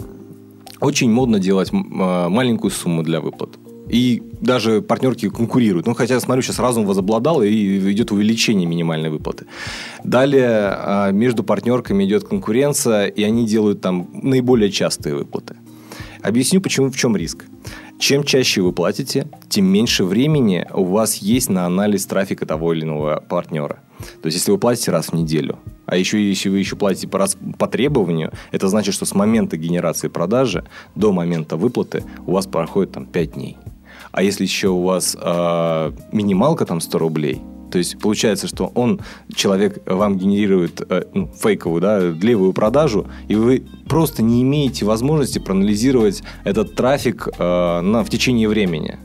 очень 0.82 1.12
модно 1.12 1.40
делать 1.40 1.72
а, 1.72 2.30
маленькую 2.30 2.72
сумму 2.72 3.04
для 3.04 3.20
выплат. 3.20 3.50
И 3.90 4.22
даже 4.40 4.82
партнерки 4.82 5.30
конкурируют. 5.30 5.88
Ну, 5.88 5.96
хотя, 5.96 6.20
смотрю, 6.20 6.44
сейчас 6.44 6.60
разум 6.60 6.86
возобладал, 6.86 7.42
и 7.42 7.92
идет 7.92 8.12
увеличение 8.12 8.68
минимальной 8.68 9.10
выплаты. 9.10 9.46
Далее 10.04 10.48
а, 10.50 11.12
между 11.12 11.44
партнерками 11.44 12.04
идет 12.06 12.28
конкуренция, 12.28 13.08
и 13.08 13.24
они 13.24 13.48
делают 13.48 13.82
там 13.82 14.08
наиболее 14.14 14.72
частые 14.72 15.16
выплаты. 15.16 15.56
Объясню, 16.22 16.62
почему, 16.62 16.90
в 16.90 16.98
чем 16.98 17.16
риск. 17.16 17.46
Чем 18.00 18.24
чаще 18.24 18.62
вы 18.62 18.72
платите, 18.72 19.28
тем 19.50 19.66
меньше 19.66 20.04
времени 20.04 20.66
у 20.74 20.86
вас 20.86 21.18
есть 21.18 21.50
на 21.50 21.66
анализ 21.66 22.06
трафика 22.06 22.46
того 22.46 22.74
или 22.74 22.84
иного 22.84 23.24
партнера. 23.28 23.80
То 24.22 24.28
есть, 24.28 24.38
если 24.38 24.52
вы 24.52 24.58
платите 24.58 24.92
раз 24.92 25.08
в 25.08 25.14
неделю, 25.14 25.60
а 25.86 25.98
еще 25.98 26.22
если 26.22 26.50
вы 26.50 26.60
еще 26.60 26.76
платите 26.76 27.08
по, 27.08 27.18
раз, 27.18 27.38
по 27.58 27.68
требованию, 27.68 28.32
это 28.52 28.68
значит, 28.70 28.94
что 28.94 29.06
с 29.06 29.14
момента 29.14 29.58
генерации 29.58 30.08
продажи 30.08 30.64
до 30.96 31.12
момента 31.12 31.58
выплаты 31.58 32.04
у 32.26 32.32
вас 32.32 32.48
проходит 32.48 32.94
там 32.94 33.06
5 33.06 33.34
дней. 33.34 33.58
А 34.12 34.24
если 34.24 34.44
еще 34.44 34.70
у 34.70 34.84
вас 34.84 35.18
э, 35.20 35.92
минималка 36.12 36.66
там 36.66 36.80
100 36.80 36.98
рублей, 36.98 37.42
то 37.70 37.78
есть 37.78 38.00
получается, 38.00 38.48
что 38.48 38.72
он, 38.76 39.02
человек 39.34 39.82
вам 39.86 40.18
генерирует 40.18 40.82
э, 40.90 41.04
ну, 41.14 41.28
фейковую, 41.28 41.82
да, 41.82 42.00
левую 42.00 42.54
продажу, 42.54 43.08
и 43.28 43.36
вы 43.36 43.64
просто 43.88 44.24
не 44.24 44.42
имеете 44.42 44.86
возможности 44.86 45.40
проанализировать 45.40 46.24
этот 46.44 46.76
трафик 46.76 47.28
э, 47.38 47.82
на, 47.82 48.04
в 48.04 48.10
течение 48.10 48.48
времени. 48.48 49.00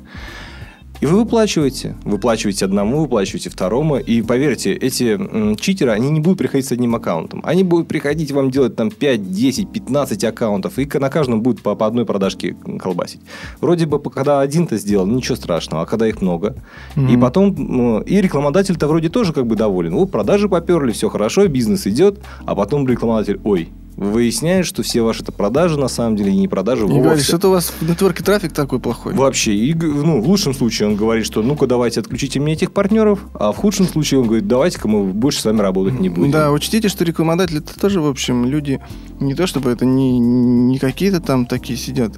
И 1.05 1.07
вы 1.07 1.19
выплачиваете. 1.19 1.97
Выплачиваете 2.05 2.65
одному, 2.65 3.03
выплачиваете 3.03 3.51
второму. 3.51 3.99
И 3.99 4.23
поверьте, 4.23 4.73
эти 4.73 5.19
м, 5.21 5.55
читеры, 5.55 5.91
они 5.91 6.09
не 6.09 6.19
будут 6.19 6.39
приходить 6.39 6.67
с 6.67 6.73
одним 6.73 6.95
аккаунтом. 6.95 7.43
Они 7.45 7.63
будут 7.63 7.89
приходить 7.89 8.33
вам 8.33 8.51
делать 8.51 8.75
там 8.75 8.91
5, 8.91 9.31
10, 9.31 9.71
15 9.71 10.25
аккаунтов. 10.25 10.79
И 10.79 10.89
на 10.99 11.11
каждом 11.11 11.43
будет 11.43 11.61
по, 11.61 11.75
по 11.75 11.87
одной 11.87 12.07
продажке 12.07 12.57
колбасить. 12.81 13.21
Вроде 13.61 13.85
бы, 13.85 14.01
когда 14.01 14.41
один-то 14.41 14.79
сделал, 14.79 15.07
ничего 15.07 15.37
страшного. 15.37 15.83
А 15.83 15.87
когда 15.87 16.09
их 16.09 16.23
много. 16.23 16.57
Mm-hmm. 16.97 17.13
И 17.13 17.17
потом... 17.19 18.01
И 18.05 18.23
рекламодатель-то 18.23 18.89
вроде 18.89 19.11
тоже 19.11 19.35
как 19.35 19.47
бы 19.47 19.57
доволен. 19.57 19.95
Вот 19.97 20.11
продажи 20.11 20.49
поперли, 20.49 20.93
все 20.93 21.11
хорошо, 21.11 21.47
бизнес 21.49 21.87
идет. 21.87 22.19
А 22.47 22.55
потом 22.55 22.89
рекламодатель, 22.89 23.43
ой, 23.45 23.69
Выясняешь, 23.97 24.67
что 24.67 24.83
все 24.83 25.03
ваши 25.03 25.23
это 25.23 25.31
продажи 25.31 25.79
на 25.79 25.89
самом 25.89 26.17
деле 26.17 26.33
и 26.33 26.37
не 26.37 26.49
продажи 26.49 26.83
И 26.83 26.87
вовсе. 26.87 27.01
говорит, 27.03 27.25
что-то 27.25 27.49
у 27.49 27.51
вас 27.53 27.73
в 27.81 27.89
нетворке 27.89 28.25
трафик 28.25 28.53
такой 28.53 28.81
плохой. 28.81 29.15
Вообще, 29.15 29.55
и, 29.55 29.73
ну, 29.75 30.21
в 30.21 30.29
лучшем 30.29 30.53
случае 30.53 30.89
он 30.89 30.97
говорит, 30.97 31.25
что 31.25 31.43
ну-ка 31.43 31.67
давайте 31.67 32.01
отключите 32.01 32.41
мне 32.41 32.55
этих 32.55 32.73
партнеров, 32.73 33.21
а 33.35 33.53
в 33.53 33.57
худшем 33.57 33.87
случае 33.87 34.21
он 34.21 34.27
говорит, 34.27 34.49
давайте-ка 34.49 34.89
мы 34.89 35.05
больше 35.13 35.41
с 35.41 35.45
вами 35.45 35.61
работать 35.61 36.01
не 36.01 36.09
будем. 36.09 36.33
Да, 36.33 36.51
учтите, 36.51 36.89
что 36.89 37.05
рекламодатели 37.05 37.59
это 37.59 37.79
тоже, 37.79 38.01
в 38.01 38.07
общем, 38.07 38.45
люди 38.47 38.81
не 39.21 39.35
то 39.35 39.47
чтобы 39.47 39.71
это 39.71 39.85
не, 39.85 40.19
не 40.19 40.79
какие-то 40.79 41.21
там 41.21 41.47
такие 41.47 41.79
сидят 41.79 42.15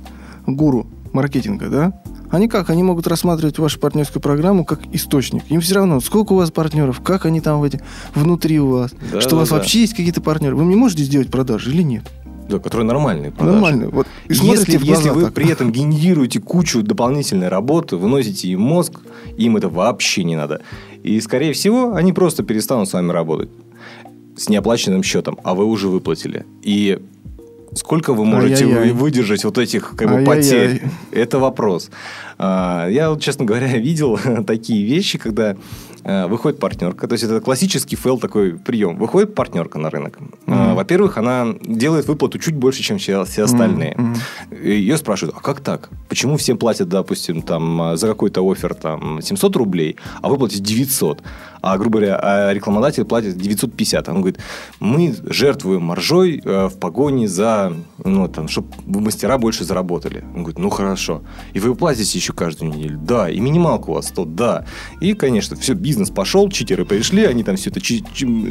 гуру 0.47 0.87
маркетинга, 1.12 1.68
да? 1.68 2.03
Они 2.31 2.49
как? 2.49 2.70
Они 2.70 2.83
могут 2.83 3.07
рассматривать 3.07 3.59
вашу 3.59 3.79
партнерскую 3.79 4.22
программу 4.22 4.64
как 4.64 4.81
источник. 4.93 5.43
Им 5.49 5.61
все 5.61 5.77
равно, 5.77 6.01
сколько 6.01 6.33
у 6.33 6.37
вас 6.37 6.51
партнеров, 6.51 7.01
как 7.01 7.27
они 7.27 7.41
там 7.41 7.61
в 7.61 7.64
эти, 7.64 7.81
внутри 8.14 8.59
у 8.61 8.68
вас, 8.70 8.93
Да, 9.12 9.20
что 9.20 9.31
да, 9.31 9.37
у 9.37 9.39
вас 9.41 9.49
да. 9.51 9.57
вообще 9.57 9.81
есть 9.81 9.93
какие-то 9.95 10.20
партнеры. 10.20 10.57
Вы 10.57 10.64
мне 10.64 10.77
можете 10.77 11.03
сделать 11.05 11.29
продажи 11.31 11.70
или 11.70 11.83
нет? 11.83 12.05
Да, 12.49 12.59
которые 12.61 12.87
нормальные 12.87 13.33
продажи. 13.33 13.53
Нормально. 13.55 13.89
Вот. 13.91 14.07
И 14.29 14.35
Если, 14.35 14.79
если 14.85 15.09
вы 15.11 15.24
так. 15.24 15.35
при 15.35 15.49
этом 15.51 15.72
генерируете 15.72 16.41
кучу 16.41 16.83
дополнительной 16.83 17.49
работы, 17.49 17.97
выносите 17.97 18.49
им 18.49 18.61
мозг, 18.61 19.01
им 19.37 19.57
это 19.57 19.68
вообще 19.68 20.22
не 20.22 20.37
надо. 20.37 20.61
И, 21.03 21.20
скорее 21.20 21.53
всего, 21.55 21.95
они 21.95 22.12
просто 22.12 22.43
перестанут 22.45 22.89
с 22.89 22.93
вами 22.93 23.11
работать 23.11 23.49
с 24.37 24.49
неоплаченным 24.49 25.03
счетом, 25.03 25.39
а 25.43 25.55
вы 25.55 25.64
уже 25.64 25.89
выплатили. 25.89 26.45
И 26.62 27.01
сколько 27.77 28.12
вы 28.14 28.24
можете 28.24 28.64
Ай-яй-яй. 28.64 28.91
вы- 28.93 28.99
выдержать 28.99 29.45
вот 29.45 29.59
этих 29.59 29.95
как 29.97 30.11
бы, 30.11 30.24
потерь? 30.24 30.83
Это 31.12 31.39
вопрос. 31.39 31.91
А, 32.39 32.89
Я, 32.89 33.16
честно 33.20 33.45
говоря, 33.45 33.66
видел 33.79 34.18
такие 34.47 34.85
вещи, 34.85 35.18
когда 35.18 35.57
выходит 36.07 36.61
партнерка. 36.61 37.09
То 37.09 37.14
есть, 37.14 37.24
это 37.24 37.40
классический 37.40 37.96
фейл 37.96 38.18
такой 38.18 38.52
прием. 38.52 38.96
Выходит 38.96 39.34
партнерка 39.34 39.78
на 39.78 39.90
рынок. 39.90 40.18
Мгм. 40.46 40.74
Во-первых, 40.74 41.18
она 41.18 41.54
делает 41.62 42.07
выплату 42.07 42.38
чуть 42.38 42.54
больше, 42.54 42.82
чем 42.82 42.98
все, 42.98 43.24
все 43.24 43.44
остальные. 43.44 43.96
И 44.50 44.70
Ее 44.70 44.96
спрашивают, 44.96 45.36
а 45.36 45.40
как 45.40 45.61
так? 45.61 45.88
Почему 46.09 46.36
всем 46.36 46.59
платят, 46.59 46.88
допустим, 46.88 47.42
там, 47.42 47.96
за 47.96 48.07
какой-то 48.07 48.48
офер 48.48 48.74
там, 48.74 49.20
700 49.20 49.57
рублей, 49.57 49.96
а 50.22 50.28
вы 50.28 50.36
платите 50.36 50.62
900? 50.62 51.22
А, 51.66 51.78
грубо 51.78 51.98
говоря, 51.98 52.20
а 52.22 52.52
рекламодатель 52.52 53.04
платит 53.04 53.36
950. 53.36 54.09
Он 54.09 54.20
говорит, 54.20 54.38
мы 54.78 55.16
жертвуем 55.24 55.82
маржой 55.82 56.40
э, 56.44 56.68
в 56.68 56.78
погоне 56.78 57.26
за, 57.26 57.72
ну, 58.04 58.28
там, 58.28 58.46
чтобы 58.46 58.68
мастера 58.86 59.36
больше 59.36 59.64
заработали. 59.64 60.22
Он 60.34 60.42
говорит, 60.42 60.59
ну, 60.59 60.70
хорошо. 60.70 61.22
И 61.54 61.59
вы 61.59 61.74
платите 61.74 62.18
еще 62.18 62.32
каждую 62.32 62.72
неделю? 62.72 63.00
Да. 63.02 63.28
И 63.28 63.40
минималка 63.40 63.90
у 63.90 63.94
вас 63.94 64.07
100? 64.09 64.24
Да. 64.26 64.64
И, 65.00 65.14
конечно, 65.14 65.57
все, 65.57 65.74
бизнес 65.74 65.95
пошел, 66.14 66.49
читеры 66.51 66.84
пришли, 66.84 67.24
они 67.24 67.42
там 67.42 67.57
все 67.57 67.70
это 67.70 67.80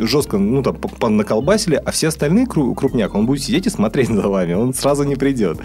жестко, 0.08 0.38
ну, 0.38 0.64
там, 0.64 1.18
наколбасили, 1.18 1.76
а 1.84 1.92
все 1.92 2.08
остальные 2.10 2.46
кру- 2.46 2.74
крупняк, 2.76 3.16
он 3.16 3.26
будет 3.26 3.44
сидеть 3.44 3.68
и 3.68 3.70
смотреть 3.70 4.10
за 4.10 4.28
вами, 4.28 4.54
он 4.54 4.74
сразу 4.74 5.04
не 5.04 5.16
придет. 5.16 5.60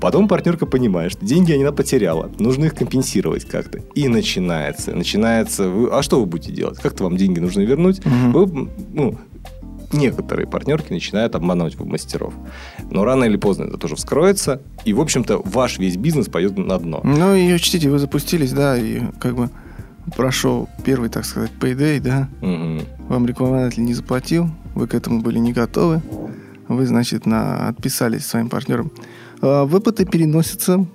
Потом 0.00 0.28
партнерка 0.28 0.66
понимает, 0.66 1.12
что 1.12 1.24
деньги 1.24 1.52
она 1.52 1.72
потеряла, 1.72 2.30
нужно 2.38 2.66
их 2.66 2.74
компенсировать 2.74 3.44
как-то. 3.44 3.78
И 3.94 4.08
начинается, 4.08 4.94
начинается, 4.94 5.68
вы- 5.68 5.90
а 5.90 6.02
что 6.02 6.20
вы 6.20 6.26
будете 6.26 6.52
делать? 6.52 6.78
Как-то 6.78 7.04
вам 7.04 7.16
деньги 7.16 7.38
нужно 7.40 7.60
вернуть. 7.62 8.04
Мгм. 8.04 8.32
Вы, 8.32 8.68
ну, 8.92 9.18
некоторые 9.92 10.46
партнерки 10.48 10.92
начинают 10.92 11.34
обманывать 11.36 11.78
мастеров. 11.78 12.34
Но 12.90 13.04
рано 13.04 13.24
или 13.24 13.36
поздно 13.36 13.64
это 13.64 13.76
тоже 13.78 13.94
вскроется, 13.96 14.60
и, 14.84 14.92
в 14.92 15.00
общем-то, 15.00 15.40
ваш 15.44 15.78
весь 15.78 15.96
бизнес 15.96 16.26
пойдет 16.28 16.58
на 16.58 16.78
дно. 16.78 17.00
Ну 17.04 17.34
и 17.34 17.52
учтите, 17.52 17.88
вы 17.88 17.98
запустились, 17.98 18.52
да, 18.52 18.76
и 18.76 19.00
как 19.20 19.36
бы 19.36 19.48
прошел 20.14 20.68
первый, 20.84 21.08
так 21.08 21.24
сказать, 21.24 21.50
payday, 21.60 22.00
да, 22.00 22.28
Мгм. 22.40 22.82
вам 23.08 23.26
рекламодатель 23.26 23.82
не 23.84 23.94
заплатил, 23.94 24.48
вы 24.74 24.86
к 24.86 24.94
этому 24.94 25.20
были 25.22 25.38
не 25.38 25.52
готовы, 25.52 26.02
вы, 26.68 26.86
значит, 26.86 27.26
на, 27.26 27.68
отписались 27.68 28.26
своим 28.26 28.48
партнерам. 28.48 28.90
А 29.40 29.64
выплаты 29.64 30.04
переносятся 30.04 30.86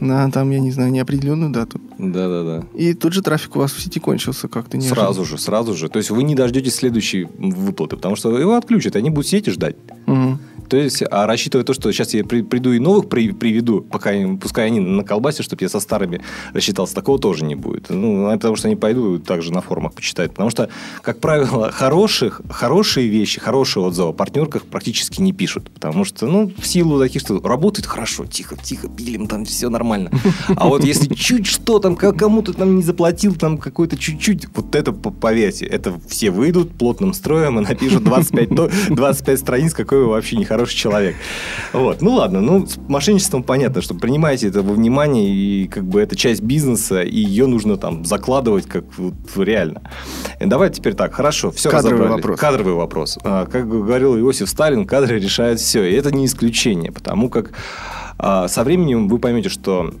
на, 0.00 0.30
там, 0.30 0.50
я 0.50 0.58
не 0.58 0.70
знаю, 0.70 0.90
неопределенную 0.90 1.50
дату. 1.50 1.80
Да-да-да. 1.98 2.64
И 2.74 2.94
тут 2.94 3.12
же 3.12 3.20
трафик 3.22 3.56
у 3.56 3.58
вас 3.58 3.72
в 3.72 3.80
сети 3.82 4.00
кончился 4.00 4.48
как-то 4.48 4.76
неожиданно. 4.78 5.02
Сразу 5.06 5.24
же, 5.24 5.38
сразу 5.38 5.74
же. 5.74 5.88
То 5.88 5.98
есть 5.98 6.10
вы 6.10 6.22
не 6.22 6.34
дождетесь 6.34 6.74
следующей 6.76 7.24
выплаты, 7.38 7.96
потому 7.96 8.16
что 8.16 8.36
его 8.38 8.56
отключат, 8.56 8.96
они 8.96 9.10
будут 9.10 9.26
сидеть 9.26 9.48
и 9.48 9.50
ждать. 9.50 9.76
Мгм. 10.06 10.38
То 10.72 10.78
есть, 10.78 11.02
а 11.10 11.26
рассчитывая 11.26 11.66
то, 11.66 11.74
что 11.74 11.92
сейчас 11.92 12.14
я 12.14 12.24
при- 12.24 12.40
приду 12.40 12.72
и 12.72 12.78
новых 12.78 13.10
при- 13.10 13.32
приведу, 13.32 13.82
пока 13.82 14.12
пускай 14.40 14.68
они 14.68 14.80
на 14.80 15.04
колбасе, 15.04 15.42
чтобы 15.42 15.62
я 15.62 15.68
со 15.68 15.80
старыми 15.80 16.22
рассчитался, 16.54 16.94
такого 16.94 17.18
тоже 17.18 17.44
не 17.44 17.54
будет. 17.54 17.90
Ну, 17.90 18.26
а 18.30 18.32
потому 18.32 18.56
что 18.56 18.68
они 18.68 18.76
пойдут 18.76 19.26
также 19.26 19.52
на 19.52 19.60
форумах 19.60 19.92
почитают. 19.92 20.32
Потому 20.32 20.48
что, 20.48 20.70
как 21.02 21.18
правило, 21.20 21.70
хороших, 21.70 22.40
хорошие 22.48 23.06
вещи, 23.08 23.38
хорошие 23.38 23.84
отзывы 23.84 24.08
о 24.08 24.12
партнерках 24.14 24.62
практически 24.64 25.20
не 25.20 25.34
пишут. 25.34 25.68
Потому 25.70 26.06
что, 26.06 26.26
ну, 26.26 26.50
в 26.56 26.66
силу 26.66 26.98
таких, 26.98 27.20
что 27.20 27.38
работает 27.42 27.84
хорошо, 27.84 28.24
тихо, 28.24 28.56
тихо, 28.56 28.88
пилим, 28.88 29.26
там 29.26 29.44
все 29.44 29.68
нормально. 29.68 30.10
А 30.56 30.68
вот 30.68 30.84
если 30.84 31.12
чуть 31.12 31.46
что 31.46 31.80
там, 31.80 31.96
кому-то 31.96 32.54
там 32.54 32.76
не 32.76 32.82
заплатил, 32.82 33.34
там 33.34 33.58
какой-то 33.58 33.98
чуть-чуть, 33.98 34.46
вот 34.56 34.74
это, 34.74 34.92
по- 34.92 35.10
поверьте, 35.10 35.66
это 35.66 35.92
все 36.08 36.30
выйдут 36.30 36.70
плотным 36.78 37.12
строем 37.12 37.58
и 37.60 37.62
напишут 37.62 38.04
25, 38.04 38.48
то- 38.56 38.70
25 38.88 39.38
страниц, 39.38 39.74
какой 39.74 39.98
вы 39.98 40.06
вообще 40.06 40.36
нехороший 40.36 40.61
человек. 40.70 41.16
Вот. 41.72 42.02
Ну 42.02 42.14
ладно, 42.14 42.40
ну 42.40 42.66
с 42.66 42.76
мошенничеством 42.76 43.42
понятно, 43.42 43.82
что 43.82 43.94
принимайте 43.94 44.48
это 44.48 44.62
во 44.62 44.74
внимание, 44.74 45.28
и 45.28 45.66
как 45.68 45.84
бы 45.84 46.00
это 46.00 46.16
часть 46.16 46.42
бизнеса, 46.42 47.02
и 47.02 47.16
ее 47.16 47.46
нужно 47.46 47.76
там 47.76 48.04
закладывать 48.04 48.66
как 48.66 48.84
вот 48.96 49.14
реально. 49.36 49.82
Давай 50.40 50.70
теперь 50.70 50.94
так, 50.94 51.14
хорошо, 51.14 51.50
все 51.50 51.70
Кадровый 51.70 51.98
разобрали. 51.98 52.20
вопрос. 52.20 52.40
Кадровый 52.40 52.74
вопрос. 52.74 53.18
А, 53.22 53.46
Как 53.46 53.68
говорил 53.68 54.18
Иосиф 54.18 54.48
Сталин, 54.48 54.86
кадры 54.86 55.18
решают 55.18 55.60
все. 55.60 55.84
И 55.84 55.94
это 55.94 56.14
не 56.14 56.26
исключение, 56.26 56.92
потому 56.92 57.28
как 57.28 57.52
а, 58.18 58.48
со 58.48 58.64
временем 58.64 59.08
вы 59.08 59.18
поймете, 59.18 59.48
что 59.48 59.92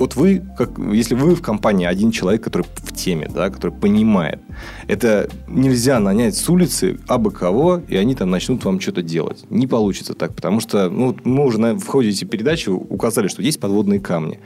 вот 0.00 0.16
вы, 0.16 0.42
как, 0.56 0.70
если 0.78 1.14
вы 1.14 1.34
в 1.34 1.42
компании 1.42 1.86
один 1.86 2.10
человек, 2.10 2.42
который 2.42 2.66
в 2.74 2.92
теме, 2.94 3.28
да, 3.32 3.50
который 3.50 3.70
понимает, 3.70 4.40
это 4.88 5.28
нельзя 5.46 6.00
нанять 6.00 6.34
с 6.34 6.48
улицы 6.48 6.98
абы 7.06 7.30
кого, 7.30 7.82
и 7.86 7.96
они 7.96 8.14
там 8.14 8.30
начнут 8.30 8.64
вам 8.64 8.80
что-то 8.80 9.02
делать. 9.02 9.44
Не 9.50 9.66
получится 9.66 10.14
так, 10.14 10.34
потому 10.34 10.60
что 10.60 10.88
ну, 10.88 11.14
мы 11.24 11.44
уже 11.44 11.60
на, 11.60 11.74
в 11.74 11.86
ходе 11.86 12.10
этой 12.10 12.24
передачи 12.24 12.70
указали, 12.70 13.28
что 13.28 13.42
есть 13.42 13.60
подводные 13.60 14.00
камни. 14.00 14.40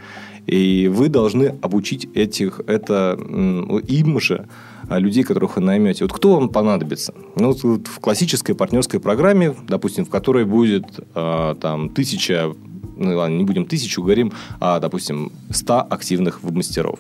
И 0.47 0.91
вы 0.93 1.09
должны 1.09 1.55
обучить 1.63 2.09
этих, 2.15 2.61
это 2.67 3.17
им 3.17 4.21
же 4.21 4.49
а, 4.89 4.99
людей, 4.99 5.23
которых 5.23 5.57
вы 5.57 5.63
наймете. 5.63 6.05
Вот 6.05 6.13
кто 6.13 6.35
вам 6.35 6.49
понадобится? 6.49 7.15
Ну, 7.37 7.53
вот, 7.63 7.87
в 7.87 8.01
классической 8.01 8.55
партнерской 8.55 9.01
программе, 9.01 9.55
допустим, 9.69 10.05
в 10.05 10.11
которой 10.11 10.45
будет 10.45 10.85
а, 11.15 11.55
там 11.55 11.89
тысяча, 11.89 12.53
ну 12.97 13.17
ладно, 13.17 13.37
не 13.37 13.45
будем 13.45 13.67
тысячу, 13.67 14.03
говорим, 14.03 14.33
а, 14.61 14.79
допустим, 14.81 15.33
100 15.51 15.81
активных 15.91 16.43
мастеров. 16.43 16.99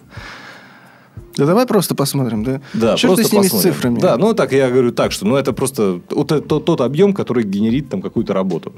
Да 1.36 1.46
давай 1.46 1.66
просто 1.66 1.94
посмотрим, 1.94 2.44
да? 2.44 2.60
Да, 2.74 2.96
Черт 2.96 3.14
просто 3.14 3.28
с 3.28 3.32
ними 3.32 3.42
посмотрим. 3.42 3.72
с 3.72 3.74
цифрами. 3.74 3.98
Да, 4.00 4.16
ну 4.16 4.34
так 4.34 4.52
я 4.52 4.70
говорю 4.70 4.92
так, 4.92 5.10
что 5.12 5.26
ну 5.26 5.36
это 5.36 5.52
просто 5.52 6.00
вот 6.10 6.30
это 6.32 6.40
тот, 6.42 6.64
тот 6.64 6.80
объем, 6.80 7.12
который 7.12 7.42
генерит 7.44 7.88
там 7.88 8.02
какую-то 8.02 8.34
работу. 8.34 8.72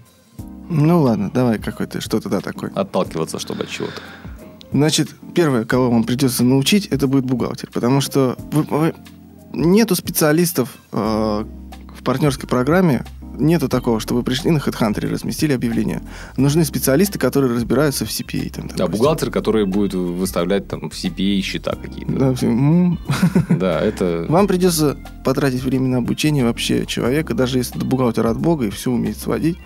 Ну 0.69 1.03
ладно, 1.03 1.31
давай 1.33 1.59
какой-то, 1.59 2.01
что-то 2.01 2.29
да 2.29 2.41
такое. 2.41 2.71
Отталкиваться, 2.75 3.39
чтобы 3.39 3.64
от 3.64 3.69
чего-то. 3.71 4.01
Значит, 4.73 5.11
первое, 5.35 5.64
кого 5.64 5.91
вам 5.91 6.05
придется 6.05 6.45
научить, 6.45 6.87
это 6.87 7.07
будет 7.07 7.25
бухгалтер. 7.25 7.71
Потому 7.73 8.01
что 8.01 8.37
вы- 8.53 8.62
вы- 8.69 8.95
нету 9.53 9.95
специалистов 9.95 10.71
э, 10.93 10.97
в 10.99 12.03
партнерской 12.03 12.49
программе, 12.49 13.05
нету 13.39 13.68
такого, 13.68 14.01
что 14.01 14.14
вы 14.14 14.22
пришли 14.22 14.51
на 14.51 14.59
HeadHunter 14.59 15.07
и 15.07 15.11
разместили 15.11 15.53
объявление. 15.53 16.03
Нужны 16.37 16.64
специалисты, 16.64 17.18
которые 17.18 17.55
разбираются 17.55 18.05
в 18.05 18.09
CPA. 18.09 18.51
Там, 18.51 18.70
Да, 18.76 18.87
бухгалтер, 18.89 19.30
который 19.30 19.64
будет 19.66 19.95
выставлять 19.95 20.68
там 20.68 20.91
в 20.91 20.93
CPA 20.93 21.41
счета 21.41 21.74
какие-то. 21.80 22.12
Да, 22.12 22.34
все. 22.34 22.47
Да, 23.51 23.80
это... 23.80 24.26
Вам 24.28 24.47
придется 24.47 24.97
потратить 25.24 25.62
время 25.62 25.89
на 25.89 25.99
обучение 25.99 26.45
вообще 26.45 26.87
человека, 26.87 27.34
даже 27.34 27.59
если 27.59 27.76
это 27.76 27.87
бухгалтер 27.87 28.26
от 28.26 28.39
бога 28.39 28.66
и 28.66 28.70
все 28.70 28.91
умеет 28.91 29.18
сводить. 29.18 29.57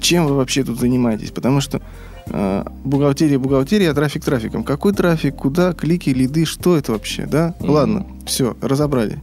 Чем 0.00 0.26
вы 0.26 0.34
вообще 0.34 0.64
тут 0.64 0.78
занимаетесь? 0.78 1.30
Потому 1.30 1.60
что 1.60 1.80
э, 2.26 2.64
бухгалтерия, 2.84 3.38
бухгалтерия, 3.38 3.90
а 3.90 3.94
трафик 3.94 4.24
трафиком. 4.24 4.64
Какой 4.64 4.92
трафик, 4.92 5.36
куда, 5.36 5.72
клики, 5.72 6.10
лиды, 6.10 6.44
что 6.44 6.76
это 6.76 6.92
вообще, 6.92 7.26
да? 7.26 7.54
Мгм. 7.60 7.70
Ладно, 7.70 8.06
все, 8.26 8.56
разобрали. 8.60 9.20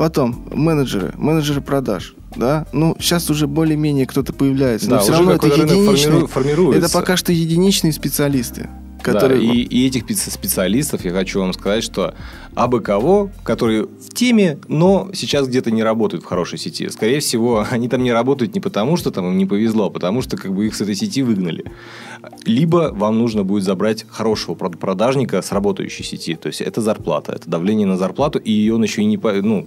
Потом 0.00 0.46
менеджеры, 0.50 1.12
менеджеры 1.18 1.60
продаж, 1.60 2.14
да? 2.34 2.66
Ну, 2.72 2.96
сейчас 2.98 3.28
уже 3.28 3.46
более-менее 3.46 4.06
кто-то 4.06 4.32
появляется, 4.32 4.88
но 4.88 4.96
Да, 4.96 5.02
все 5.02 5.10
уже 5.12 5.18
равно 5.18 5.32
это 5.34 5.46
единичные, 5.46 6.26
формиру- 6.26 6.72
это 6.72 6.90
пока 6.90 7.18
что 7.18 7.32
единичные 7.34 7.92
специалисты, 7.92 8.70
Да, 9.04 9.12
которые... 9.12 9.42
и, 9.42 9.62
и 9.62 9.86
этих 9.86 10.04
специ- 10.04 10.30
специалистов 10.30 11.04
я 11.04 11.12
хочу 11.12 11.40
вам 11.40 11.52
сказать, 11.52 11.82
что 11.82 12.14
абы 12.54 12.80
кого, 12.80 13.30
которые 13.42 13.84
в 13.84 14.12
теме, 14.12 14.58
но 14.68 15.10
сейчас 15.14 15.48
где-то 15.48 15.70
не 15.70 15.82
работают 15.82 16.24
в 16.24 16.26
хорошей 16.26 16.58
сети. 16.58 16.88
Скорее 16.88 17.20
всего, 17.20 17.66
они 17.70 17.88
там 17.88 18.02
не 18.02 18.12
работают 18.12 18.54
не 18.54 18.60
потому, 18.60 18.96
что 18.96 19.10
там 19.10 19.26
им 19.26 19.38
не 19.38 19.46
повезло, 19.46 19.86
а 19.86 19.90
потому 19.90 20.22
что 20.22 20.36
как 20.36 20.54
бы 20.54 20.66
их 20.66 20.74
с 20.74 20.80
этой 20.80 20.94
сети 20.94 21.22
выгнали. 21.22 21.64
Либо 22.44 22.92
вам 22.94 23.18
нужно 23.18 23.44
будет 23.44 23.64
забрать 23.64 24.04
хорошего 24.08 24.54
прод- 24.54 24.76
продажника 24.76 25.42
с 25.42 25.52
работающей 25.52 26.04
сети. 26.04 26.34
То 26.34 26.48
есть 26.48 26.60
это 26.60 26.80
зарплата, 26.80 27.32
это 27.32 27.48
давление 27.48 27.86
на 27.86 27.96
зарплату, 27.96 28.38
и 28.38 28.70
он 28.70 28.82
еще 28.82 29.02
и 29.02 29.04
не... 29.04 29.16
Ну, 29.16 29.66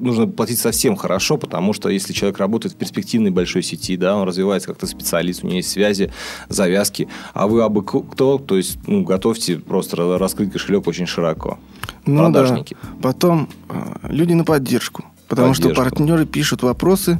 нужно 0.00 0.26
платить 0.26 0.58
совсем 0.58 0.96
хорошо, 0.96 1.36
потому 1.36 1.72
что 1.72 1.88
если 1.88 2.12
человек 2.12 2.38
работает 2.38 2.74
в 2.74 2.78
перспективной 2.78 3.30
большой 3.30 3.62
сети, 3.62 3.96
да, 3.96 4.16
он 4.16 4.26
развивается 4.26 4.68
как-то 4.68 4.86
специалист, 4.86 5.42
у 5.42 5.46
него 5.46 5.56
есть 5.56 5.70
связи, 5.70 6.12
завязки, 6.48 7.08
а 7.32 7.46
вы 7.46 7.62
абы 7.62 7.82
кто, 7.82 8.38
то 8.38 8.56
есть 8.56 8.78
ну, 8.86 9.02
готовьте 9.02 9.58
просто 9.58 10.18
раскрыть 10.18 10.52
кошелек 10.52 10.86
очень 10.86 11.06
широко. 11.06 11.58
Ну 12.06 12.18
Продажники. 12.18 12.76
да. 12.82 12.88
Потом 13.02 13.48
э, 13.68 14.08
люди 14.08 14.32
на 14.32 14.44
поддержку. 14.44 15.04
Потому 15.28 15.54
что 15.54 15.64
Поддержку. 15.68 15.82
партнеры 15.84 16.26
пишут 16.26 16.62
вопросы, 16.62 17.18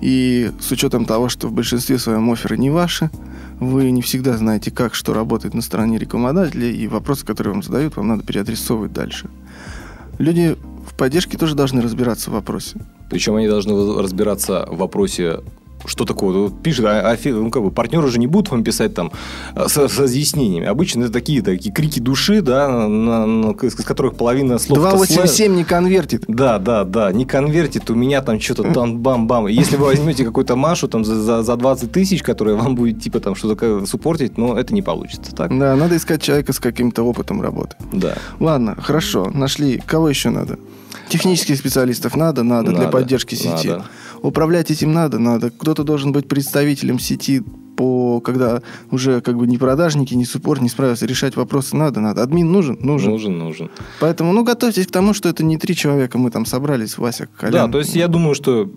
и 0.00 0.50
с 0.60 0.72
учетом 0.72 1.04
того, 1.04 1.28
что 1.28 1.46
в 1.46 1.52
большинстве 1.52 1.98
своем 1.98 2.28
оферы 2.30 2.58
не 2.58 2.68
ваши, 2.68 3.10
вы 3.60 3.90
не 3.92 4.02
всегда 4.02 4.36
знаете, 4.36 4.72
как 4.72 4.94
что 4.94 5.14
работает 5.14 5.54
на 5.54 5.62
стороне 5.62 5.98
рекламодателя, 5.98 6.68
и 6.68 6.86
вопросы, 6.88 7.24
которые 7.24 7.52
вам 7.54 7.62
задают, 7.62 7.96
вам 7.96 8.08
надо 8.08 8.24
переадресовывать 8.24 8.92
дальше. 8.92 9.30
Люди 10.18 10.56
в 10.84 10.94
поддержке 10.94 11.38
тоже 11.38 11.54
должны 11.54 11.82
разбираться 11.82 12.30
в 12.30 12.34
вопросе. 12.34 12.80
Причем 13.10 13.34
они 13.36 13.48
должны 13.48 14.00
разбираться 14.00 14.66
в 14.70 14.76
вопросе, 14.76 15.40
что 15.86 16.04
такое. 16.04 16.36
Вот 16.36 16.62
пишет, 16.62 16.84
а, 16.86 17.10
а 17.12 17.16
ну, 17.24 17.50
как 17.50 17.62
бы, 17.62 17.70
партнеры 17.70 18.08
же 18.08 18.18
не 18.18 18.26
будут 18.26 18.50
вам 18.50 18.64
писать 18.64 18.94
там 18.94 19.12
э, 19.54 19.68
с, 19.68 19.76
с 19.76 19.98
разъяснениями. 19.98 20.66
Обычно 20.66 21.04
это 21.04 21.12
такие, 21.12 21.42
такие 21.42 21.72
крики 21.72 22.00
души, 22.00 22.42
да, 22.42 22.68
на- 22.88 23.26
на- 23.26 23.50
из 23.50 23.74
которых 23.74 24.16
половина 24.16 24.58
слов... 24.58 24.78
287 24.78 25.54
не 25.54 25.64
конвертит. 25.64 26.24
Да, 26.28 26.58
да, 26.58 26.84
да, 26.84 27.12
не 27.12 27.24
конвертит, 27.24 27.90
у 27.90 27.94
меня 27.94 28.22
там 28.22 28.40
что-то 28.40 28.72
там 28.72 28.98
бам-бам. 28.98 29.46
Если 29.46 29.76
вы 29.76 29.86
возьмете 29.86 30.24
какую-то 30.24 30.56
Машу 30.56 30.88
там 30.88 31.04
за, 31.04 31.14
за, 31.16 31.42
за 31.42 31.56
20 31.56 31.92
тысяч, 31.92 32.22
которая 32.22 32.56
вам 32.56 32.74
будет 32.74 33.02
типа 33.02 33.20
там 33.20 33.34
что-то 33.34 33.86
суппортить, 33.86 34.38
но 34.38 34.58
это 34.58 34.74
не 34.74 34.82
получится, 34.82 35.34
так? 35.34 35.56
Да, 35.58 35.76
надо 35.76 35.96
искать 35.96 36.22
человека 36.22 36.52
с 36.52 36.58
каким-то 36.58 37.02
опытом 37.02 37.42
работы. 37.42 37.76
Да. 37.92 38.14
Ладно, 38.40 38.76
хорошо, 38.80 39.30
нашли. 39.32 39.82
Кого 39.86 40.08
еще 40.08 40.30
надо? 40.30 40.58
Технических 41.08 41.58
специалистов 41.58 42.16
надо, 42.16 42.42
надо, 42.42 42.70
для 42.70 42.78
Надо, 42.78 42.90
поддержки 42.90 43.34
сети. 43.34 43.68
надо. 43.68 43.84
Управлять 44.24 44.70
этим 44.70 44.92
надо, 44.92 45.18
надо. 45.18 45.50
Кто-то 45.50 45.84
должен 45.84 46.12
быть 46.12 46.26
представителем 46.26 46.98
сети 46.98 47.42
по, 47.76 48.20
когда 48.20 48.62
уже 48.90 49.20
как 49.20 49.36
бы 49.36 49.46
ни 49.46 49.58
продажники, 49.58 50.14
ни 50.14 50.24
суппорт 50.24 50.62
не 50.62 50.70
справятся, 50.70 51.04
решать 51.04 51.36
вопросы 51.36 51.76
надо, 51.76 52.00
надо. 52.00 52.22
Админ 52.22 52.50
нужен? 52.50 52.78
Нужен. 52.80 53.10
Нужен, 53.10 53.38
нужен. 53.38 53.70
Поэтому, 54.00 54.32
ну, 54.32 54.42
готовьтесь 54.42 54.86
к 54.86 54.90
тому, 54.90 55.12
что 55.12 55.28
это 55.28 55.44
не 55.44 55.58
три 55.58 55.76
человека, 55.76 56.16
мы 56.16 56.30
там 56.30 56.46
собрались, 56.46 56.96
Вася, 56.96 57.28
Колян. 57.36 57.66
Да, 57.66 57.72
то 57.72 57.78
есть 57.80 57.94
я 57.94 58.08
думаю, 58.08 58.34
что 58.34 58.70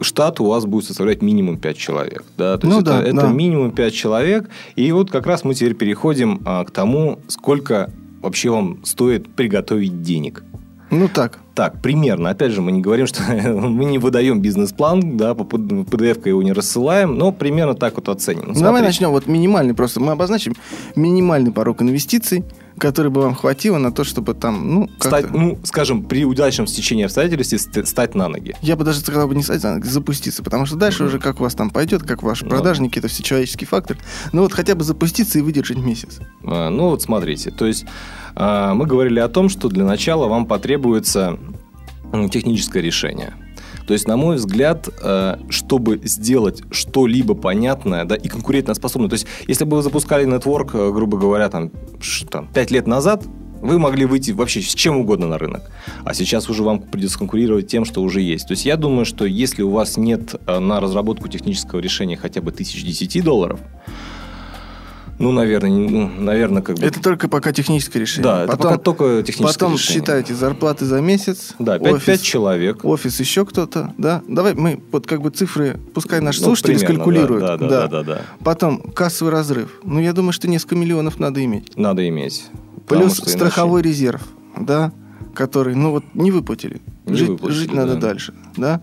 штат 0.00 0.40
у 0.40 0.46
вас 0.46 0.66
будет 0.66 0.86
составлять 0.86 1.22
минимум 1.22 1.58
5 1.58 1.76
человек. 1.76 2.24
Да? 2.36 2.58
То 2.58 2.66
есть 2.66 2.76
Ну 2.76 2.82
это, 2.82 2.98
да, 2.98 3.02
это 3.02 3.20
да. 3.20 3.28
минимум 3.28 3.70
5 3.70 3.94
человек. 3.94 4.50
И 4.74 4.90
вот 4.90 5.12
как 5.12 5.26
раз 5.26 5.44
мы 5.44 5.54
теперь 5.54 5.74
переходим 5.74 6.40
а, 6.44 6.64
к 6.64 6.72
тому, 6.72 7.20
сколько 7.28 7.92
вообще 8.20 8.50
вам 8.50 8.84
стоит 8.84 9.28
приготовить 9.28 10.02
денег. 10.02 10.42
Ну, 10.90 11.08
так. 11.08 11.38
Так, 11.58 11.82
примерно. 11.82 12.30
Опять 12.30 12.52
же, 12.52 12.62
мы 12.62 12.70
не 12.70 12.80
говорим, 12.80 13.08
что 13.08 13.20
мы 13.32 13.84
не 13.84 13.98
выдаем 13.98 14.40
бизнес-план, 14.40 15.16
да, 15.16 15.34
по 15.34 15.42
PDF 15.42 16.28
его 16.28 16.40
не 16.40 16.52
рассылаем, 16.52 17.18
но 17.18 17.32
примерно 17.32 17.74
так 17.74 17.96
вот 17.96 18.08
оценим. 18.08 18.52
Ну, 18.54 18.60
давай 18.60 18.80
начнем. 18.80 19.10
Вот 19.10 19.26
минимальный 19.26 19.74
просто. 19.74 19.98
Мы 19.98 20.12
обозначим 20.12 20.54
минимальный 20.94 21.50
порог 21.50 21.82
инвестиций, 21.82 22.44
который 22.78 23.10
бы 23.10 23.20
вам 23.22 23.34
хватило 23.34 23.78
на 23.78 23.92
то, 23.92 24.04
чтобы 24.04 24.34
там, 24.34 24.74
ну. 24.74 24.90
Стать, 25.00 25.30
ну, 25.30 25.58
скажем, 25.64 26.02
при 26.04 26.24
удачном 26.24 26.66
стечении 26.66 27.04
обстоятельств 27.04 27.52
ст- 27.60 27.86
стать 27.86 28.14
на 28.14 28.28
ноги. 28.28 28.54
Я 28.62 28.76
бы 28.76 28.84
даже 28.84 29.00
сказал 29.00 29.28
бы 29.28 29.34
не 29.34 29.42
стать, 29.42 29.64
а 29.64 29.80
запуститься, 29.82 30.42
потому 30.42 30.66
что 30.66 30.76
дальше 30.76 31.04
уже 31.04 31.18
как 31.18 31.40
у 31.40 31.42
вас 31.44 31.54
там 31.54 31.70
пойдет, 31.70 32.02
как 32.02 32.22
ваши 32.22 32.44
Ну. 32.44 32.50
продажники, 32.50 32.98
это 32.98 33.08
все 33.08 33.22
человеческий 33.22 33.66
фактор. 33.66 33.96
Ну 34.32 34.42
вот 34.42 34.52
хотя 34.52 34.74
бы 34.74 34.84
запуститься 34.84 35.38
и 35.38 35.42
выдержать 35.42 35.78
месяц. 35.78 36.20
А, 36.44 36.70
Ну, 36.70 36.90
вот 36.90 37.02
смотрите. 37.02 37.50
То 37.50 37.66
есть, 37.66 37.84
а, 38.34 38.74
мы 38.74 38.86
говорили 38.86 39.18
о 39.20 39.28
том, 39.28 39.48
что 39.48 39.68
для 39.68 39.84
начала 39.84 40.28
вам 40.28 40.46
потребуется 40.46 41.38
техническое 42.30 42.80
решение. 42.82 43.34
То 43.88 43.94
есть, 43.94 44.06
на 44.06 44.18
мой 44.18 44.36
взгляд, 44.36 44.86
э, 45.02 45.36
чтобы 45.48 45.98
сделать 46.04 46.62
что-либо 46.70 47.34
понятное 47.34 48.04
да, 48.04 48.16
и 48.16 48.28
конкурентоспособное, 48.28 49.08
то 49.08 49.14
есть, 49.14 49.26
если 49.46 49.64
бы 49.64 49.78
вы 49.78 49.82
запускали 49.82 50.26
нетворк, 50.26 50.74
э, 50.74 50.92
грубо 50.92 51.16
говоря, 51.16 51.48
там, 51.48 51.72
там, 52.30 52.48
5 52.52 52.70
лет 52.70 52.86
назад, 52.86 53.24
вы 53.62 53.78
могли 53.78 54.04
выйти 54.04 54.32
вообще 54.32 54.60
с 54.60 54.74
чем 54.74 54.98
угодно 54.98 55.26
на 55.26 55.38
рынок. 55.38 55.62
А 56.04 56.12
сейчас 56.12 56.50
уже 56.50 56.62
вам 56.62 56.80
придется 56.80 57.18
конкурировать 57.18 57.66
тем, 57.66 57.86
что 57.86 58.02
уже 58.02 58.20
есть. 58.20 58.46
То 58.46 58.52
есть 58.52 58.66
я 58.66 58.76
думаю, 58.76 59.06
что 59.06 59.24
если 59.24 59.62
у 59.62 59.70
вас 59.70 59.96
нет 59.96 60.34
э, 60.46 60.58
на 60.58 60.80
разработку 60.80 61.28
технического 61.28 61.80
решения 61.80 62.18
хотя 62.18 62.42
бы 62.42 62.52
тысяч 62.52 62.84
10 62.84 63.24
долларов, 63.24 63.58
ну, 65.18 65.32
наверное, 65.32 65.70
ну, 65.70 66.08
наверное, 66.08 66.62
как 66.62 66.78
бы... 66.78 66.86
Это 66.86 67.00
только 67.00 67.28
пока 67.28 67.52
техническое 67.52 67.98
решение. 68.00 68.22
Да, 68.22 68.42
это 68.44 68.52
потом, 68.52 68.70
пока 68.70 68.82
только 68.82 69.22
техническое 69.22 69.52
потом 69.52 69.74
решение. 69.74 70.00
считайте 70.00 70.34
зарплаты 70.34 70.84
за 70.84 71.00
месяц. 71.00 71.54
Да, 71.58 71.78
5, 71.78 71.92
офис, 71.92 72.20
человек. 72.20 72.84
офис 72.84 73.18
еще 73.18 73.44
кто-то, 73.44 73.92
да. 73.98 74.22
Давай 74.28 74.54
мы 74.54 74.80
вот 74.92 75.06
как 75.06 75.20
бы 75.22 75.30
цифры, 75.30 75.78
пускай 75.92 76.20
наши 76.20 76.40
Ну, 76.40 76.46
слушатели 76.46 76.74
примерно, 76.76 76.94
скалькулируют. 76.94 77.40
Да, 77.42 77.56
да, 77.56 77.68
да, 77.68 77.88
да, 77.88 78.02
да. 78.02 78.22
Потом 78.44 78.80
кассовый 78.80 79.32
разрыв. 79.32 79.80
Ну, 79.82 80.00
я 80.00 80.12
думаю, 80.12 80.32
что 80.32 80.48
несколько 80.48 80.76
миллионов 80.76 81.18
надо 81.18 81.44
иметь. 81.44 81.76
Надо 81.76 82.06
иметь. 82.08 82.46
Плюс 82.86 83.18
иначе- 83.18 83.30
страховой 83.30 83.82
резерв, 83.82 84.22
да, 84.56 84.92
который, 85.34 85.74
ну 85.74 85.90
вот, 85.90 86.04
не 86.14 86.30
выплатили. 86.30 86.80
Не 87.06 87.16
жить, 87.16 87.28
выплатили, 87.28 87.58
жить 87.58 87.72
надо 87.72 87.94
да. 87.94 88.00
дальше, 88.00 88.34
да. 88.56 88.82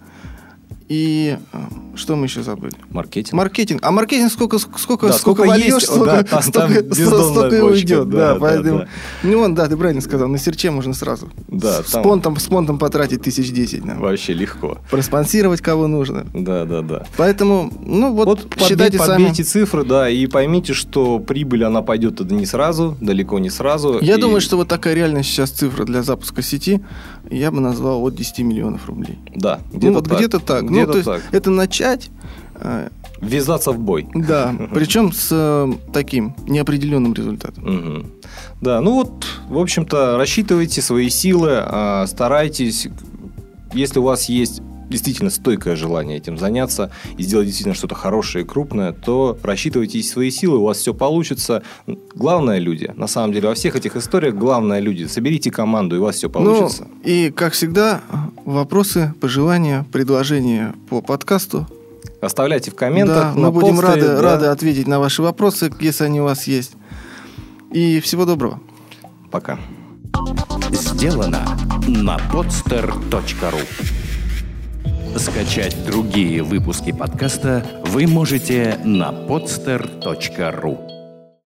И 0.88 1.38
э, 1.54 1.58
что 1.96 2.16
мы 2.16 2.26
еще 2.26 2.44
забыли? 2.44 2.74
Маркетинг. 2.90 3.34
Маркетинг. 3.34 3.80
А 3.84 3.92
маркетинг 3.92 4.32
сколько, 4.32 4.58
сколько, 4.60 5.08
Да, 5.08 5.14
сколько, 5.14 5.44
сколько 5.44 5.48
вольешь, 5.48 5.66
есть, 5.74 5.86
столько, 5.88 6.26
да, 6.30 6.42
столько, 6.42 6.94
столько 6.94 7.56
и 7.56 7.62
уйдет. 7.62 8.10
да, 8.10 8.18
Да, 8.18 8.34
да, 8.36 8.40
поэтому... 8.40 8.80
да. 8.80 8.88
Ну, 9.24 9.40
он, 9.40 9.56
да, 9.56 9.68
ты 9.68 9.78
правильно 9.78 10.02
сказал, 10.02 10.28
на 10.28 10.38
серче 10.38 10.72
можно 10.72 10.94
сразу. 10.94 11.30
Да, 11.48 11.84
с, 11.84 11.92
там- 11.92 12.04
понтом, 12.04 12.38
с 12.38 12.46
понтом 12.48 12.78
потратить 12.80 13.22
тысяч 13.24 13.52
десять. 13.52 13.84
нам. 13.86 14.00
Вообще 14.00 14.34
легко. 14.34 14.78
Проспонсировать 14.90 15.62
кого 15.62 15.88
нужно. 15.88 16.26
Да, 16.34 16.66
да, 16.66 16.82
да. 16.82 17.06
Поэтому, 17.18 17.72
ну 17.86 18.14
вот, 18.14 18.28
Вот 18.28 18.48
считайте 18.60 18.98
подбей- 18.98 19.06
сами. 19.06 19.24
подбейте 19.26 19.44
цифры, 19.44 19.84
да, 19.86 20.10
и 20.10 20.28
поймите, 20.28 20.74
что 20.74 21.20
прибыль, 21.20 21.64
она 21.64 21.82
пойдет 21.82 22.22
это 22.22 22.34
не 22.34 22.46
сразу, 22.46 22.98
далеко 23.02 23.40
не 23.40 23.50
сразу. 23.50 24.00
Я 24.02 24.16
И- 24.16 24.20
думаю, 24.22 24.42
что 24.42 24.58
вот 24.58 24.68
такая 24.68 24.94
реальная 24.94 25.24
сейчас 25.24 25.52
цифра 25.52 25.86
для 25.86 26.04
запуска 26.04 26.42
сети, 26.42 26.82
я 27.30 27.52
бы 27.52 27.60
назвал 27.60 28.02
от 28.04 28.16
10 28.16 28.40
миллионов 28.44 28.88
рублей. 28.88 29.18
Да, 29.36 29.60
ну, 29.74 29.94
вот 29.94 30.08
где-то 30.08 30.40
так. 30.40 30.64
Ну, 30.64 30.70
Где-то 30.70 30.92
то 30.92 30.98
есть 30.98 31.06
так. 31.10 31.22
это 31.32 31.50
начать, 31.50 31.85
э, 32.56 32.90
Ввязаться 33.22 33.72
в 33.72 33.80
бой. 33.80 34.08
да, 34.14 34.54
причем 34.74 35.12
с 35.12 35.30
э, 35.32 35.74
таким 35.94 36.36
неопределенным 36.48 37.14
результатом. 37.14 37.64
Мгм. 37.64 38.12
Да, 38.62 38.82
ну 38.82 38.94
вот, 38.94 39.26
в 39.50 39.58
общем-то, 39.58 40.18
рассчитывайте 40.18 40.82
свои 40.82 41.10
силы, 41.10 41.52
а, 41.54 42.06
старайтесь, 42.08 42.88
если 43.74 44.00
у 44.00 44.04
вас 44.04 44.30
есть 44.30 44.62
действительно 44.90 45.30
стойкое 45.30 45.76
желание 45.76 46.18
этим 46.18 46.38
заняться 46.38 46.92
и 47.18 47.24
сделать 47.24 47.48
действительно 47.48 47.76
что-то 47.76 47.96
хорошее 47.96 48.46
и 48.46 48.48
крупное, 48.48 48.92
то 48.92 49.38
рассчитывайте 49.42 50.02
свои 50.04 50.30
силы, 50.30 50.60
у 50.60 50.66
вас 50.66 50.78
все 50.78 50.94
получится. 50.94 51.64
Главное 52.14 52.60
люди, 52.60 52.92
на 52.96 53.08
самом 53.08 53.34
деле, 53.34 53.50
во 53.50 53.56
всех 53.56 53.76
этих 53.76 53.96
историях 53.96 54.36
главное 54.36 54.80
люди. 54.80 55.06
Соберите 55.06 55.52
команду, 55.52 55.96
и 55.96 56.00
у 56.00 56.04
вас 56.04 56.18
все 56.18 56.30
получится. 56.30 56.88
Ну, 56.88 57.02
и, 57.04 57.32
как 57.32 57.54
всегда, 57.54 58.02
вопросы, 58.46 59.14
пожелания, 59.20 59.86
предложения 59.92 60.76
по 60.90 61.02
подкасту. 61.02 61.68
Оставляйте 62.26 62.72
в 62.72 62.76
комментах. 62.76 63.36
да, 63.36 63.40
мы 63.40 63.52
будем 63.52 63.78
постере, 63.78 64.02
рады, 64.02 64.16
да. 64.16 64.22
рады 64.22 64.46
ответить 64.48 64.88
на 64.88 65.00
ваши 65.00 65.22
вопросы, 65.22 65.72
если 65.80 66.06
они 66.06 66.22
у 66.22 66.24
вас 66.24 66.48
есть. 66.48 66.74
И 67.72 68.00
всего 68.00 68.26
доброго. 68.26 68.60
Пока. 69.30 69.60
Сделано 70.72 71.46
на 71.88 72.18
podster.ru 72.32 73.62
Скачать 75.20 75.86
другие 75.86 76.42
выпуски 76.42 76.92
подкаста 76.92 77.64
вы 77.86 78.08
можете 78.08 78.80
на 78.84 79.12
podster.ru 79.12 80.95